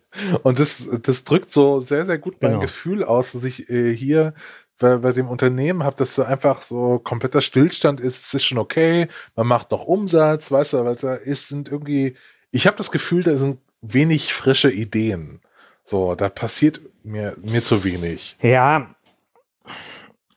Und 0.44 0.60
das, 0.60 0.89
das 1.04 1.24
drückt 1.24 1.52
so 1.52 1.80
sehr, 1.80 2.06
sehr 2.06 2.17
gut 2.17 2.36
mein 2.41 2.52
genau. 2.52 2.62
Gefühl 2.62 3.04
aus, 3.04 3.32
dass 3.32 3.44
ich 3.44 3.70
äh, 3.70 3.96
hier 3.96 4.34
bei, 4.82 5.12
dem 5.12 5.30
Unternehmen 5.30 5.84
habe, 5.84 5.96
dass 5.98 6.15
da 6.15 6.24
einfach 6.24 6.62
so 6.62 7.00
kompletter 7.00 7.41
Stillstand 7.41 8.00
ist, 8.00 8.26
es 8.26 8.34
ist 8.34 8.44
schon 8.44 8.58
okay, 8.58 9.08
man 9.36 9.48
macht 9.48 9.72
noch 9.72 9.86
Umsatz, 9.86 10.52
weißt 10.52 10.74
du, 10.74 10.86
weil 10.86 10.96
da 10.96 11.15
ist, 11.15 11.48
sind 11.48 11.70
irgendwie, 11.70 12.15
ich 12.52 12.67
habe 12.67 12.78
das 12.78 12.91
Gefühl, 12.91 13.24
da 13.24 13.38
sind 13.38 13.60
wenig 13.82 14.34
frische 14.34 14.72
Ideen. 14.72 15.41
So, 15.84 16.15
da 16.15 16.30
passiert 16.30 16.82
mir, 17.04 17.36
mir 17.41 17.63
zu 17.63 17.84
wenig. 17.84 18.36
Ja, 18.41 18.96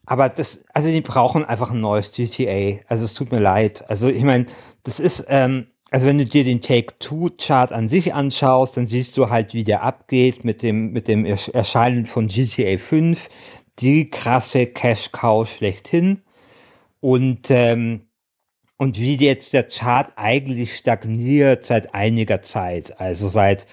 aber 0.07 0.28
das, 0.28 0.64
also 0.72 0.90
die 0.90 1.00
brauchen 1.00 1.44
einfach 1.44 1.70
ein 1.70 1.80
neues 1.80 2.12
GTA. 2.12 2.80
Also 2.88 3.04
es 3.04 3.14
tut 3.14 3.33
mir 3.33 3.40
leid. 3.40 3.88
Also 3.88 4.09
ich 4.09 4.22
meine, 4.22 4.46
das 4.83 5.00
ist, 5.00 5.24
ähm, 5.28 5.68
also 5.90 6.07
wenn 6.07 6.18
du 6.18 6.26
dir 6.26 6.44
den 6.44 6.61
Take-Two-Chart 6.61 7.72
an 7.72 7.88
sich 7.88 8.12
anschaust, 8.12 8.76
dann 8.76 8.87
siehst 8.87 9.16
du 9.16 9.30
halt, 9.30 9.54
wie 9.54 9.64
der 9.64 9.83
abgeht 9.83 10.44
mit 10.44 10.62
dem, 10.62 10.92
mit 10.92 11.09
dem 11.09 11.24
Erscheinen 11.24 12.07
von 12.07 12.26
GTA 12.26 12.78
5 12.78 13.28
die 13.80 14.10
krasse 14.10 14.66
Cash-Cow 14.66 15.48
schlechthin. 15.48 16.22
Und, 17.00 17.50
ähm, 17.50 18.08
und 18.76 18.98
wie 18.98 19.16
jetzt 19.16 19.52
der 19.52 19.64
Chart 19.64 20.12
eigentlich 20.16 20.76
stagniert 20.76 21.64
seit 21.64 21.94
einiger 21.94 22.42
Zeit, 22.42 23.00
also 23.00 23.28
seit, 23.28 23.66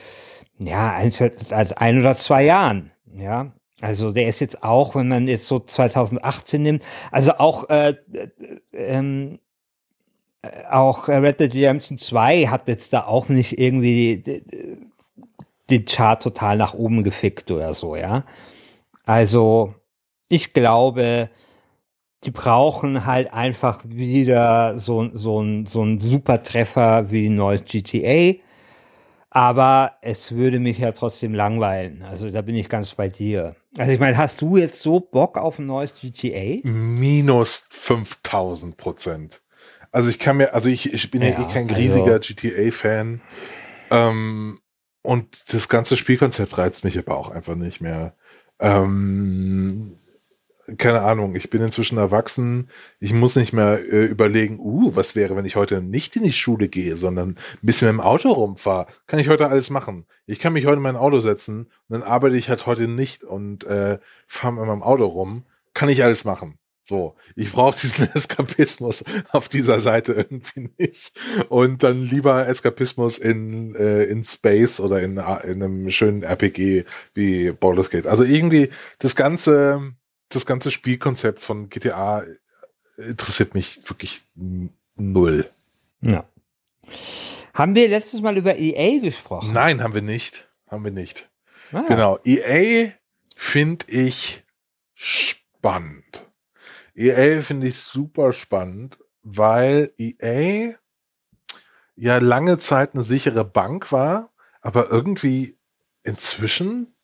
ja, 0.59 1.01
seit 1.09 1.77
ein 1.77 1.99
oder 1.99 2.17
zwei 2.17 2.43
Jahren, 2.43 2.91
ja. 3.13 3.53
Also 3.81 4.11
der 4.11 4.27
ist 4.27 4.39
jetzt 4.39 4.63
auch, 4.63 4.95
wenn 4.95 5.07
man 5.07 5.27
jetzt 5.27 5.47
so 5.47 5.59
2018 5.59 6.61
nimmt, 6.61 6.83
also 7.11 7.33
auch, 7.39 7.67
äh, 7.69 7.95
äh, 8.13 8.29
ähm, 8.73 9.39
auch 10.69 11.07
Red 11.07 11.39
Dead 11.39 11.53
Redemption 11.53 11.97
2 11.97 12.47
hat 12.47 12.67
jetzt 12.67 12.93
da 12.93 13.05
auch 13.05 13.29
nicht 13.29 13.59
irgendwie 13.59 14.43
den 15.69 15.85
Chart 15.85 16.21
total 16.21 16.57
nach 16.57 16.73
oben 16.73 17.03
gefickt 17.03 17.51
oder 17.51 17.73
so, 17.73 17.95
ja. 17.95 18.25
Also, 19.05 19.75
ich 20.32 20.54
glaube, 20.54 21.30
die 22.24 22.32
brauchen 22.32 23.06
halt 23.06 23.34
einfach 23.34 23.82
wieder 23.86 24.80
so, 24.80 25.10
so, 25.13 25.41
ein, 25.41 25.65
so 25.65 25.84
ein 25.84 26.00
super 26.00 26.41
Treffer 26.41 27.12
wie 27.12 27.28
ein 27.28 27.36
neues 27.36 27.65
GTA. 27.65 28.39
Aber 29.30 29.94
es 30.02 30.34
würde 30.34 30.60
mich 30.60 30.78
ja 30.78 30.94
trotzdem 30.94 31.34
langweilen. 31.34 32.04
Also 32.04 32.30
da 32.30 32.41
bin 32.41 32.56
ich 32.56 32.70
ganz 32.70 32.94
bei 32.96 33.10
dir. 33.10 33.56
Also 33.78 33.91
ich 33.91 34.00
meine, 34.00 34.17
hast 34.17 34.41
du 34.41 34.58
jetzt 34.58 34.82
so 34.82 35.00
Bock 35.00 35.38
auf 35.38 35.60
ein 35.60 35.65
neues 35.65 35.94
GTA? 35.94 36.67
Minus 36.67 37.65
5000 37.69 38.77
Prozent. 38.77 39.42
Also 39.92 40.10
ich 40.10 40.19
kann 40.19 40.38
mir, 40.38 40.54
also 40.54 40.69
ich, 40.69 40.94
ich 40.94 41.12
bin 41.12 41.21
ja, 41.21 41.29
ja 41.29 41.42
eh 41.42 41.54
kein 41.54 41.69
also 41.69 41.75
riesiger 41.75 42.13
also, 42.13 42.34
GTA-Fan. 42.34 43.21
Ähm, 43.90 44.60
und 45.02 45.54
das 45.54 45.67
ganze 45.67 45.98
Spielkonzept 45.98 46.58
reizt 46.58 46.86
mich 46.86 46.98
aber 46.98 47.17
auch 47.17 47.32
einfach 47.32 47.56
nicht 47.56 47.82
mehr. 47.82 48.15
Ähm, 48.60 49.98
keine 50.77 51.01
Ahnung, 51.01 51.35
ich 51.35 51.49
bin 51.49 51.62
inzwischen 51.62 51.97
erwachsen, 51.97 52.69
ich 52.99 53.13
muss 53.13 53.35
nicht 53.35 53.53
mehr 53.53 53.79
äh, 53.79 54.05
überlegen, 54.05 54.59
uh, 54.59 54.95
was 54.95 55.15
wäre, 55.15 55.35
wenn 55.35 55.45
ich 55.45 55.55
heute 55.55 55.81
nicht 55.81 56.15
in 56.15 56.23
die 56.23 56.31
Schule 56.31 56.67
gehe, 56.67 56.97
sondern 56.97 57.29
ein 57.29 57.35
bisschen 57.62 57.87
mit 57.87 57.97
dem 57.97 58.05
Auto 58.05 58.29
rumfahre. 58.29 58.87
Kann 59.07 59.19
ich 59.19 59.29
heute 59.29 59.47
alles 59.47 59.69
machen. 59.69 60.05
Ich 60.25 60.39
kann 60.39 60.53
mich 60.53 60.65
heute 60.65 60.77
in 60.77 60.83
mein 60.83 60.95
Auto 60.95 61.19
setzen 61.19 61.67
und 61.87 61.99
dann 61.99 62.03
arbeite 62.03 62.37
ich 62.37 62.49
halt 62.49 62.65
heute 62.65 62.87
nicht 62.87 63.23
und 63.23 63.63
äh, 63.65 63.99
fahre 64.27 64.53
mit 64.53 64.65
meinem 64.65 64.83
Auto 64.83 65.05
rum. 65.05 65.45
Kann 65.73 65.89
ich 65.89 66.03
alles 66.03 66.25
machen. 66.25 66.57
So, 66.83 67.15
ich 67.35 67.51
brauche 67.51 67.79
diesen 67.79 68.09
Eskapismus 68.15 69.03
auf 69.31 69.47
dieser 69.47 69.79
Seite 69.79 70.13
irgendwie 70.13 70.71
nicht. 70.77 71.13
Und 71.47 71.83
dann 71.83 72.01
lieber 72.01 72.47
Eskapismus 72.47 73.17
in, 73.17 73.75
äh, 73.75 74.03
in 74.03 74.23
Space 74.23 74.79
oder 74.81 75.01
in, 75.01 75.12
in 75.12 75.63
einem 75.63 75.89
schönen 75.91 76.23
RPG 76.23 76.85
wie 77.13 77.51
Baldur's 77.51 77.89
Gate. 77.91 78.07
Also 78.07 78.23
irgendwie 78.23 78.69
das 78.99 79.15
ganze, 79.15 79.93
das 80.36 80.46
ganze 80.46 80.71
Spielkonzept 80.71 81.42
von 81.42 81.69
GTA 81.69 82.23
interessiert 82.98 83.54
mich 83.54 83.79
wirklich 83.90 84.23
null. 84.96 85.50
Ja. 86.02 86.25
Haben 87.54 87.75
wir 87.75 87.90
letztes 87.90 88.21
Mal 88.21 88.38
über 88.38 88.58
EA 88.58 89.00
gesprochen? 89.00 89.54
Nein, 89.54 89.84
haben 89.84 89.94
wir 89.94 90.02
nicht. 90.02 90.50
Haben 90.67 90.84
wir 90.84 90.92
nicht. 90.92 91.29
Ah. 91.73 91.84
Genau. 91.88 92.19
EA 92.23 92.92
finde 93.36 93.86
ich 93.90 94.44
spannend. 94.94 96.27
EA 96.96 97.42
finde 97.42 97.67
ich 97.67 97.79
super 97.79 98.32
spannend, 98.32 98.98
weil 99.23 99.94
EA 99.98 100.75
ja 101.96 102.17
lange 102.17 102.58
Zeit 102.58 102.94
eine 102.94 103.04
sichere 103.04 103.46
Bank 103.46 103.92
war, 103.92 104.32
aber 104.62 104.90
irgendwie 104.90 105.58
inzwischen 106.04 106.96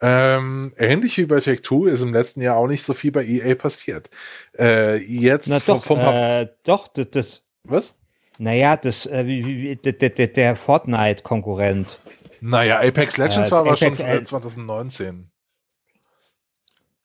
ähm, 0.00 0.72
ähnlich 0.78 1.18
wie 1.18 1.26
bei 1.26 1.40
Take-Two 1.40 1.86
ist 1.86 2.02
im 2.02 2.12
letzten 2.12 2.40
Jahr 2.40 2.56
auch 2.56 2.66
nicht 2.66 2.82
so 2.82 2.94
viel 2.94 3.12
bei 3.12 3.24
EA 3.24 3.54
passiert. 3.54 4.10
Äh, 4.58 4.96
jetzt 4.96 5.48
Na 5.48 5.58
doch, 5.58 5.82
vom, 5.82 5.98
äh, 6.00 6.48
doch, 6.64 6.88
das, 6.88 7.10
das 7.10 7.42
Was? 7.64 7.98
Naja, 8.38 8.76
das, 8.76 9.04
äh, 9.04 9.26
wie, 9.26 9.44
wie, 9.44 9.76
der, 9.76 10.10
der, 10.10 10.56
Fortnite-Konkurrent. 10.56 12.00
Naja, 12.40 12.80
Apex 12.80 13.18
Legends 13.18 13.48
äh, 13.48 13.52
war 13.52 13.58
aber 13.60 13.72
Apex, 13.72 13.98
schon 13.98 14.24
2019. 14.24 15.30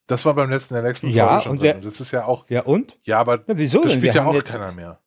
Das 0.07 0.23
war 0.25 0.33
beim 0.33 0.49
letzten, 0.49 0.75
der 0.75 0.83
nächsten 0.83 1.09
ja, 1.09 1.27
Folge 1.27 1.43
schon 1.43 1.51
und 1.53 1.63
der, 1.63 1.73
Das 1.75 1.99
ist 1.99 2.11
ja 2.11 2.25
auch. 2.25 2.49
Ja, 2.49 2.61
und? 2.61 2.97
Ja, 3.03 3.19
aber 3.19 3.43
ja, 3.47 3.57
wieso 3.57 3.81
das 3.81 3.91
denn? 3.91 3.99
spielt 3.99 4.13
Wir 4.13 4.21
ja 4.21 4.27
auch 4.27 4.43
keiner 4.43 4.71
mehr. 4.71 4.99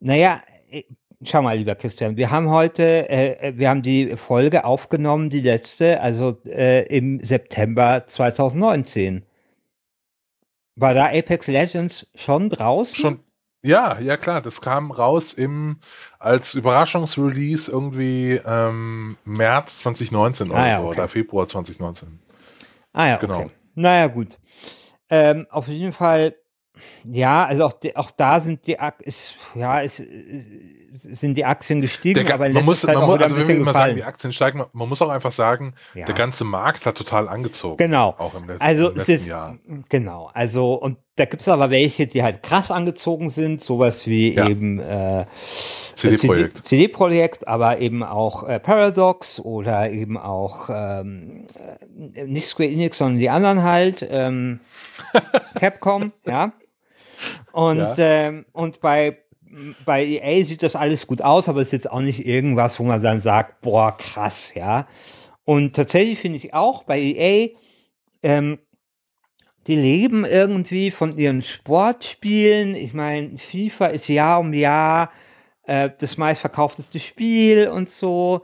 Naja, 0.00 0.42
äh, 0.70 0.84
schau 1.24 1.42
mal, 1.42 1.56
lieber 1.56 1.74
Christian, 1.74 2.16
wir 2.16 2.30
haben 2.30 2.50
heute, 2.50 3.08
äh, 3.08 3.48
äh, 3.48 3.58
wir 3.58 3.68
haben 3.68 3.82
die 3.82 4.16
Folge 4.16 4.64
aufgenommen, 4.64 5.30
die 5.30 5.40
letzte, 5.40 6.00
also 6.00 6.38
äh, 6.44 6.86
im 6.86 7.22
September 7.22 8.04
2019. 8.06 9.24
War 10.76 10.94
da 10.94 11.06
Apex 11.06 11.48
Legends 11.48 12.06
schon 12.14 12.48
draußen? 12.48 12.96
Schon, 12.96 13.20
ja, 13.62 13.98
ja 14.00 14.16
klar, 14.16 14.40
das 14.40 14.60
kam 14.60 14.90
raus 14.90 15.32
im 15.32 15.78
als 16.18 16.54
Überraschungsrelease 16.54 17.70
irgendwie 17.70 18.40
ähm, 18.44 19.16
März 19.24 19.80
2019 19.80 20.50
oder 20.50 20.58
ah, 20.58 20.68
ja, 20.68 20.76
so, 20.76 20.82
okay. 20.82 20.98
oder 20.98 21.08
Februar 21.08 21.46
2019. 21.46 22.18
Ah 22.92 23.08
ja, 23.08 23.16
genau. 23.18 23.40
Okay. 23.40 23.50
Naja, 23.74 24.06
gut. 24.08 24.38
Ähm, 25.08 25.46
auf 25.50 25.68
jeden 25.68 25.92
Fall 25.92 26.34
ja, 27.04 27.44
also 27.44 27.66
auch, 27.66 27.74
auch 27.94 28.10
da 28.10 28.40
sind 28.40 28.66
die, 28.66 28.76
ist, 29.00 29.36
ja, 29.54 29.80
ist, 29.80 30.02
sind 30.98 31.34
die 31.36 31.44
Aktien 31.44 31.80
gestiegen, 31.80 32.24
der, 32.24 32.34
aber 32.34 32.48
man 32.48 32.64
muss, 32.64 32.84
man 32.84 32.96
muss 32.96 33.20
also 33.20 33.36
wenn 33.36 33.64
wir 33.64 33.72
sagen, 33.72 33.96
die 33.96 34.04
Aktien 34.04 34.32
steigen, 34.32 34.64
man, 34.72 34.88
muss 34.88 35.00
auch 35.00 35.08
einfach 35.08 35.32
sagen, 35.32 35.74
ja. 35.94 36.04
der 36.04 36.14
ganze 36.14 36.44
Markt 36.44 36.84
hat 36.86 36.96
total 36.96 37.28
angezogen. 37.28 37.78
Genau. 37.78 38.14
Auch 38.18 38.34
im 38.34 38.46
letzten, 38.46 38.62
also 38.62 38.90
im 38.90 38.96
letzten 38.96 39.12
ist, 39.12 39.26
Jahr. 39.26 39.58
Genau. 39.88 40.30
Also, 40.34 40.74
und 40.74 40.98
da 41.16 41.24
gibt 41.24 41.42
es 41.42 41.48
aber 41.48 41.70
welche, 41.70 42.06
die 42.06 42.22
halt 42.22 42.42
krass 42.42 42.70
angezogen 42.70 43.30
sind, 43.30 43.60
sowas 43.60 44.06
wie 44.06 44.34
ja. 44.34 44.48
eben 44.48 44.78
äh, 44.80 45.26
CD-Projekt. 45.94 46.66
CD-Projekt, 46.66 47.48
aber 47.48 47.78
eben 47.78 48.02
auch 48.02 48.48
äh, 48.48 48.58
Paradox 48.60 49.40
oder 49.40 49.90
eben 49.90 50.16
auch 50.16 50.68
ähm, 50.70 51.46
äh, 52.14 52.24
nicht 52.24 52.48
Square 52.48 52.70
Enix, 52.70 52.98
sondern 52.98 53.18
die 53.18 53.30
anderen 53.30 53.62
halt, 53.62 54.06
ähm, 54.10 54.60
Capcom, 55.58 56.12
ja. 56.26 56.52
Und, 57.52 57.78
ja. 57.78 57.94
ähm, 57.98 58.46
und 58.52 58.80
bei, 58.80 59.18
bei 59.84 60.04
EA 60.04 60.44
sieht 60.44 60.62
das 60.62 60.76
alles 60.76 61.06
gut 61.06 61.22
aus, 61.22 61.48
aber 61.48 61.60
es 61.60 61.68
ist 61.68 61.72
jetzt 61.72 61.90
auch 61.90 62.00
nicht 62.00 62.26
irgendwas, 62.26 62.78
wo 62.78 62.84
man 62.84 63.02
dann 63.02 63.20
sagt, 63.20 63.60
boah, 63.60 63.96
krass, 63.96 64.54
ja. 64.54 64.86
Und 65.44 65.74
tatsächlich 65.74 66.18
finde 66.18 66.38
ich 66.38 66.54
auch 66.54 66.84
bei 66.84 67.00
EA, 67.00 67.48
ähm, 68.22 68.58
die 69.66 69.76
leben 69.76 70.24
irgendwie 70.24 70.90
von 70.90 71.16
ihren 71.16 71.42
Sportspielen. 71.42 72.74
Ich 72.74 72.94
meine, 72.94 73.38
FIFA 73.38 73.86
ist 73.86 74.08
Jahr 74.08 74.40
um 74.40 74.52
Jahr 74.52 75.10
äh, 75.64 75.90
das 75.98 76.16
meistverkaufteste 76.16 76.98
Spiel 76.98 77.68
und 77.68 77.88
so. 77.88 78.42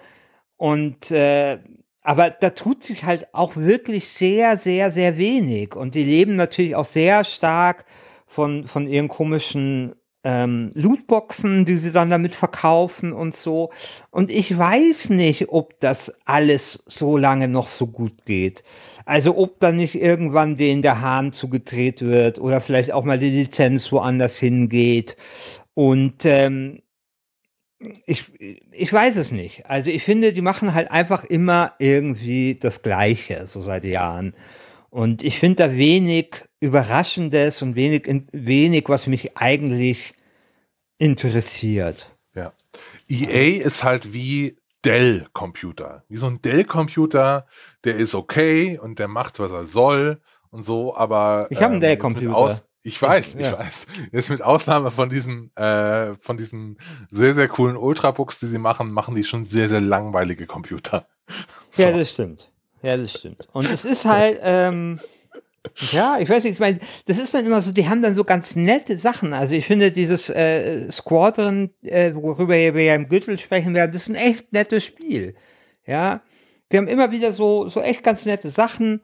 Und 0.56 1.10
äh, 1.10 1.58
aber 2.02 2.30
da 2.30 2.50
tut 2.50 2.82
sich 2.82 3.04
halt 3.04 3.26
auch 3.34 3.56
wirklich 3.56 4.08
sehr, 4.08 4.56
sehr, 4.56 4.90
sehr 4.90 5.18
wenig. 5.18 5.74
Und 5.74 5.94
die 5.94 6.04
leben 6.04 6.36
natürlich 6.36 6.74
auch 6.74 6.84
sehr 6.84 7.24
stark 7.24 7.84
von, 8.28 8.68
von 8.68 8.86
ihren 8.86 9.08
komischen 9.08 9.94
ähm, 10.22 10.72
Lootboxen, 10.74 11.64
die 11.64 11.78
sie 11.78 11.90
dann 11.90 12.10
damit 12.10 12.34
verkaufen 12.34 13.12
und 13.12 13.34
so. 13.34 13.70
Und 14.10 14.30
ich 14.30 14.56
weiß 14.56 15.10
nicht, 15.10 15.48
ob 15.48 15.80
das 15.80 16.14
alles 16.24 16.84
so 16.86 17.16
lange 17.16 17.48
noch 17.48 17.68
so 17.68 17.86
gut 17.86 18.24
geht. 18.26 18.62
Also 19.06 19.38
ob 19.38 19.58
dann 19.58 19.76
nicht 19.76 19.94
irgendwann 19.94 20.56
denen 20.58 20.82
der 20.82 21.00
Hahn 21.00 21.32
zugedreht 21.32 22.02
wird 22.02 22.38
oder 22.38 22.60
vielleicht 22.60 22.92
auch 22.92 23.04
mal 23.04 23.18
die 23.18 23.30
Lizenz 23.30 23.90
woanders 23.90 24.36
hingeht. 24.36 25.16
Und 25.72 26.24
ähm, 26.26 26.82
ich, 28.04 28.24
ich 28.72 28.92
weiß 28.92 29.16
es 29.16 29.32
nicht. 29.32 29.64
Also 29.66 29.90
ich 29.90 30.02
finde, 30.02 30.32
die 30.32 30.42
machen 30.42 30.74
halt 30.74 30.90
einfach 30.90 31.24
immer 31.24 31.72
irgendwie 31.78 32.56
das 32.56 32.82
Gleiche, 32.82 33.46
so 33.46 33.62
seit 33.62 33.84
Jahren. 33.84 34.34
Und 34.90 35.22
ich 35.22 35.38
finde 35.38 35.56
da 35.56 35.72
wenig 35.74 36.44
Überraschendes 36.60 37.62
und 37.62 37.74
wenig, 37.76 38.08
wenig, 38.32 38.88
was 38.88 39.06
mich 39.06 39.36
eigentlich 39.36 40.14
interessiert. 40.98 42.14
Ja. 42.34 42.52
EA 43.08 43.64
ist 43.64 43.84
halt 43.84 44.12
wie 44.12 44.56
Dell-Computer. 44.84 46.04
Wie 46.08 46.16
so 46.16 46.26
ein 46.26 46.40
Dell-Computer, 46.40 47.46
der 47.84 47.96
ist 47.96 48.14
okay 48.14 48.78
und 48.78 48.98
der 48.98 49.08
macht, 49.08 49.38
was 49.38 49.50
er 49.50 49.64
soll 49.64 50.20
und 50.50 50.64
so, 50.64 50.96
aber. 50.96 51.46
Ich 51.50 51.58
habe 51.58 51.66
einen 51.66 51.74
ähm, 51.74 51.80
Dell-Computer. 51.80 52.62
Ich 52.82 53.02
weiß, 53.02 53.34
ich 53.34 53.46
ja. 53.46 53.58
weiß. 53.58 53.86
Jetzt 54.12 54.30
mit 54.30 54.40
Ausnahme 54.40 54.90
von 54.90 55.10
diesen, 55.10 55.54
äh, 55.56 56.14
von 56.20 56.36
diesen 56.36 56.78
sehr, 57.10 57.34
sehr 57.34 57.48
coolen 57.48 57.76
Ultrabooks, 57.76 58.38
die 58.38 58.46
sie 58.46 58.58
machen, 58.58 58.92
machen 58.92 59.14
die 59.14 59.24
schon 59.24 59.44
sehr, 59.44 59.68
sehr 59.68 59.80
langweilige 59.80 60.46
Computer. 60.46 61.06
So. 61.70 61.82
Ja, 61.82 61.92
das 61.92 62.12
stimmt. 62.12 62.50
Ja, 62.82 62.96
das 62.96 63.12
stimmt. 63.12 63.48
Und 63.52 63.70
es 63.70 63.84
ist 63.84 64.04
halt, 64.04 64.38
ähm, 64.42 65.00
ja, 65.92 66.18
ich 66.20 66.28
weiß 66.28 66.44
nicht, 66.44 66.54
ich 66.54 66.58
meine, 66.60 66.78
das 67.06 67.18
ist 67.18 67.34
dann 67.34 67.46
immer 67.46 67.62
so, 67.62 67.72
die 67.72 67.88
haben 67.88 68.02
dann 68.02 68.14
so 68.14 68.24
ganz 68.24 68.56
nette 68.56 68.96
Sachen. 68.96 69.32
Also 69.32 69.54
ich 69.54 69.66
finde 69.66 69.92
dieses 69.92 70.28
äh, 70.30 70.90
Squadron, 70.90 71.70
äh, 71.82 72.14
worüber 72.14 72.54
wir 72.54 72.82
ja 72.82 72.94
im 72.94 73.08
Gürtel 73.08 73.38
sprechen 73.38 73.74
werden, 73.74 73.92
das 73.92 74.02
ist 74.02 74.08
ein 74.08 74.14
echt 74.14 74.52
nettes 74.52 74.84
Spiel. 74.84 75.34
Ja, 75.86 76.22
wir 76.70 76.78
haben 76.78 76.88
immer 76.88 77.10
wieder 77.10 77.32
so, 77.32 77.68
so 77.68 77.80
echt 77.80 78.04
ganz 78.04 78.24
nette 78.26 78.50
Sachen. 78.50 79.00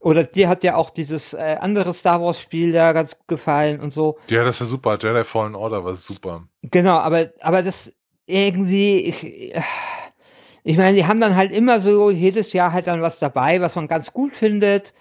Oder 0.00 0.24
dir 0.24 0.48
hat 0.48 0.62
ja 0.62 0.76
auch 0.76 0.90
dieses 0.90 1.32
äh, 1.32 1.56
andere 1.60 1.92
Star 1.92 2.22
Wars 2.22 2.40
Spiel 2.40 2.72
da 2.72 2.92
ganz 2.92 3.18
gut 3.18 3.26
gefallen 3.26 3.80
und 3.80 3.92
so. 3.92 4.18
Ja, 4.30 4.44
das 4.44 4.60
war 4.60 4.66
super. 4.66 4.96
Jedi 5.00 5.24
Fallen 5.24 5.56
Order 5.56 5.84
war 5.84 5.96
super. 5.96 6.46
Genau, 6.62 6.98
aber, 6.98 7.32
aber 7.40 7.62
das 7.62 7.92
irgendwie, 8.26 9.00
ich, 9.00 9.54
ich 10.64 10.76
meine, 10.76 10.96
die 10.96 11.06
haben 11.06 11.20
dann 11.20 11.36
halt 11.36 11.52
immer 11.52 11.80
so 11.80 12.10
jedes 12.10 12.52
Jahr 12.52 12.72
halt 12.72 12.86
dann 12.86 13.02
was 13.02 13.18
dabei, 13.18 13.60
was 13.60 13.76
man 13.76 13.88
ganz 13.88 14.12
gut 14.12 14.34
findet. 14.36 14.94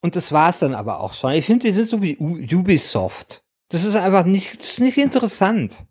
Und 0.00 0.16
das 0.16 0.32
war 0.32 0.50
es 0.50 0.58
dann 0.60 0.74
aber 0.74 1.00
auch 1.00 1.12
schon. 1.12 1.32
Ich 1.32 1.46
finde, 1.46 1.66
die 1.66 1.72
sind 1.72 1.88
so 1.88 2.02
wie 2.02 2.16
Ubisoft. 2.16 3.42
Das 3.68 3.84
ist 3.84 3.96
einfach 3.96 4.24
nicht, 4.24 4.60
das 4.60 4.72
ist 4.72 4.80
nicht 4.80 4.98
interessant. 4.98 5.84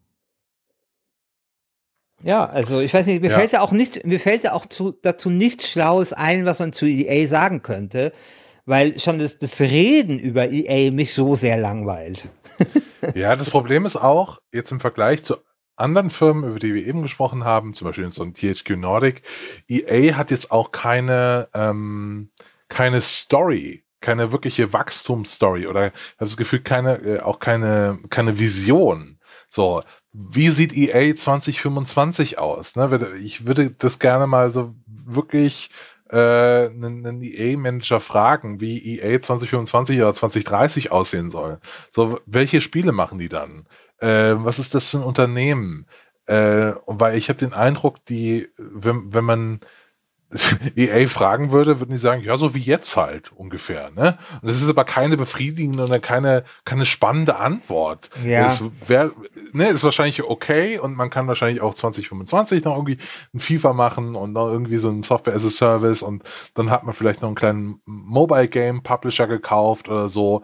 Ja, 2.21 2.45
also 2.45 2.81
ich 2.81 2.93
weiß 2.93 3.05
nicht, 3.05 3.21
mir 3.21 3.31
ja. 3.31 3.37
fällt 3.37 3.53
da 3.53 3.61
auch 3.61 3.71
nicht, 3.71 4.05
mir 4.05 4.19
fällt 4.19 4.43
da 4.43 4.51
auch 4.51 4.65
zu, 4.65 4.91
dazu 4.91 5.29
nichts 5.29 5.69
Schlaues 5.69 6.11
ein, 6.11 6.45
was 6.45 6.59
man 6.59 6.73
zu 6.73 6.85
EA 6.85 7.27
sagen 7.27 7.61
könnte, 7.61 8.11
weil 8.65 8.99
schon 8.99 9.19
das, 9.19 9.37
das 9.37 9.61
Reden 9.61 10.19
über 10.19 10.49
EA 10.49 10.91
mich 10.91 11.13
so 11.13 11.35
sehr 11.37 11.57
langweilt. 11.57 12.27
ja, 13.15 13.35
das 13.35 13.49
Problem 13.49 13.85
ist 13.85 13.95
auch, 13.95 14.39
jetzt 14.51 14.71
im 14.71 14.81
Vergleich 14.81 15.23
zu 15.23 15.37
anderen 15.79 16.09
Firmen, 16.09 16.49
über 16.49 16.59
die 16.59 16.73
wir 16.73 16.85
eben 16.85 17.01
gesprochen 17.01 17.43
haben, 17.43 17.73
zum 17.73 17.87
Beispiel 17.87 18.09
so 18.11 18.23
ein 18.23 18.33
THQ 18.33 18.77
Nordic, 18.77 19.21
EA 19.67 20.15
hat 20.15 20.31
jetzt 20.31 20.51
auch 20.51 20.71
keine, 20.71 21.47
ähm, 21.53 22.29
keine 22.67 23.01
Story, 23.01 23.83
keine 24.01 24.31
wirkliche 24.31 24.71
Wachstumsstory 24.73 25.67
oder 25.67 25.87
ich 25.87 25.93
habe 25.93 26.25
das 26.25 26.37
Gefühl, 26.37 26.61
keine, 26.61 26.95
äh, 27.03 27.19
auch 27.19 27.39
keine, 27.39 27.99
keine 28.09 28.39
Vision. 28.39 29.19
So, 29.47 29.81
wie 30.13 30.49
sieht 30.49 30.75
EA 30.75 31.15
2025 31.15 32.37
aus? 32.37 32.75
Ne? 32.75 33.17
Ich 33.21 33.45
würde 33.45 33.71
das 33.71 33.99
gerne 33.99 34.27
mal 34.27 34.49
so 34.49 34.73
wirklich 34.85 35.69
äh, 36.09 36.67
einen, 36.67 37.05
einen 37.05 37.21
EA-Manager 37.21 37.99
fragen, 37.99 38.59
wie 38.59 38.99
EA 38.99 39.21
2025 39.21 39.97
oder 39.99 40.13
2030 40.13 40.91
aussehen 40.91 41.29
soll. 41.29 41.59
So, 41.91 42.19
welche 42.25 42.61
Spiele 42.61 42.91
machen 42.91 43.19
die 43.19 43.29
dann? 43.29 43.65
Äh, 43.99 44.35
was 44.37 44.59
ist 44.59 44.75
das 44.75 44.87
für 44.87 44.97
ein 44.97 45.03
Unternehmen? 45.03 45.85
Äh, 46.25 46.73
weil 46.85 47.17
ich 47.17 47.29
habe 47.29 47.39
den 47.39 47.53
Eindruck, 47.53 48.05
die, 48.05 48.47
wenn, 48.57 49.13
wenn 49.13 49.25
man 49.25 49.59
EA 50.75 51.07
fragen 51.07 51.51
würde, 51.51 51.79
würden 51.79 51.91
die 51.91 51.97
sagen, 51.97 52.21
ja, 52.21 52.37
so 52.37 52.53
wie 52.53 52.59
jetzt 52.59 52.95
halt 52.95 53.31
ungefähr. 53.31 53.89
Ne? 53.95 54.17
Und 54.41 54.49
das 54.49 54.61
ist 54.61 54.69
aber 54.69 54.83
keine 54.83 55.17
befriedigende 55.17 55.83
oder 55.83 55.99
keine, 55.99 56.43
keine 56.65 56.85
spannende 56.85 57.37
Antwort. 57.37 58.11
Ja. 58.23 58.45
Es 58.45 58.63
wär, 58.87 59.11
ne, 59.53 59.69
ist 59.69 59.83
wahrscheinlich 59.83 60.23
okay 60.23 60.77
und 60.77 60.95
man 60.95 61.09
kann 61.09 61.27
wahrscheinlich 61.27 61.61
auch 61.61 61.73
2025 61.73 62.63
noch 62.63 62.75
irgendwie 62.75 62.99
ein 63.33 63.39
FIFA 63.39 63.73
machen 63.73 64.15
und 64.15 64.33
noch 64.33 64.49
irgendwie 64.49 64.77
so 64.77 64.89
ein 64.89 65.01
Software 65.01 65.33
as 65.33 65.45
a 65.45 65.49
Service 65.49 66.03
und 66.03 66.23
dann 66.53 66.69
hat 66.69 66.83
man 66.83 66.93
vielleicht 66.93 67.21
noch 67.21 67.29
einen 67.29 67.35
kleinen 67.35 67.81
Mobile 67.85 68.47
Game 68.47 68.83
Publisher 68.83 69.25
gekauft 69.25 69.89
oder 69.89 70.09
so. 70.09 70.43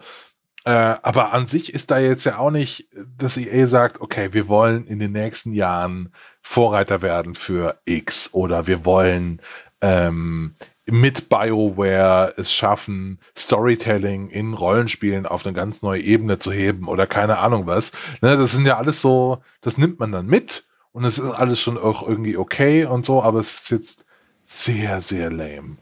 Äh, 0.66 0.96
aber 1.02 1.32
an 1.32 1.46
sich 1.46 1.72
ist 1.72 1.92
da 1.92 1.98
jetzt 1.98 2.24
ja 2.24 2.38
auch 2.38 2.50
nicht, 2.50 2.88
dass 3.16 3.36
EA 3.36 3.68
sagt, 3.68 4.00
okay, 4.00 4.30
wir 4.32 4.48
wollen 4.48 4.84
in 4.84 4.98
den 4.98 5.12
nächsten 5.12 5.52
Jahren 5.52 6.12
Vorreiter 6.42 7.02
werden 7.02 7.36
für 7.36 7.78
X 7.84 8.30
oder 8.32 8.66
wir 8.66 8.84
wollen 8.84 9.40
ähm, 9.80 10.56
mit 10.84 11.28
BioWare 11.28 12.34
es 12.36 12.52
schaffen, 12.52 13.20
Storytelling 13.38 14.28
in 14.28 14.54
Rollenspielen 14.54 15.24
auf 15.24 15.46
eine 15.46 15.54
ganz 15.54 15.82
neue 15.82 16.00
Ebene 16.00 16.40
zu 16.40 16.50
heben 16.50 16.88
oder 16.88 17.06
keine 17.06 17.38
Ahnung 17.38 17.68
was. 17.68 17.92
Ne, 18.20 18.36
das 18.36 18.50
sind 18.50 18.66
ja 18.66 18.76
alles 18.76 19.00
so, 19.00 19.38
das 19.60 19.78
nimmt 19.78 20.00
man 20.00 20.10
dann 20.10 20.26
mit 20.26 20.64
und 20.90 21.04
es 21.04 21.20
ist 21.20 21.30
alles 21.30 21.60
schon 21.60 21.78
auch 21.78 22.02
irgendwie 22.06 22.36
okay 22.36 22.86
und 22.86 23.04
so, 23.04 23.22
aber 23.22 23.38
es 23.38 23.60
ist 23.60 23.70
jetzt 23.70 24.04
sehr, 24.42 25.00
sehr 25.00 25.30
lame. 25.30 25.76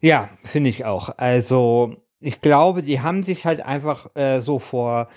Ja, 0.00 0.28
finde 0.42 0.70
ich 0.70 0.84
auch. 0.84 1.18
Also 1.18 2.03
ich 2.24 2.40
glaube, 2.40 2.82
die 2.82 3.00
haben 3.00 3.22
sich 3.22 3.44
halt 3.44 3.60
einfach 3.60 4.14
äh, 4.16 4.40
so 4.40 4.58
vor 4.58 5.08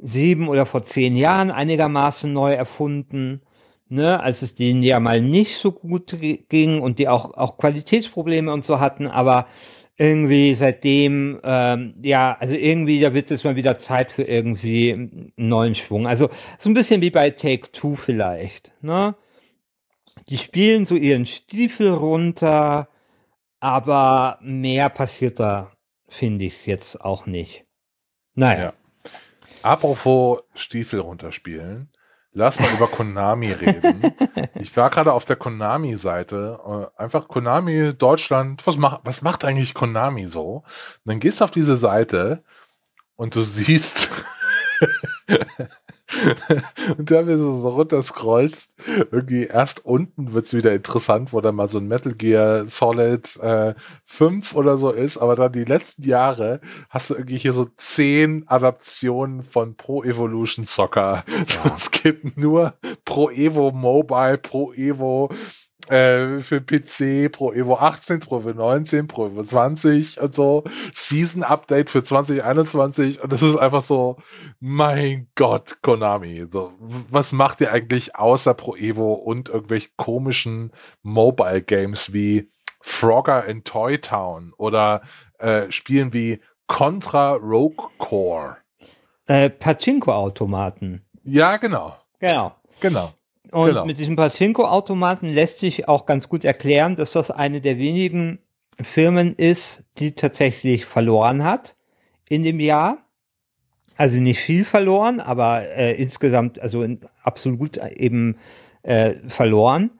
sieben 0.00 0.48
oder 0.48 0.66
vor 0.66 0.84
zehn 0.84 1.16
Jahren 1.16 1.50
einigermaßen 1.50 2.32
neu 2.32 2.52
erfunden 2.52 3.42
ne, 3.92 4.20
als 4.20 4.42
es 4.42 4.54
denen 4.54 4.82
ja 4.82 4.98
mal 5.00 5.20
nicht 5.20 5.56
so 5.58 5.70
gut 5.70 6.16
ging 6.48 6.80
und 6.80 6.98
die 6.98 7.08
auch, 7.08 7.34
auch 7.34 7.58
Qualitätsprobleme 7.58 8.50
und 8.52 8.64
so 8.64 8.80
hatten, 8.80 9.06
aber 9.06 9.46
irgendwie 9.98 10.54
seitdem, 10.54 11.38
ähm, 11.44 11.94
ja, 12.02 12.36
also 12.40 12.54
irgendwie, 12.54 13.00
da 13.00 13.12
wird 13.12 13.30
es 13.30 13.44
mal 13.44 13.54
wieder 13.54 13.78
Zeit 13.78 14.10
für 14.10 14.22
irgendwie 14.22 14.92
einen 14.92 15.32
neuen 15.36 15.74
Schwung. 15.74 16.06
Also 16.06 16.30
so 16.58 16.70
ein 16.70 16.74
bisschen 16.74 17.02
wie 17.02 17.10
bei 17.10 17.30
Take 17.30 17.70
Two 17.70 17.94
vielleicht, 17.94 18.72
ne? 18.82 19.14
Die 20.28 20.38
spielen 20.38 20.86
so 20.86 20.94
ihren 20.94 21.26
Stiefel 21.26 21.90
runter, 21.90 22.88
aber 23.60 24.38
mehr 24.42 24.88
passiert 24.88 25.38
da, 25.40 25.72
finde 26.12 26.44
ich 26.44 26.66
jetzt 26.66 27.00
auch 27.00 27.26
nicht. 27.26 27.64
Naja. 28.34 28.62
Ja. 28.62 28.72
Apropos 29.62 30.40
Stiefel 30.54 31.00
runterspielen. 31.00 31.90
Lass 32.34 32.58
mal 32.58 32.70
über 32.72 32.88
Konami 32.88 33.52
reden. 33.52 34.14
Ich 34.54 34.76
war 34.76 34.90
gerade 34.90 35.12
auf 35.12 35.24
der 35.24 35.36
Konami-Seite. 35.36 36.90
Äh, 36.96 37.02
einfach 37.02 37.28
Konami 37.28 37.94
Deutschland. 37.94 38.66
Was 38.66 38.76
macht, 38.76 39.00
was 39.04 39.22
macht 39.22 39.44
eigentlich 39.44 39.74
Konami 39.74 40.28
so? 40.28 40.56
Und 40.56 40.64
dann 41.04 41.20
gehst 41.20 41.40
du 41.40 41.44
auf 41.44 41.50
diese 41.50 41.76
Seite 41.76 42.44
und 43.16 43.34
du 43.34 43.42
siehst 43.42 44.08
und 46.98 47.10
da, 47.10 47.26
wenn 47.26 47.38
du 47.38 47.52
so 47.52 47.70
runter 47.70 48.02
scrollst, 48.02 48.74
irgendwie 49.10 49.44
erst 49.44 49.84
unten 49.84 50.32
wird's 50.32 50.54
wieder 50.54 50.72
interessant, 50.74 51.32
wo 51.32 51.40
dann 51.40 51.54
mal 51.54 51.68
so 51.68 51.78
ein 51.78 51.88
Metal 51.88 52.14
Gear 52.14 52.66
Solid 52.66 53.36
äh, 53.36 53.74
5 54.04 54.54
oder 54.54 54.78
so 54.78 54.90
ist, 54.90 55.18
aber 55.18 55.36
dann 55.36 55.52
die 55.52 55.64
letzten 55.64 56.04
Jahre 56.04 56.60
hast 56.90 57.10
du 57.10 57.14
irgendwie 57.14 57.38
hier 57.38 57.52
so 57.52 57.66
zehn 57.76 58.44
Adaptionen 58.46 59.44
von 59.44 59.76
Pro 59.76 60.02
Evolution 60.02 60.64
Soccer. 60.64 61.24
Ja. 61.52 61.72
Es 61.74 61.90
geht 61.90 62.36
nur 62.36 62.74
Pro 63.04 63.28
Evo 63.30 63.72
Mobile, 63.72 64.38
Pro 64.38 64.72
Evo 64.72 65.28
äh, 65.88 66.40
für 66.40 66.60
PC 66.60 67.30
Pro 67.32 67.52
Evo 67.52 67.76
18, 67.76 68.20
Pro 68.20 68.38
Evo 68.38 68.52
19, 68.52 69.08
Pro 69.08 69.26
Evo 69.26 69.42
20 69.42 70.20
und 70.20 70.34
so. 70.34 70.64
Season 70.92 71.42
Update 71.42 71.90
für 71.90 72.02
2021 72.02 73.22
und 73.22 73.32
das 73.32 73.42
ist 73.42 73.56
einfach 73.56 73.82
so, 73.82 74.16
mein 74.60 75.28
Gott, 75.34 75.78
Konami. 75.82 76.46
So, 76.50 76.72
was 76.78 77.32
macht 77.32 77.60
ihr 77.60 77.72
eigentlich 77.72 78.16
außer 78.16 78.54
Pro 78.54 78.76
Evo 78.76 79.14
und 79.14 79.48
irgendwelche 79.48 79.90
komischen 79.96 80.72
Mobile 81.02 81.62
Games 81.62 82.12
wie 82.12 82.50
Frogger 82.80 83.44
in 83.44 83.64
Toy 83.64 83.98
Town 83.98 84.52
oder 84.56 85.02
äh, 85.38 85.70
Spielen 85.70 86.12
wie 86.12 86.40
Contra 86.66 87.32
Rogue 87.34 87.88
Core? 87.98 88.56
Äh, 89.26 89.50
Pachinko-Automaten. 89.50 91.04
Ja, 91.22 91.56
genau. 91.56 91.96
Genau. 92.18 92.54
Genau. 92.80 93.12
Und 93.52 93.68
genau. 93.68 93.84
mit 93.84 93.98
diesem 93.98 94.16
Pachinko-Automaten 94.16 95.28
lässt 95.28 95.58
sich 95.58 95.86
auch 95.86 96.06
ganz 96.06 96.28
gut 96.28 96.44
erklären, 96.44 96.96
dass 96.96 97.12
das 97.12 97.30
eine 97.30 97.60
der 97.60 97.76
wenigen 97.78 98.38
Firmen 98.80 99.34
ist, 99.34 99.84
die 99.98 100.12
tatsächlich 100.12 100.86
verloren 100.86 101.44
hat 101.44 101.76
in 102.28 102.42
dem 102.42 102.60
Jahr. 102.60 102.98
Also 103.96 104.18
nicht 104.18 104.40
viel 104.40 104.64
verloren, 104.64 105.20
aber 105.20 105.68
äh, 105.68 105.92
insgesamt, 106.00 106.58
also 106.60 106.82
in, 106.82 107.00
absolut 107.22 107.76
eben 107.76 108.38
äh, 108.82 109.16
verloren. 109.28 109.90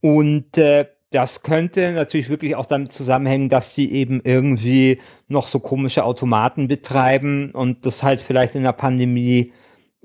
Und 0.00 0.56
äh, 0.56 0.86
das 1.10 1.42
könnte 1.42 1.90
natürlich 1.92 2.28
wirklich 2.28 2.54
auch 2.54 2.66
damit 2.66 2.92
zusammenhängen, 2.92 3.48
dass 3.48 3.74
sie 3.74 3.90
eben 3.90 4.20
irgendwie 4.22 5.00
noch 5.26 5.48
so 5.48 5.58
komische 5.58 6.04
Automaten 6.04 6.68
betreiben 6.68 7.50
und 7.50 7.84
das 7.84 8.04
halt 8.04 8.20
vielleicht 8.20 8.54
in 8.54 8.62
der 8.62 8.72
Pandemie 8.72 9.52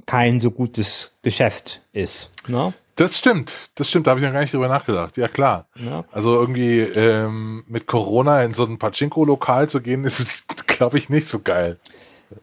kein 0.05 0.39
so 0.39 0.51
gutes 0.51 1.11
Geschäft 1.21 1.81
ist. 1.93 2.29
Ne? 2.47 2.73
Das 2.95 3.17
stimmt, 3.17 3.53
das 3.75 3.89
stimmt, 3.89 4.07
da 4.07 4.11
habe 4.11 4.19
ich 4.19 4.25
ja 4.25 4.31
gar 4.31 4.41
nicht 4.41 4.53
drüber 4.53 4.67
nachgedacht. 4.67 5.17
Ja, 5.17 5.27
klar. 5.27 5.67
Ja. 5.75 6.03
Also 6.11 6.39
irgendwie 6.39 6.79
ähm, 6.81 7.63
mit 7.67 7.87
Corona 7.87 8.43
in 8.43 8.53
so 8.53 8.65
ein 8.65 8.77
Pachinko-Lokal 8.77 9.69
zu 9.69 9.81
gehen, 9.81 10.03
ist, 10.05 10.67
glaube 10.67 10.97
ich, 10.97 11.09
nicht 11.09 11.27
so 11.27 11.39
geil. 11.39 11.79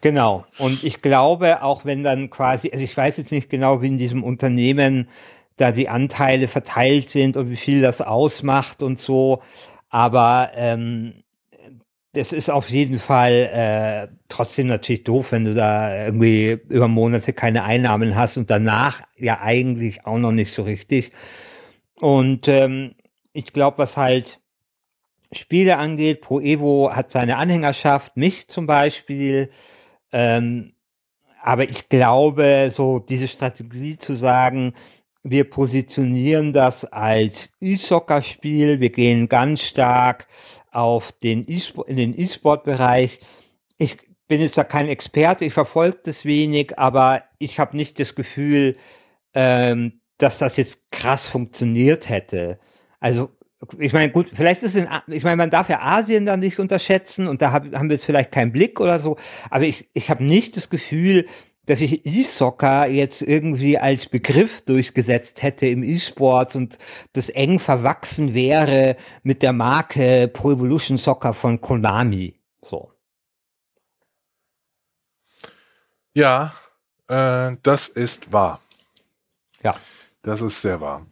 Genau. 0.00 0.44
Und 0.58 0.84
ich 0.84 1.00
glaube, 1.00 1.62
auch 1.62 1.84
wenn 1.84 2.02
dann 2.02 2.30
quasi, 2.30 2.70
also 2.70 2.84
ich 2.84 2.96
weiß 2.96 3.16
jetzt 3.18 3.32
nicht 3.32 3.48
genau, 3.48 3.82
wie 3.82 3.88
in 3.88 3.98
diesem 3.98 4.22
Unternehmen 4.22 5.08
da 5.56 5.72
die 5.72 5.88
Anteile 5.88 6.48
verteilt 6.48 7.10
sind 7.10 7.36
und 7.36 7.50
wie 7.50 7.56
viel 7.56 7.80
das 7.80 8.00
ausmacht 8.00 8.82
und 8.82 8.98
so, 8.98 9.42
aber 9.90 10.50
ähm, 10.54 11.22
das 12.18 12.32
ist 12.32 12.50
auf 12.50 12.70
jeden 12.70 12.98
Fall 12.98 13.32
äh, 13.52 14.12
trotzdem 14.28 14.66
natürlich 14.66 15.04
doof, 15.04 15.32
wenn 15.32 15.44
du 15.44 15.54
da 15.54 16.06
irgendwie 16.06 16.58
über 16.68 16.88
Monate 16.88 17.32
keine 17.32 17.62
Einnahmen 17.62 18.16
hast 18.16 18.36
und 18.36 18.50
danach 18.50 19.02
ja 19.16 19.40
eigentlich 19.40 20.04
auch 20.04 20.18
noch 20.18 20.32
nicht 20.32 20.52
so 20.52 20.62
richtig. 20.62 21.12
Und 21.94 22.48
ähm, 22.48 22.96
ich 23.32 23.52
glaube, 23.52 23.78
was 23.78 23.96
halt 23.96 24.40
Spiele 25.30 25.78
angeht, 25.78 26.20
Pro 26.20 26.40
Evo 26.40 26.90
hat 26.92 27.12
seine 27.12 27.36
Anhängerschaft, 27.36 28.16
mich 28.16 28.48
zum 28.48 28.66
Beispiel. 28.66 29.50
Ähm, 30.10 30.72
aber 31.40 31.68
ich 31.70 31.88
glaube, 31.88 32.72
so 32.74 32.98
diese 32.98 33.28
Strategie 33.28 33.96
zu 33.96 34.16
sagen, 34.16 34.74
wir 35.22 35.48
positionieren 35.48 36.52
das 36.52 36.84
als 36.84 37.50
E-Soccer-Spiel, 37.60 38.80
wir 38.80 38.90
gehen 38.90 39.28
ganz 39.28 39.62
stark 39.62 40.26
auf 40.72 41.12
den 41.12 41.48
e 41.48 41.60
in 41.86 41.96
den 41.96 42.18
E-Sport-Bereich. 42.18 43.20
Ich 43.78 43.96
bin 44.26 44.40
jetzt 44.40 44.58
da 44.58 44.64
kein 44.64 44.88
Experte, 44.88 45.44
ich 45.44 45.54
verfolge 45.54 45.98
das 46.04 46.24
wenig, 46.24 46.78
aber 46.78 47.22
ich 47.38 47.58
habe 47.58 47.76
nicht 47.76 47.98
das 47.98 48.14
Gefühl, 48.14 48.76
ähm, 49.34 50.00
dass 50.18 50.38
das 50.38 50.56
jetzt 50.56 50.90
krass 50.90 51.28
funktioniert 51.28 52.08
hätte. 52.08 52.58
Also 53.00 53.30
ich 53.78 53.92
meine, 53.92 54.12
gut, 54.12 54.30
vielleicht 54.32 54.62
ist 54.62 54.76
es 54.76 54.82
in, 54.82 54.88
ich 55.08 55.24
meine, 55.24 55.36
man 55.36 55.50
darf 55.50 55.68
ja 55.68 55.80
Asien 55.82 56.26
dann 56.26 56.40
nicht 56.40 56.58
unterschätzen 56.58 57.26
und 57.26 57.42
da 57.42 57.52
hab, 57.52 57.64
haben 57.74 57.88
wir 57.88 57.96
jetzt 57.96 58.04
vielleicht 58.04 58.30
keinen 58.30 58.52
Blick 58.52 58.80
oder 58.80 59.00
so, 59.00 59.16
aber 59.50 59.64
ich, 59.64 59.88
ich 59.94 60.10
habe 60.10 60.22
nicht 60.22 60.56
das 60.56 60.70
Gefühl, 60.70 61.26
dass 61.68 61.80
sich 61.80 62.06
E-Soccer 62.06 62.86
jetzt 62.86 63.20
irgendwie 63.20 63.76
als 63.76 64.06
Begriff 64.06 64.62
durchgesetzt 64.62 65.42
hätte 65.42 65.66
im 65.66 65.82
E-Sports 65.82 66.56
und 66.56 66.78
das 67.12 67.28
eng 67.28 67.58
verwachsen 67.58 68.32
wäre 68.32 68.96
mit 69.22 69.42
der 69.42 69.52
Marke 69.52 70.28
Pro 70.28 70.52
Evolution 70.52 70.96
Soccer 70.96 71.34
von 71.34 71.60
Konami. 71.60 72.40
So. 72.62 72.90
Ja, 76.14 76.54
äh, 77.06 77.54
das 77.62 77.88
ist 77.88 78.32
wahr. 78.32 78.60
Ja. 79.62 79.74
Das 80.22 80.40
ist 80.40 80.62
sehr 80.62 80.80
wahr. 80.80 81.06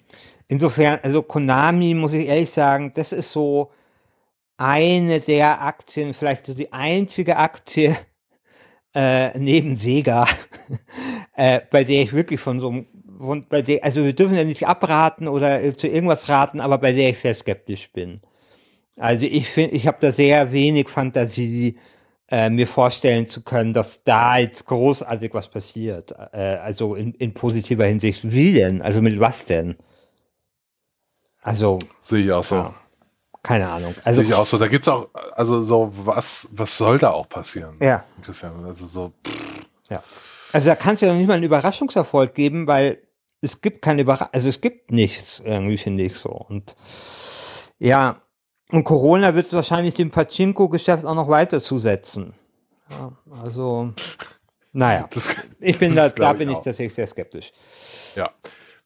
Insofern, 0.49 1.01
also 1.03 1.23
Konami, 1.23 1.93
muss 1.93 2.15
ich 2.15 2.27
ehrlich 2.29 2.51
sagen, 2.51 2.93
das 2.95 3.13
ist 3.13 3.31
so 3.31 3.73
eine 4.57 5.21
der 5.21 5.61
Aktien, 5.61 6.15
vielleicht 6.15 6.47
die 6.57 6.73
einzige 6.73 7.37
Aktie, 7.37 7.95
äh, 8.97 9.39
neben 9.39 9.77
Sega, 9.77 10.27
äh, 11.37 11.61
bei 11.71 11.85
der 11.85 12.01
ich 12.03 12.15
wirklich 12.15 12.41
von 12.41 12.61
so 12.61 12.85
von, 13.19 13.47
bei 13.49 13.63
der, 13.63 13.85
also 13.85 14.03
wir 14.03 14.15
dürfen 14.15 14.37
ja 14.37 14.45
nicht 14.45 14.67
abraten 14.67 15.29
oder 15.29 15.77
zu 15.77 15.87
irgendwas 15.87 16.29
raten, 16.29 16.61
aber 16.61 16.79
bei 16.79 16.93
der 16.93 17.11
ich 17.11 17.19
sehr 17.19 17.35
skeptisch 17.35 17.91
bin. 17.93 18.21
Also 18.97 19.27
ich 19.27 19.49
finde, 19.49 19.77
ich 19.77 19.87
habe 19.87 19.99
da 20.01 20.13
sehr 20.13 20.53
wenig 20.53 20.89
Fantasie, 20.89 21.79
äh, 22.29 22.51
mir 22.51 22.67
vorstellen 22.67 23.27
zu 23.27 23.43
können, 23.43 23.73
dass 23.73 24.03
da 24.03 24.39
jetzt 24.39 24.65
großartig 24.65 25.33
was 25.35 25.49
passiert. 25.49 26.15
Äh, 26.33 26.59
also 26.63 26.95
in, 26.95 27.13
in 27.15 27.35
positiver 27.35 27.85
Hinsicht. 27.85 28.31
Wie 28.31 28.55
denn? 28.55 28.83
Also 28.83 29.03
mit 29.03 29.21
was 29.21 29.45
denn? 29.45 29.77
Also. 31.43 31.79
Sehe 32.01 32.25
ich 32.25 32.33
auch 32.33 32.43
so. 32.43 32.57
Ja, 32.57 32.75
keine 33.47 33.69
Ahnung. 33.69 33.95
Also, 34.03 34.23
ich 34.23 34.35
auch 34.35 34.45
so. 34.45 34.59
Da 34.59 34.67
gibt's 34.67 34.89
auch, 34.89 35.09
also 35.37 35.63
so, 35.63 35.93
was, 36.05 36.49
was 36.51 36.77
soll 36.77 36.99
da 36.99 37.11
auch 37.11 37.29
passieren? 37.29 37.77
Ja. 37.81 38.03
Christian, 38.21 38.65
also 38.65 38.87
so. 38.87 39.13
Ja. 39.89 40.03
Also 40.53 40.67
da 40.67 40.75
kann 40.75 40.95
es 40.95 41.01
ja 41.01 41.09
noch 41.09 41.15
nicht 41.17 41.29
mal 41.29 41.35
einen 41.35 41.45
Überraschungserfolg 41.45 42.35
geben, 42.35 42.67
weil 42.67 43.03
es 43.41 43.61
gibt 43.61 43.83
keine 43.83 44.03
Überraschung, 44.03 44.33
also 44.33 44.49
es 44.49 44.61
gibt 44.61 44.91
nichts 44.91 45.41
irgendwie, 45.45 45.79
finde 45.79 46.03
ich 46.03 46.17
so. 46.17 46.31
Und 46.31 46.75
ja, 47.79 48.21
und 48.73 48.83
Corona 48.83 49.37
wird 49.37 49.53
wahrscheinlich 49.53 49.95
dem 49.95 50.11
Pachinko-Geschäft 50.11 51.05
auch 51.05 51.15
noch 51.15 51.29
weiter 51.29 51.61
zusetzen. 51.61 52.35
Ja, 52.91 53.13
also, 53.45 53.93
naja, 54.73 55.09
Das, 55.15 55.37
ich 55.61 55.79
bin 55.79 55.95
das 55.95 56.15
da, 56.15 56.25
da 56.25 56.33
bin 56.33 56.51
ich 56.51 56.57
auch. 56.57 56.65
tatsächlich 56.65 56.95
sehr 56.95 57.07
skeptisch. 57.07 57.53
Ja. 58.17 58.31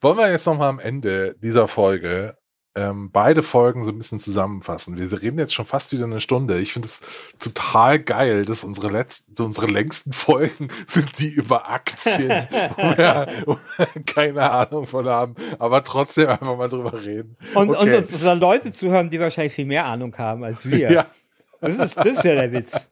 Wollen 0.03 0.19
wir 0.19 0.31
jetzt 0.31 0.47
nochmal 0.47 0.69
am 0.69 0.81
Ende 0.81 1.35
dieser 1.43 1.67
Folge 1.67 2.37
ähm, 2.77 3.11
beide 3.11 3.43
Folgen 3.43 3.85
so 3.85 3.91
ein 3.91 3.99
bisschen 3.99 4.21
zusammenfassen? 4.21 4.97
Wir 4.97 5.21
reden 5.21 5.39
jetzt 5.39 5.55
schon 5.55 5.67
fast 5.67 5.93
wieder 5.93 6.05
eine 6.05 6.21
Stunde. 6.21 6.59
Ich 6.61 6.73
finde 6.73 6.87
es 6.87 7.01
total 7.39 7.99
geil, 7.99 8.45
dass 8.45 8.63
unsere 8.65 8.89
letzten, 8.89 9.41
unsere 9.43 9.67
längsten 9.67 10.13
Folgen 10.15 10.69
sind 10.87 11.19
die 11.19 11.29
über 11.31 11.69
Aktien, 11.71 12.31
wo 13.47 13.59
wir 13.77 13.87
keine 14.07 14.51
Ahnung 14.51 14.87
von 14.87 15.07
haben, 15.09 15.35
aber 15.59 15.83
trotzdem 15.85 16.29
einfach 16.29 16.57
mal 16.57 16.69
drüber 16.69 17.03
reden. 17.03 17.37
Und, 17.55 17.71
Okay. 17.71 17.97
und 17.97 18.13
uns 18.13 18.23
dann 18.23 18.41
Leute 18.41 18.73
zuhören, 18.73 19.11
die 19.11 19.19
wahrscheinlich 19.21 19.55
viel 19.55 19.67
mehr 19.67 19.85
Ahnung 19.87 20.17
haben 20.17 20.45
als 20.45 20.65
wir. 20.69 20.91
ja, 20.93 21.07
Das, 21.61 21.77
ist, 21.79 21.97
das 21.97 22.07
ist 22.07 22.25
ja 22.25 22.35
der 22.35 22.53
Witz. 22.53 22.89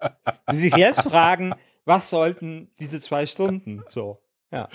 Die 0.52 0.56
sich 0.56 0.76
jetzt 0.76 1.02
fragen, 1.02 1.54
was 1.84 2.10
sollten 2.10 2.70
diese 2.80 3.00
zwei 3.00 3.26
Stunden? 3.26 3.82
So, 3.88 4.20
ja. 4.50 4.68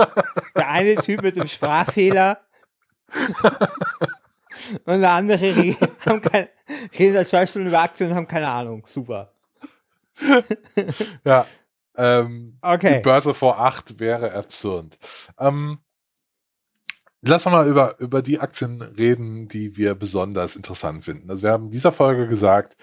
Der 0.56 0.68
eine 0.68 0.96
Typ 0.96 1.22
mit 1.22 1.36
dem 1.36 1.46
Sprachfehler 1.48 2.40
und 4.84 5.00
der 5.00 5.10
andere 5.12 5.56
re- 5.56 5.76
haben 6.06 6.20
kein, 6.22 6.48
reden 6.98 7.14
seit 7.14 7.28
zwei 7.28 7.46
Stunden 7.46 7.68
über 7.68 7.80
Aktien 7.82 8.10
und 8.10 8.16
haben 8.16 8.28
keine 8.28 8.48
Ahnung. 8.48 8.86
Super. 8.88 9.32
ja. 11.24 11.46
Ähm, 11.96 12.58
Okay. 12.62 12.96
Die 12.96 13.02
Börse 13.02 13.34
vor 13.34 13.60
acht 13.60 13.98
wäre 14.00 14.30
erzürnt. 14.30 14.98
Ähm, 15.38 15.78
lass 17.22 17.46
uns 17.46 17.52
mal 17.52 17.68
über, 17.68 17.98
über 17.98 18.22
die 18.22 18.38
Aktien 18.40 18.82
reden, 18.82 19.48
die 19.48 19.76
wir 19.76 19.94
besonders 19.94 20.56
interessant 20.56 21.04
finden. 21.04 21.30
Also 21.30 21.42
wir 21.42 21.52
haben 21.52 21.64
in 21.64 21.70
dieser 21.70 21.92
Folge 21.92 22.28
gesagt, 22.28 22.76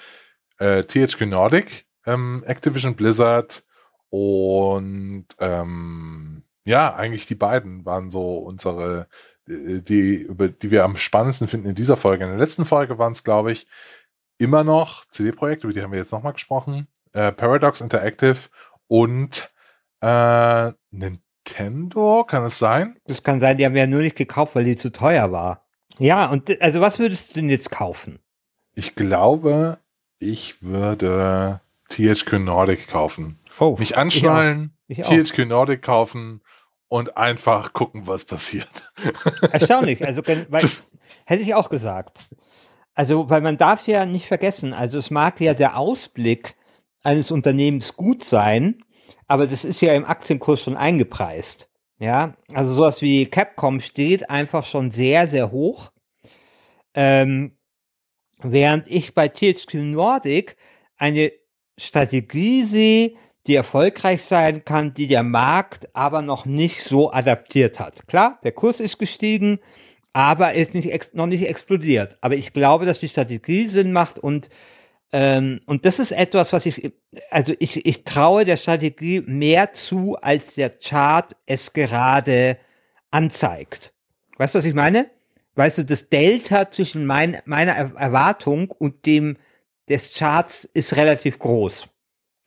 äh, 0.57 0.83
THQ 0.83 1.21
Nordic, 1.27 1.85
ähm, 2.05 2.43
Activision 2.45 2.95
Blizzard 2.95 3.63
und 4.09 5.25
ähm, 5.39 6.43
ja, 6.65 6.93
eigentlich 6.95 7.25
die 7.25 7.35
beiden 7.35 7.85
waren 7.85 8.09
so 8.09 8.37
unsere, 8.37 9.07
die, 9.47 10.15
über 10.21 10.47
die 10.49 10.71
wir 10.71 10.83
am 10.83 10.97
spannendsten 10.97 11.47
finden 11.47 11.69
in 11.69 11.75
dieser 11.75 11.97
Folge. 11.97 12.23
In 12.23 12.31
der 12.31 12.39
letzten 12.39 12.65
Folge 12.65 12.97
waren 12.97 13.13
es, 13.13 13.23
glaube 13.23 13.51
ich, 13.51 13.67
immer 14.37 14.63
noch 14.63 15.05
CD-Projekt, 15.05 15.63
über 15.63 15.73
die 15.73 15.81
haben 15.81 15.91
wir 15.91 15.99
jetzt 15.99 16.11
nochmal 16.11 16.33
gesprochen, 16.33 16.87
äh, 17.13 17.31
Paradox 17.31 17.81
Interactive 17.81 18.37
und 18.87 19.51
äh, 20.01 20.71
Nintendo, 20.91 22.23
kann 22.25 22.43
es 22.45 22.59
sein? 22.59 22.97
Das 23.05 23.23
kann 23.23 23.39
sein, 23.39 23.57
die 23.57 23.65
haben 23.65 23.75
ja 23.75 23.87
nur 23.87 24.01
nicht 24.01 24.17
gekauft, 24.17 24.55
weil 24.55 24.65
die 24.65 24.75
zu 24.75 24.91
teuer 24.91 25.31
war. 25.31 25.65
Ja, 25.97 26.29
und 26.29 26.61
also 26.61 26.81
was 26.81 26.99
würdest 26.99 27.29
du 27.29 27.33
denn 27.35 27.49
jetzt 27.49 27.71
kaufen? 27.71 28.19
Ich 28.73 28.95
glaube, 28.95 29.79
ich 30.19 30.61
würde 30.61 31.61
THQ 31.89 32.33
Nordic 32.39 32.87
kaufen. 32.89 33.39
Oh, 33.59 33.77
Mich 33.79 33.97
anschnallen, 33.97 34.75
Ich 34.87 35.05
auch. 35.05 35.09
THQ 35.09 35.45
Nordic 35.45 35.81
kaufen 35.81 36.41
und 36.87 37.17
einfach 37.17 37.73
gucken, 37.73 38.07
was 38.07 38.25
passiert. 38.25 38.69
Erstaunlich. 39.51 40.05
Also, 40.05 40.21
weil, 40.49 40.65
hätte 41.25 41.43
ich 41.43 41.53
auch 41.53 41.69
gesagt. 41.69 42.19
Also, 42.93 43.29
weil 43.29 43.41
man 43.41 43.57
darf 43.57 43.87
ja 43.87 44.05
nicht 44.05 44.27
vergessen, 44.27 44.73
also 44.73 44.97
es 44.97 45.11
mag 45.11 45.41
ja 45.41 45.53
der 45.53 45.77
Ausblick 45.77 46.55
eines 47.03 47.31
Unternehmens 47.31 47.95
gut 47.95 48.23
sein, 48.23 48.83
aber 49.27 49.47
das 49.47 49.65
ist 49.65 49.81
ja 49.81 49.93
im 49.93 50.05
Aktienkurs 50.05 50.61
schon 50.61 50.77
eingepreist. 50.77 51.69
Ja, 51.97 52.35
also 52.53 52.73
sowas 52.73 53.01
wie 53.01 53.25
Capcom 53.25 53.79
steht 53.79 54.29
einfach 54.29 54.65
schon 54.65 54.91
sehr, 54.91 55.27
sehr 55.27 55.51
hoch. 55.51 55.91
Ähm, 56.93 57.57
während 58.39 58.87
ich 58.87 59.13
bei 59.13 59.29
THQ 59.29 59.75
Nordic 59.75 60.57
eine 60.97 61.31
Strategie 61.77 62.63
sehe, 62.63 63.13
die 63.47 63.55
erfolgreich 63.55 64.23
sein 64.23 64.65
kann, 64.65 64.93
die 64.93 65.07
der 65.07 65.23
Markt 65.23 65.89
aber 65.93 66.21
noch 66.21 66.45
nicht 66.45 66.81
so 66.81 67.11
adaptiert 67.11 67.79
hat. 67.79 68.07
Klar, 68.07 68.39
der 68.43 68.51
Kurs 68.51 68.79
ist 68.79 68.97
gestiegen, 68.97 69.59
aber 70.13 70.53
er 70.53 70.61
ist 70.61 70.73
nicht 70.73 71.13
noch 71.13 71.27
nicht 71.27 71.47
explodiert. 71.47 72.17
Aber 72.21 72.35
ich 72.35 72.53
glaube, 72.53 72.85
dass 72.85 72.99
die 72.99 73.09
Strategie 73.09 73.67
Sinn 73.67 73.91
macht 73.91 74.17
und 74.19 74.49
ähm, 75.11 75.61
und 75.67 75.85
das 75.85 75.99
ist 75.99 76.11
etwas, 76.11 76.51
was 76.51 76.65
ich, 76.65 76.91
also 77.29 77.53
ich, 77.59 77.85
ich 77.85 78.03
traue 78.03 78.43
der 78.43 78.57
Strategie 78.57 79.21
mehr 79.25 79.71
zu, 79.71 80.17
als 80.19 80.55
der 80.55 80.71
Chart 80.71 81.35
es 81.45 81.71
gerade 81.73 82.57
anzeigt. 83.11 83.93
Weißt 84.37 84.55
du, 84.55 84.59
was 84.59 84.65
ich 84.65 84.73
meine? 84.73 85.09
Weißt 85.53 85.77
du, 85.77 85.85
das 85.85 86.09
Delta 86.09 86.69
zwischen 86.69 87.05
mein, 87.05 87.37
meiner 87.45 87.73
Er- 87.73 87.95
Erwartung 87.95 88.71
und 88.71 89.05
dem 89.05 89.37
des 89.87 90.15
Charts 90.17 90.67
ist 90.73 90.97
relativ 90.97 91.39
groß. 91.39 91.85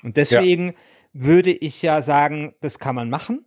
Und 0.02 0.16
deswegen 0.16 0.74
würde 1.12 1.50
ich 1.50 1.82
ja 1.82 2.02
sagen, 2.02 2.54
das 2.60 2.78
kann 2.78 2.94
man 2.94 3.10
machen. 3.10 3.44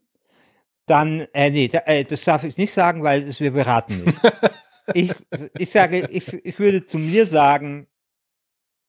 Dann, 0.86 1.28
äh, 1.34 1.49
nee, 1.49 1.68
da, 1.68 1.80
äh, 1.86 2.03
das 2.03 2.24
darf 2.24 2.43
ich 2.43 2.57
nicht 2.57 2.74
sagen, 2.74 3.03
weil 3.03 3.26
das, 3.26 3.39
wir 3.39 3.51
beraten 3.51 4.03
nicht. 4.03 4.18
ich, 4.93 5.14
ich 5.57 5.72
sage, 5.72 6.07
ich, 6.12 6.34
ich 6.34 6.59
würde 6.59 6.86
zu 6.86 6.97
mir 6.97 7.26
sagen, 7.26 7.88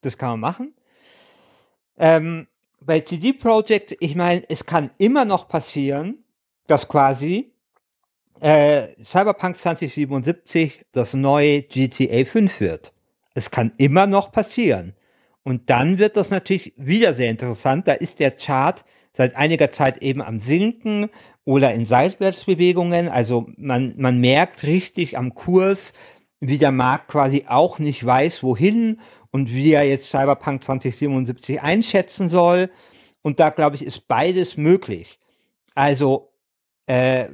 das 0.01 0.17
kann 0.17 0.31
man 0.31 0.39
machen. 0.39 0.75
Ähm, 1.97 2.47
bei 2.81 2.99
CD 2.99 3.33
Projekt, 3.33 3.95
ich 3.99 4.15
meine, 4.15 4.43
es 4.49 4.65
kann 4.65 4.89
immer 4.97 5.25
noch 5.25 5.47
passieren, 5.47 6.23
dass 6.67 6.87
quasi 6.87 7.53
äh, 8.41 8.89
Cyberpunk 9.01 9.55
2077 9.55 10.85
das 10.91 11.13
neue 11.13 11.61
GTA 11.61 12.25
5 12.25 12.59
wird. 12.59 12.93
Es 13.33 13.49
kann 13.49 13.71
immer 13.77 14.05
noch 14.05 14.31
passieren. 14.31 14.95
Und 15.43 15.69
dann 15.69 15.97
wird 15.97 16.17
das 16.17 16.29
natürlich 16.29 16.73
wieder 16.77 17.13
sehr 17.13 17.29
interessant. 17.29 17.87
Da 17.87 17.93
ist 17.93 18.19
der 18.19 18.31
Chart 18.31 18.83
seit 19.11 19.35
einiger 19.35 19.71
Zeit 19.71 20.01
eben 20.01 20.21
am 20.21 20.39
Sinken 20.39 21.09
oder 21.45 21.73
in 21.73 21.85
Seitwärtsbewegungen. 21.85 23.09
Also 23.09 23.47
man, 23.57 23.93
man 23.97 24.19
merkt 24.19 24.63
richtig 24.63 25.17
am 25.17 25.35
Kurs, 25.35 25.93
wie 26.39 26.57
der 26.57 26.71
Markt 26.71 27.09
quasi 27.09 27.45
auch 27.47 27.79
nicht 27.79 28.05
weiß, 28.05 28.43
wohin 28.43 28.99
und 29.31 29.51
wie 29.51 29.71
er 29.71 29.83
jetzt 29.83 30.09
Cyberpunk 30.09 30.63
2077 30.63 31.61
einschätzen 31.61 32.29
soll. 32.29 32.69
Und 33.21 33.39
da, 33.39 33.49
glaube 33.49 33.75
ich, 33.75 33.83
ist 33.83 34.07
beides 34.07 34.57
möglich. 34.57 35.19
Also, 35.75 36.33
äh, 36.85 37.29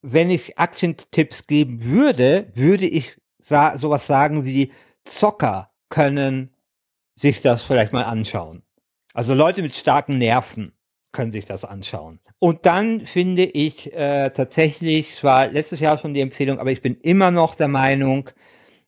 wenn 0.00 0.30
ich 0.30 0.58
Aktientipps 0.58 1.46
geben 1.46 1.84
würde, 1.84 2.52
würde 2.54 2.86
ich 2.86 3.16
sa 3.40 3.76
sowas 3.76 4.06
sagen 4.06 4.44
wie 4.44 4.70
Zocker 5.04 5.66
können 5.88 6.54
sich 7.18 7.40
das 7.40 7.62
vielleicht 7.62 7.92
mal 7.92 8.04
anschauen. 8.04 8.62
Also 9.12 9.34
Leute 9.34 9.62
mit 9.62 9.74
starken 9.74 10.18
Nerven 10.18 10.72
können 11.12 11.32
sich 11.32 11.44
das 11.44 11.64
anschauen. 11.64 12.20
Und 12.38 12.66
dann 12.66 13.06
finde 13.06 13.44
ich 13.44 13.92
äh, 13.92 14.30
tatsächlich, 14.30 15.14
es 15.16 15.24
war 15.24 15.48
letztes 15.48 15.80
Jahr 15.80 15.98
schon 15.98 16.14
die 16.14 16.20
Empfehlung, 16.20 16.60
aber 16.60 16.70
ich 16.70 16.82
bin 16.82 16.96
immer 17.00 17.32
noch 17.32 17.56
der 17.56 17.66
Meinung, 17.66 18.30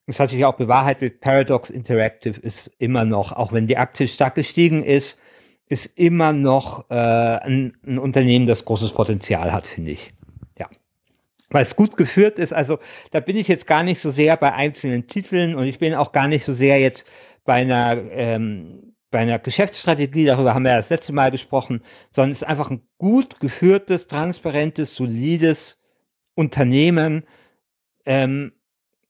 das 0.06 0.20
hat 0.20 0.28
sich 0.28 0.44
auch 0.44 0.56
bewahrheitet, 0.56 1.20
Paradox 1.20 1.70
Interactive 1.70 2.38
ist 2.40 2.70
immer 2.78 3.04
noch, 3.04 3.32
auch 3.32 3.52
wenn 3.52 3.66
die 3.66 3.76
Aktie 3.76 4.06
stark 4.06 4.36
gestiegen 4.36 4.84
ist, 4.84 5.18
ist 5.68 5.86
immer 5.96 6.32
noch 6.32 6.88
äh, 6.90 6.94
ein, 6.94 7.76
ein 7.84 7.98
Unternehmen, 7.98 8.46
das 8.46 8.64
großes 8.64 8.92
Potenzial 8.92 9.52
hat, 9.52 9.66
finde 9.66 9.92
ich. 9.92 10.12
Ja. 10.58 10.68
Weil 11.48 11.62
es 11.62 11.74
gut 11.74 11.96
geführt 11.96 12.38
ist. 12.38 12.52
Also 12.52 12.78
da 13.10 13.20
bin 13.20 13.36
ich 13.36 13.48
jetzt 13.48 13.66
gar 13.66 13.82
nicht 13.82 14.00
so 14.00 14.10
sehr 14.10 14.36
bei 14.36 14.52
einzelnen 14.52 15.08
Titeln 15.08 15.56
und 15.56 15.64
ich 15.66 15.78
bin 15.78 15.94
auch 15.94 16.12
gar 16.12 16.28
nicht 16.28 16.44
so 16.44 16.52
sehr 16.52 16.78
jetzt 16.78 17.06
bei 17.44 17.54
einer, 17.54 17.96
ähm, 18.10 18.94
bei 19.10 19.20
einer 19.20 19.38
Geschäftsstrategie, 19.38 20.24
darüber 20.24 20.54
haben 20.54 20.64
wir 20.64 20.72
ja 20.72 20.76
das 20.76 20.90
letzte 20.90 21.12
Mal 21.12 21.30
gesprochen, 21.30 21.82
sondern 22.10 22.30
es 22.32 22.42
ist 22.42 22.48
einfach 22.48 22.70
ein 22.70 22.86
gut 22.98 23.40
geführtes, 23.40 24.06
transparentes, 24.06 24.94
solides 24.94 25.78
Unternehmen. 26.34 27.26
Ähm, 28.04 28.52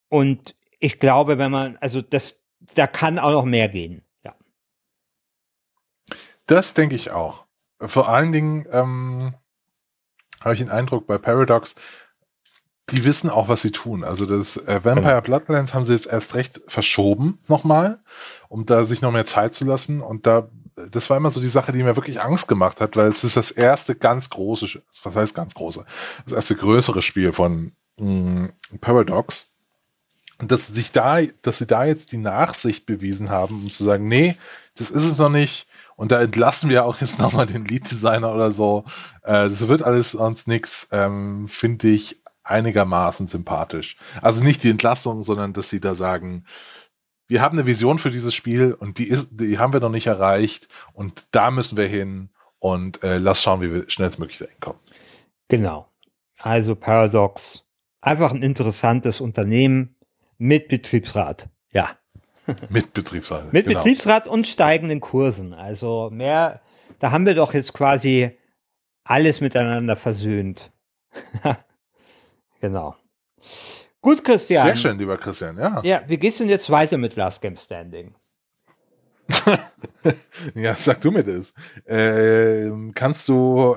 und 0.08 0.56
ich 0.78 0.98
glaube, 0.98 1.38
wenn 1.38 1.50
man, 1.50 1.76
also 1.78 2.02
das, 2.02 2.42
da 2.74 2.86
kann 2.86 3.18
auch 3.18 3.30
noch 3.30 3.44
mehr 3.44 3.68
gehen. 3.68 4.02
Ja. 4.24 4.34
Das 6.46 6.74
denke 6.74 6.96
ich 6.96 7.10
auch. 7.10 7.44
Vor 7.80 8.08
allen 8.08 8.32
Dingen 8.32 8.66
ähm, 8.72 9.34
habe 10.40 10.54
ich 10.54 10.60
den 10.60 10.70
Eindruck 10.70 11.06
bei 11.06 11.18
Paradox, 11.18 11.74
die 12.88 13.04
wissen 13.04 13.30
auch, 13.30 13.48
was 13.48 13.62
sie 13.62 13.70
tun. 13.70 14.04
Also 14.04 14.26
das 14.26 14.56
äh, 14.56 14.80
Vampire 14.82 15.22
Bloodlands 15.22 15.74
haben 15.74 15.84
sie 15.84 15.92
jetzt 15.92 16.06
erst 16.06 16.34
recht 16.34 16.60
verschoben 16.66 17.38
nochmal, 17.46 18.00
um 18.48 18.66
da 18.66 18.84
sich 18.84 19.02
noch 19.02 19.12
mehr 19.12 19.26
Zeit 19.26 19.54
zu 19.54 19.64
lassen. 19.64 20.00
Und 20.00 20.26
da, 20.26 20.48
das 20.90 21.08
war 21.08 21.16
immer 21.16 21.30
so 21.30 21.40
die 21.40 21.48
Sache, 21.48 21.72
die 21.72 21.82
mir 21.82 21.96
wirklich 21.96 22.20
Angst 22.20 22.48
gemacht 22.48 22.80
hat, 22.80 22.96
weil 22.96 23.06
es 23.06 23.22
ist 23.22 23.36
das 23.36 23.50
erste 23.50 23.94
ganz 23.94 24.30
große, 24.30 24.82
was 25.02 25.16
heißt 25.16 25.34
ganz 25.34 25.54
große, 25.54 25.84
das 26.24 26.32
erste 26.32 26.56
größere 26.56 27.02
Spiel 27.02 27.32
von 27.32 27.72
mh, 27.98 28.06
mm, 28.06 28.52
Paradox. 28.80 29.50
Und 30.38 30.50
dass 30.50 30.68
sich 30.68 30.90
da, 30.90 31.18
dass 31.42 31.58
sie 31.58 31.66
da 31.66 31.84
jetzt 31.84 32.12
die 32.12 32.18
Nachsicht 32.18 32.86
bewiesen 32.86 33.28
haben, 33.28 33.62
um 33.62 33.70
zu 33.70 33.84
sagen, 33.84 34.08
nee, 34.08 34.36
das 34.74 34.90
ist 34.90 35.04
es 35.04 35.18
noch 35.18 35.28
nicht. 35.28 35.68
Und 35.96 36.12
da 36.12 36.22
entlassen 36.22 36.70
wir 36.70 36.86
auch 36.86 36.98
jetzt 37.00 37.18
nochmal 37.20 37.46
den 37.46 37.66
Lead-Designer 37.66 38.32
oder 38.34 38.50
so. 38.50 38.84
Äh, 39.22 39.50
das 39.50 39.68
wird 39.68 39.82
alles 39.82 40.12
sonst 40.12 40.48
nix, 40.48 40.88
ähm, 40.90 41.46
finde 41.46 41.88
ich 41.88 42.20
einigermaßen 42.44 43.26
sympathisch. 43.26 43.96
Also 44.22 44.42
nicht 44.42 44.62
die 44.62 44.70
Entlassung, 44.70 45.22
sondern 45.22 45.52
dass 45.52 45.68
sie 45.68 45.80
da 45.80 45.94
sagen, 45.94 46.44
wir 47.28 47.42
haben 47.42 47.56
eine 47.56 47.66
Vision 47.66 47.98
für 47.98 48.10
dieses 48.10 48.34
Spiel 48.34 48.72
und 48.72 48.98
die 48.98 49.08
ist, 49.08 49.28
die 49.30 49.58
haben 49.58 49.72
wir 49.72 49.80
noch 49.80 49.90
nicht 49.90 50.08
erreicht 50.08 50.68
und 50.92 51.26
da 51.30 51.50
müssen 51.50 51.76
wir 51.76 51.86
hin 51.86 52.30
und 52.58 53.02
äh, 53.04 53.18
lass 53.18 53.40
schauen, 53.40 53.60
wie 53.60 53.72
wir 53.72 53.88
schnellstmöglich 53.88 54.38
da 54.38 54.46
hinkommen. 54.46 54.80
Genau. 55.48 55.88
Also 56.38 56.74
Paradox, 56.74 57.64
einfach 58.00 58.32
ein 58.32 58.42
interessantes 58.42 59.20
Unternehmen 59.20 59.94
mit 60.38 60.68
Betriebsrat. 60.68 61.48
Ja. 61.72 61.90
Mit 62.68 62.94
Betriebsrat. 62.94 63.52
mit 63.52 63.66
genau. 63.66 63.78
Betriebsrat 63.78 64.26
und 64.26 64.46
steigenden 64.46 64.98
Kursen. 64.98 65.52
Also 65.52 66.08
mehr, 66.10 66.62
da 66.98 67.12
haben 67.12 67.26
wir 67.26 67.34
doch 67.34 67.54
jetzt 67.54 67.74
quasi 67.74 68.36
alles 69.04 69.40
miteinander 69.40 69.94
versöhnt. 69.94 70.70
Genau. 72.60 72.96
Gut, 74.00 74.24
Christian. 74.24 74.64
Sehr 74.64 74.76
schön, 74.76 74.98
lieber 74.98 75.18
Christian, 75.18 75.58
ja. 75.58 75.80
Ja, 75.82 76.02
wie 76.06 76.16
geht's 76.16 76.38
denn 76.38 76.48
jetzt 76.48 76.70
weiter 76.70 76.96
mit 76.96 77.16
Last 77.16 77.42
Game 77.42 77.56
Standing? 77.56 78.14
ja, 80.54 80.74
sag 80.74 81.00
du 81.00 81.10
mir 81.10 81.24
das. 81.24 81.52
Äh, 81.84 82.70
kannst 82.94 83.28
du, 83.28 83.76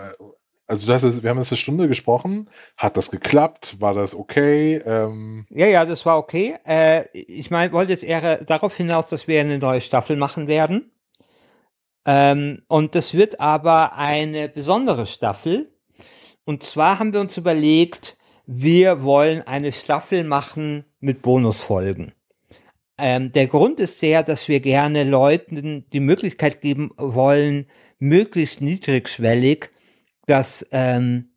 also 0.65 0.87
du 0.87 0.93
hast 0.93 1.23
wir 1.23 1.29
haben 1.29 1.37
jetzt 1.37 1.51
eine 1.51 1.57
Stunde 1.57 1.87
gesprochen. 1.87 2.49
Hat 2.77 2.97
das 2.97 3.11
geklappt? 3.11 3.79
War 3.79 3.93
das 3.93 4.15
okay? 4.15 4.81
Ähm 4.85 5.45
ja, 5.49 5.67
ja, 5.67 5.85
das 5.85 6.05
war 6.05 6.17
okay. 6.17 6.55
Äh, 6.65 7.05
ich 7.13 7.51
meine, 7.51 7.71
wollte 7.73 7.91
jetzt 7.91 8.03
eher 8.03 8.43
darauf 8.43 8.75
hinaus, 8.75 9.07
dass 9.07 9.27
wir 9.27 9.41
eine 9.41 9.59
neue 9.59 9.81
Staffel 9.81 10.15
machen 10.15 10.47
werden. 10.47 10.91
Ähm, 12.05 12.63
und 12.67 12.95
das 12.95 13.13
wird 13.13 13.39
aber 13.39 13.95
eine 13.95 14.49
besondere 14.49 15.05
Staffel. 15.05 15.69
Und 16.45 16.63
zwar 16.63 16.99
haben 16.99 17.13
wir 17.13 17.21
uns 17.21 17.37
überlegt, 17.37 18.17
wir 18.45 19.03
wollen 19.03 19.41
eine 19.41 19.71
Staffel 19.71 20.23
machen 20.23 20.85
mit 20.99 21.21
Bonusfolgen. 21.21 22.13
Ähm, 22.97 23.31
der 23.31 23.47
Grund 23.47 23.79
ist 23.79 24.01
der, 24.01 24.23
dass 24.23 24.47
wir 24.47 24.59
gerne 24.59 25.03
Leuten 25.03 25.85
die 25.91 25.99
Möglichkeit 25.99 26.61
geben 26.61 26.91
wollen, 26.97 27.67
möglichst 27.99 28.61
niedrigschwellig 28.61 29.71
das 30.25 30.65
ähm, 30.71 31.33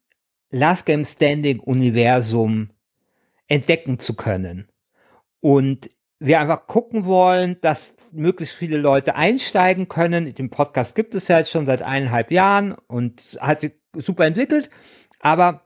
Last 0.50 0.86
Game 0.86 1.04
Standing 1.04 1.60
Universum 1.60 2.70
entdecken 3.48 3.98
zu 3.98 4.14
können. 4.14 4.68
Und 5.40 5.90
wir 6.18 6.40
einfach 6.40 6.66
gucken 6.66 7.04
wollen, 7.04 7.60
dass 7.60 7.94
möglichst 8.12 8.54
viele 8.54 8.78
Leute 8.78 9.16
einsteigen 9.16 9.88
können. 9.88 10.34
Den 10.34 10.50
Podcast 10.50 10.94
gibt 10.94 11.14
es 11.14 11.28
ja 11.28 11.38
jetzt 11.38 11.50
schon 11.50 11.66
seit 11.66 11.82
eineinhalb 11.82 12.30
Jahren 12.30 12.74
und 12.86 13.38
hat 13.40 13.60
sich 13.60 13.72
super 13.94 14.24
entwickelt. 14.24 14.70
Aber 15.20 15.65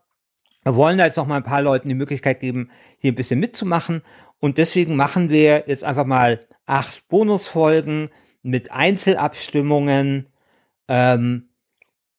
wir 0.65 0.75
wollen 0.75 0.99
da 0.99 1.07
jetzt 1.07 1.17
noch 1.17 1.27
mal 1.27 1.37
ein 1.37 1.45
paar 1.45 1.63
Leuten 1.63 1.89
die 1.89 1.95
Möglichkeit 1.95 2.41
geben, 2.41 2.71
hier 2.99 3.13
ein 3.13 3.17
bisschen 3.17 3.41
mitzumachen. 3.41 4.03
Und 4.39 4.59
deswegen 4.59 4.97
machen 4.97 5.31
wir 5.31 5.65
jetzt 5.67 5.85
einfach 5.85 6.07
mal 6.07 6.47
acht 6.67 7.07
Bonusfolgen 7.09 8.11
mit 8.43 8.71
Einzelabstimmungen, 8.71 10.29
ähm, 10.89 11.51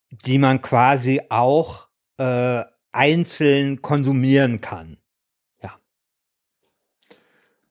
die 0.09 0.37
man 0.37 0.61
quasi 0.61 1.21
auch 1.29 1.87
äh, 2.17 2.63
einzeln 2.91 3.81
konsumieren 3.81 4.61
kann. 4.61 4.97
Ja. 5.61 5.79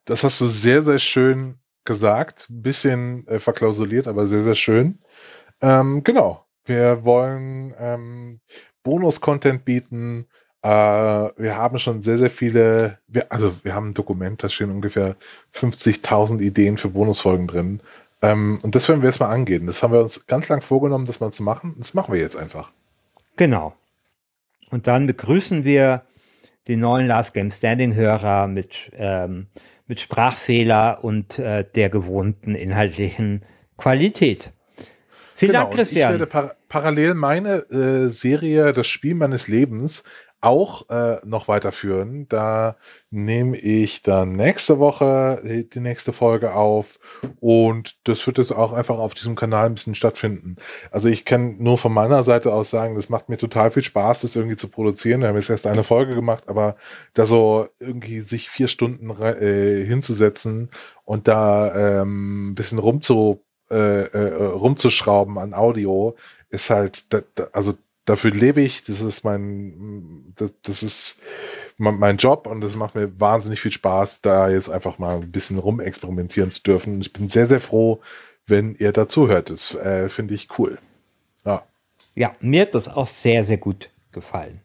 Das 0.04 0.24
hast 0.24 0.40
du 0.40 0.46
sehr, 0.46 0.82
sehr 0.82 0.98
schön 0.98 1.58
gesagt. 1.84 2.46
Bisschen 2.48 3.26
äh, 3.26 3.38
verklausuliert, 3.38 4.06
aber 4.06 4.26
sehr, 4.26 4.42
sehr 4.42 4.54
schön. 4.54 5.00
Ähm, 5.60 6.02
genau. 6.02 6.46
Wir 6.64 7.04
wollen 7.04 7.74
ähm, 7.78 8.40
Bonus-Content 8.82 9.64
bieten, 9.64 10.28
äh, 10.62 10.68
wir 10.68 11.56
haben 11.56 11.78
schon 11.78 12.02
sehr, 12.02 12.18
sehr 12.18 12.30
viele, 12.30 12.98
wir, 13.08 13.32
also 13.32 13.54
wir 13.62 13.74
haben 13.74 13.90
ein 13.90 13.94
Dokument, 13.94 14.42
da 14.42 14.48
stehen 14.48 14.70
ungefähr 14.70 15.16
50.000 15.54 16.40
Ideen 16.40 16.76
für 16.76 16.88
Bonusfolgen 16.88 17.46
drin. 17.46 17.80
Ähm, 18.22 18.58
und 18.62 18.74
das 18.74 18.88
werden 18.88 19.00
wir 19.00 19.08
jetzt 19.08 19.20
mal 19.20 19.30
angehen. 19.30 19.66
Das 19.66 19.82
haben 19.82 19.92
wir 19.92 20.00
uns 20.00 20.26
ganz 20.26 20.48
lang 20.48 20.60
vorgenommen, 20.60 21.06
das 21.06 21.20
mal 21.20 21.32
zu 21.32 21.42
machen. 21.42 21.74
Das 21.78 21.94
machen 21.94 22.12
wir 22.12 22.20
jetzt 22.20 22.36
einfach. 22.36 22.72
Genau. 23.36 23.74
Und 24.70 24.86
dann 24.86 25.06
begrüßen 25.06 25.64
wir 25.64 26.02
die 26.66 26.76
neuen 26.76 27.06
Last 27.06 27.32
Game 27.32 27.50
Standing 27.50 27.94
Hörer 27.94 28.46
mit, 28.46 28.92
ähm, 28.94 29.46
mit 29.86 30.00
Sprachfehler 30.00 31.02
und 31.02 31.38
äh, 31.38 31.64
der 31.74 31.88
gewohnten 31.88 32.54
inhaltlichen 32.54 33.44
Qualität. 33.78 34.52
Vielen 35.34 35.52
genau, 35.52 35.64
Dank, 35.64 35.74
Christian. 35.74 36.12
ich 36.12 36.18
werde 36.18 36.26
par 36.30 36.54
parallel 36.68 37.14
meine 37.14 37.64
äh, 37.70 38.08
Serie 38.10 38.74
Das 38.74 38.86
Spiel 38.86 39.14
meines 39.14 39.48
Lebens 39.48 40.04
auch 40.40 40.88
äh, 40.88 41.18
noch 41.24 41.48
weiterführen. 41.48 42.26
Da 42.28 42.76
nehme 43.10 43.58
ich 43.58 44.02
dann 44.02 44.32
nächste 44.32 44.78
Woche 44.78 45.42
die 45.44 45.80
nächste 45.80 46.12
Folge 46.12 46.54
auf 46.54 46.98
und 47.40 48.08
das 48.08 48.26
wird 48.26 48.38
jetzt 48.38 48.52
auch 48.52 48.72
einfach 48.72 48.98
auf 48.98 49.14
diesem 49.14 49.36
Kanal 49.36 49.66
ein 49.66 49.74
bisschen 49.74 49.94
stattfinden. 49.94 50.56
Also 50.90 51.08
ich 51.08 51.24
kann 51.24 51.56
nur 51.58 51.76
von 51.76 51.92
meiner 51.92 52.22
Seite 52.22 52.52
aus 52.52 52.70
sagen, 52.70 52.94
das 52.94 53.08
macht 53.08 53.28
mir 53.28 53.36
total 53.36 53.70
viel 53.70 53.82
Spaß, 53.82 54.22
das 54.22 54.36
irgendwie 54.36 54.56
zu 54.56 54.68
produzieren. 54.68 55.20
Wir 55.20 55.28
haben 55.28 55.36
jetzt 55.36 55.50
erst 55.50 55.66
eine 55.66 55.84
Folge 55.84 56.14
gemacht, 56.14 56.44
aber 56.46 56.76
da 57.14 57.26
so 57.26 57.68
irgendwie 57.78 58.20
sich 58.20 58.48
vier 58.48 58.68
Stunden 58.68 59.10
äh, 59.20 59.84
hinzusetzen 59.84 60.70
und 61.04 61.28
da 61.28 62.00
ähm, 62.00 62.50
ein 62.50 62.54
bisschen 62.54 62.78
rumzu, 62.78 63.44
äh, 63.70 63.74
äh, 63.74 64.44
rumzuschrauben 64.44 65.38
an 65.38 65.54
Audio 65.54 66.16
ist 66.48 66.70
halt, 66.70 67.04
also 67.52 67.74
dafür 68.04 68.30
lebe 68.30 68.60
ich, 68.60 68.84
das 68.84 69.00
ist 69.00 69.24
mein, 69.24 70.32
das, 70.36 70.52
das 70.62 70.82
ist 70.82 71.20
mein 71.78 72.16
Job 72.18 72.46
und 72.46 72.60
das 72.60 72.76
macht 72.76 72.94
mir 72.94 73.18
wahnsinnig 73.20 73.60
viel 73.60 73.72
Spaß, 73.72 74.20
da 74.20 74.50
jetzt 74.50 74.68
einfach 74.68 74.98
mal 74.98 75.16
ein 75.16 75.30
bisschen 75.30 75.58
rumexperimentieren 75.58 76.50
zu 76.50 76.62
dürfen. 76.62 77.00
Ich 77.00 77.12
bin 77.12 77.28
sehr, 77.28 77.46
sehr 77.46 77.60
froh, 77.60 78.00
wenn 78.46 78.74
ihr 78.74 78.92
dazu 78.92 79.28
hört. 79.28 79.50
Das 79.50 79.74
äh, 79.74 80.08
finde 80.08 80.34
ich 80.34 80.58
cool. 80.58 80.78
Ja. 81.44 81.64
Ja, 82.14 82.32
mir 82.40 82.62
hat 82.62 82.74
das 82.74 82.88
auch 82.88 83.06
sehr, 83.06 83.44
sehr 83.44 83.56
gut 83.56 83.90
gefallen. 84.12 84.60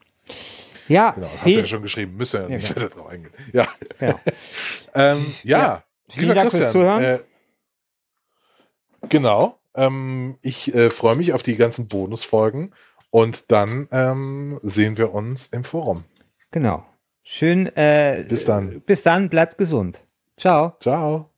Ja, 0.87 1.11
genau, 1.11 1.29
hast 1.37 1.45
du 1.45 1.49
ja 1.49 1.65
schon 1.65 1.81
geschrieben, 1.81 2.15
müssen 2.15 2.41
wir 2.41 2.49
ja 2.49 2.55
nicht 2.55 2.75
weiter 2.75 2.89
drauf 2.89 3.07
eingehen. 3.07 3.33
Ja, 3.53 3.67
ja. 3.99 4.19
ähm, 4.93 5.25
ja, 5.43 5.57
ja. 5.57 5.83
Vielen 6.09 6.35
Dank 6.35 6.49
Christian, 6.49 6.61
fürs 6.61 6.71
Zuhören. 6.71 7.03
Äh, 7.03 7.19
genau. 9.09 9.57
Ähm, 9.73 10.37
ich 10.41 10.73
äh, 10.73 10.89
freue 10.89 11.15
mich 11.15 11.33
auf 11.33 11.43
die 11.43 11.55
ganzen 11.55 11.87
Bonusfolgen 11.87 12.73
und 13.15 13.49
dann 13.49 13.87
ähm, 13.91 14.59
sehen 14.61 14.97
wir 14.97 15.13
uns 15.13 15.47
im 15.47 15.63
Forum. 15.63 16.03
Genau. 16.51 16.85
Schön. 17.23 17.67
Äh, 17.77 18.25
bis 18.27 18.43
dann. 18.43 18.81
Bis 18.81 19.03
dann. 19.03 19.29
Bleibt 19.29 19.57
gesund. 19.57 20.03
Ciao. 20.35 20.75
Ciao. 20.81 21.29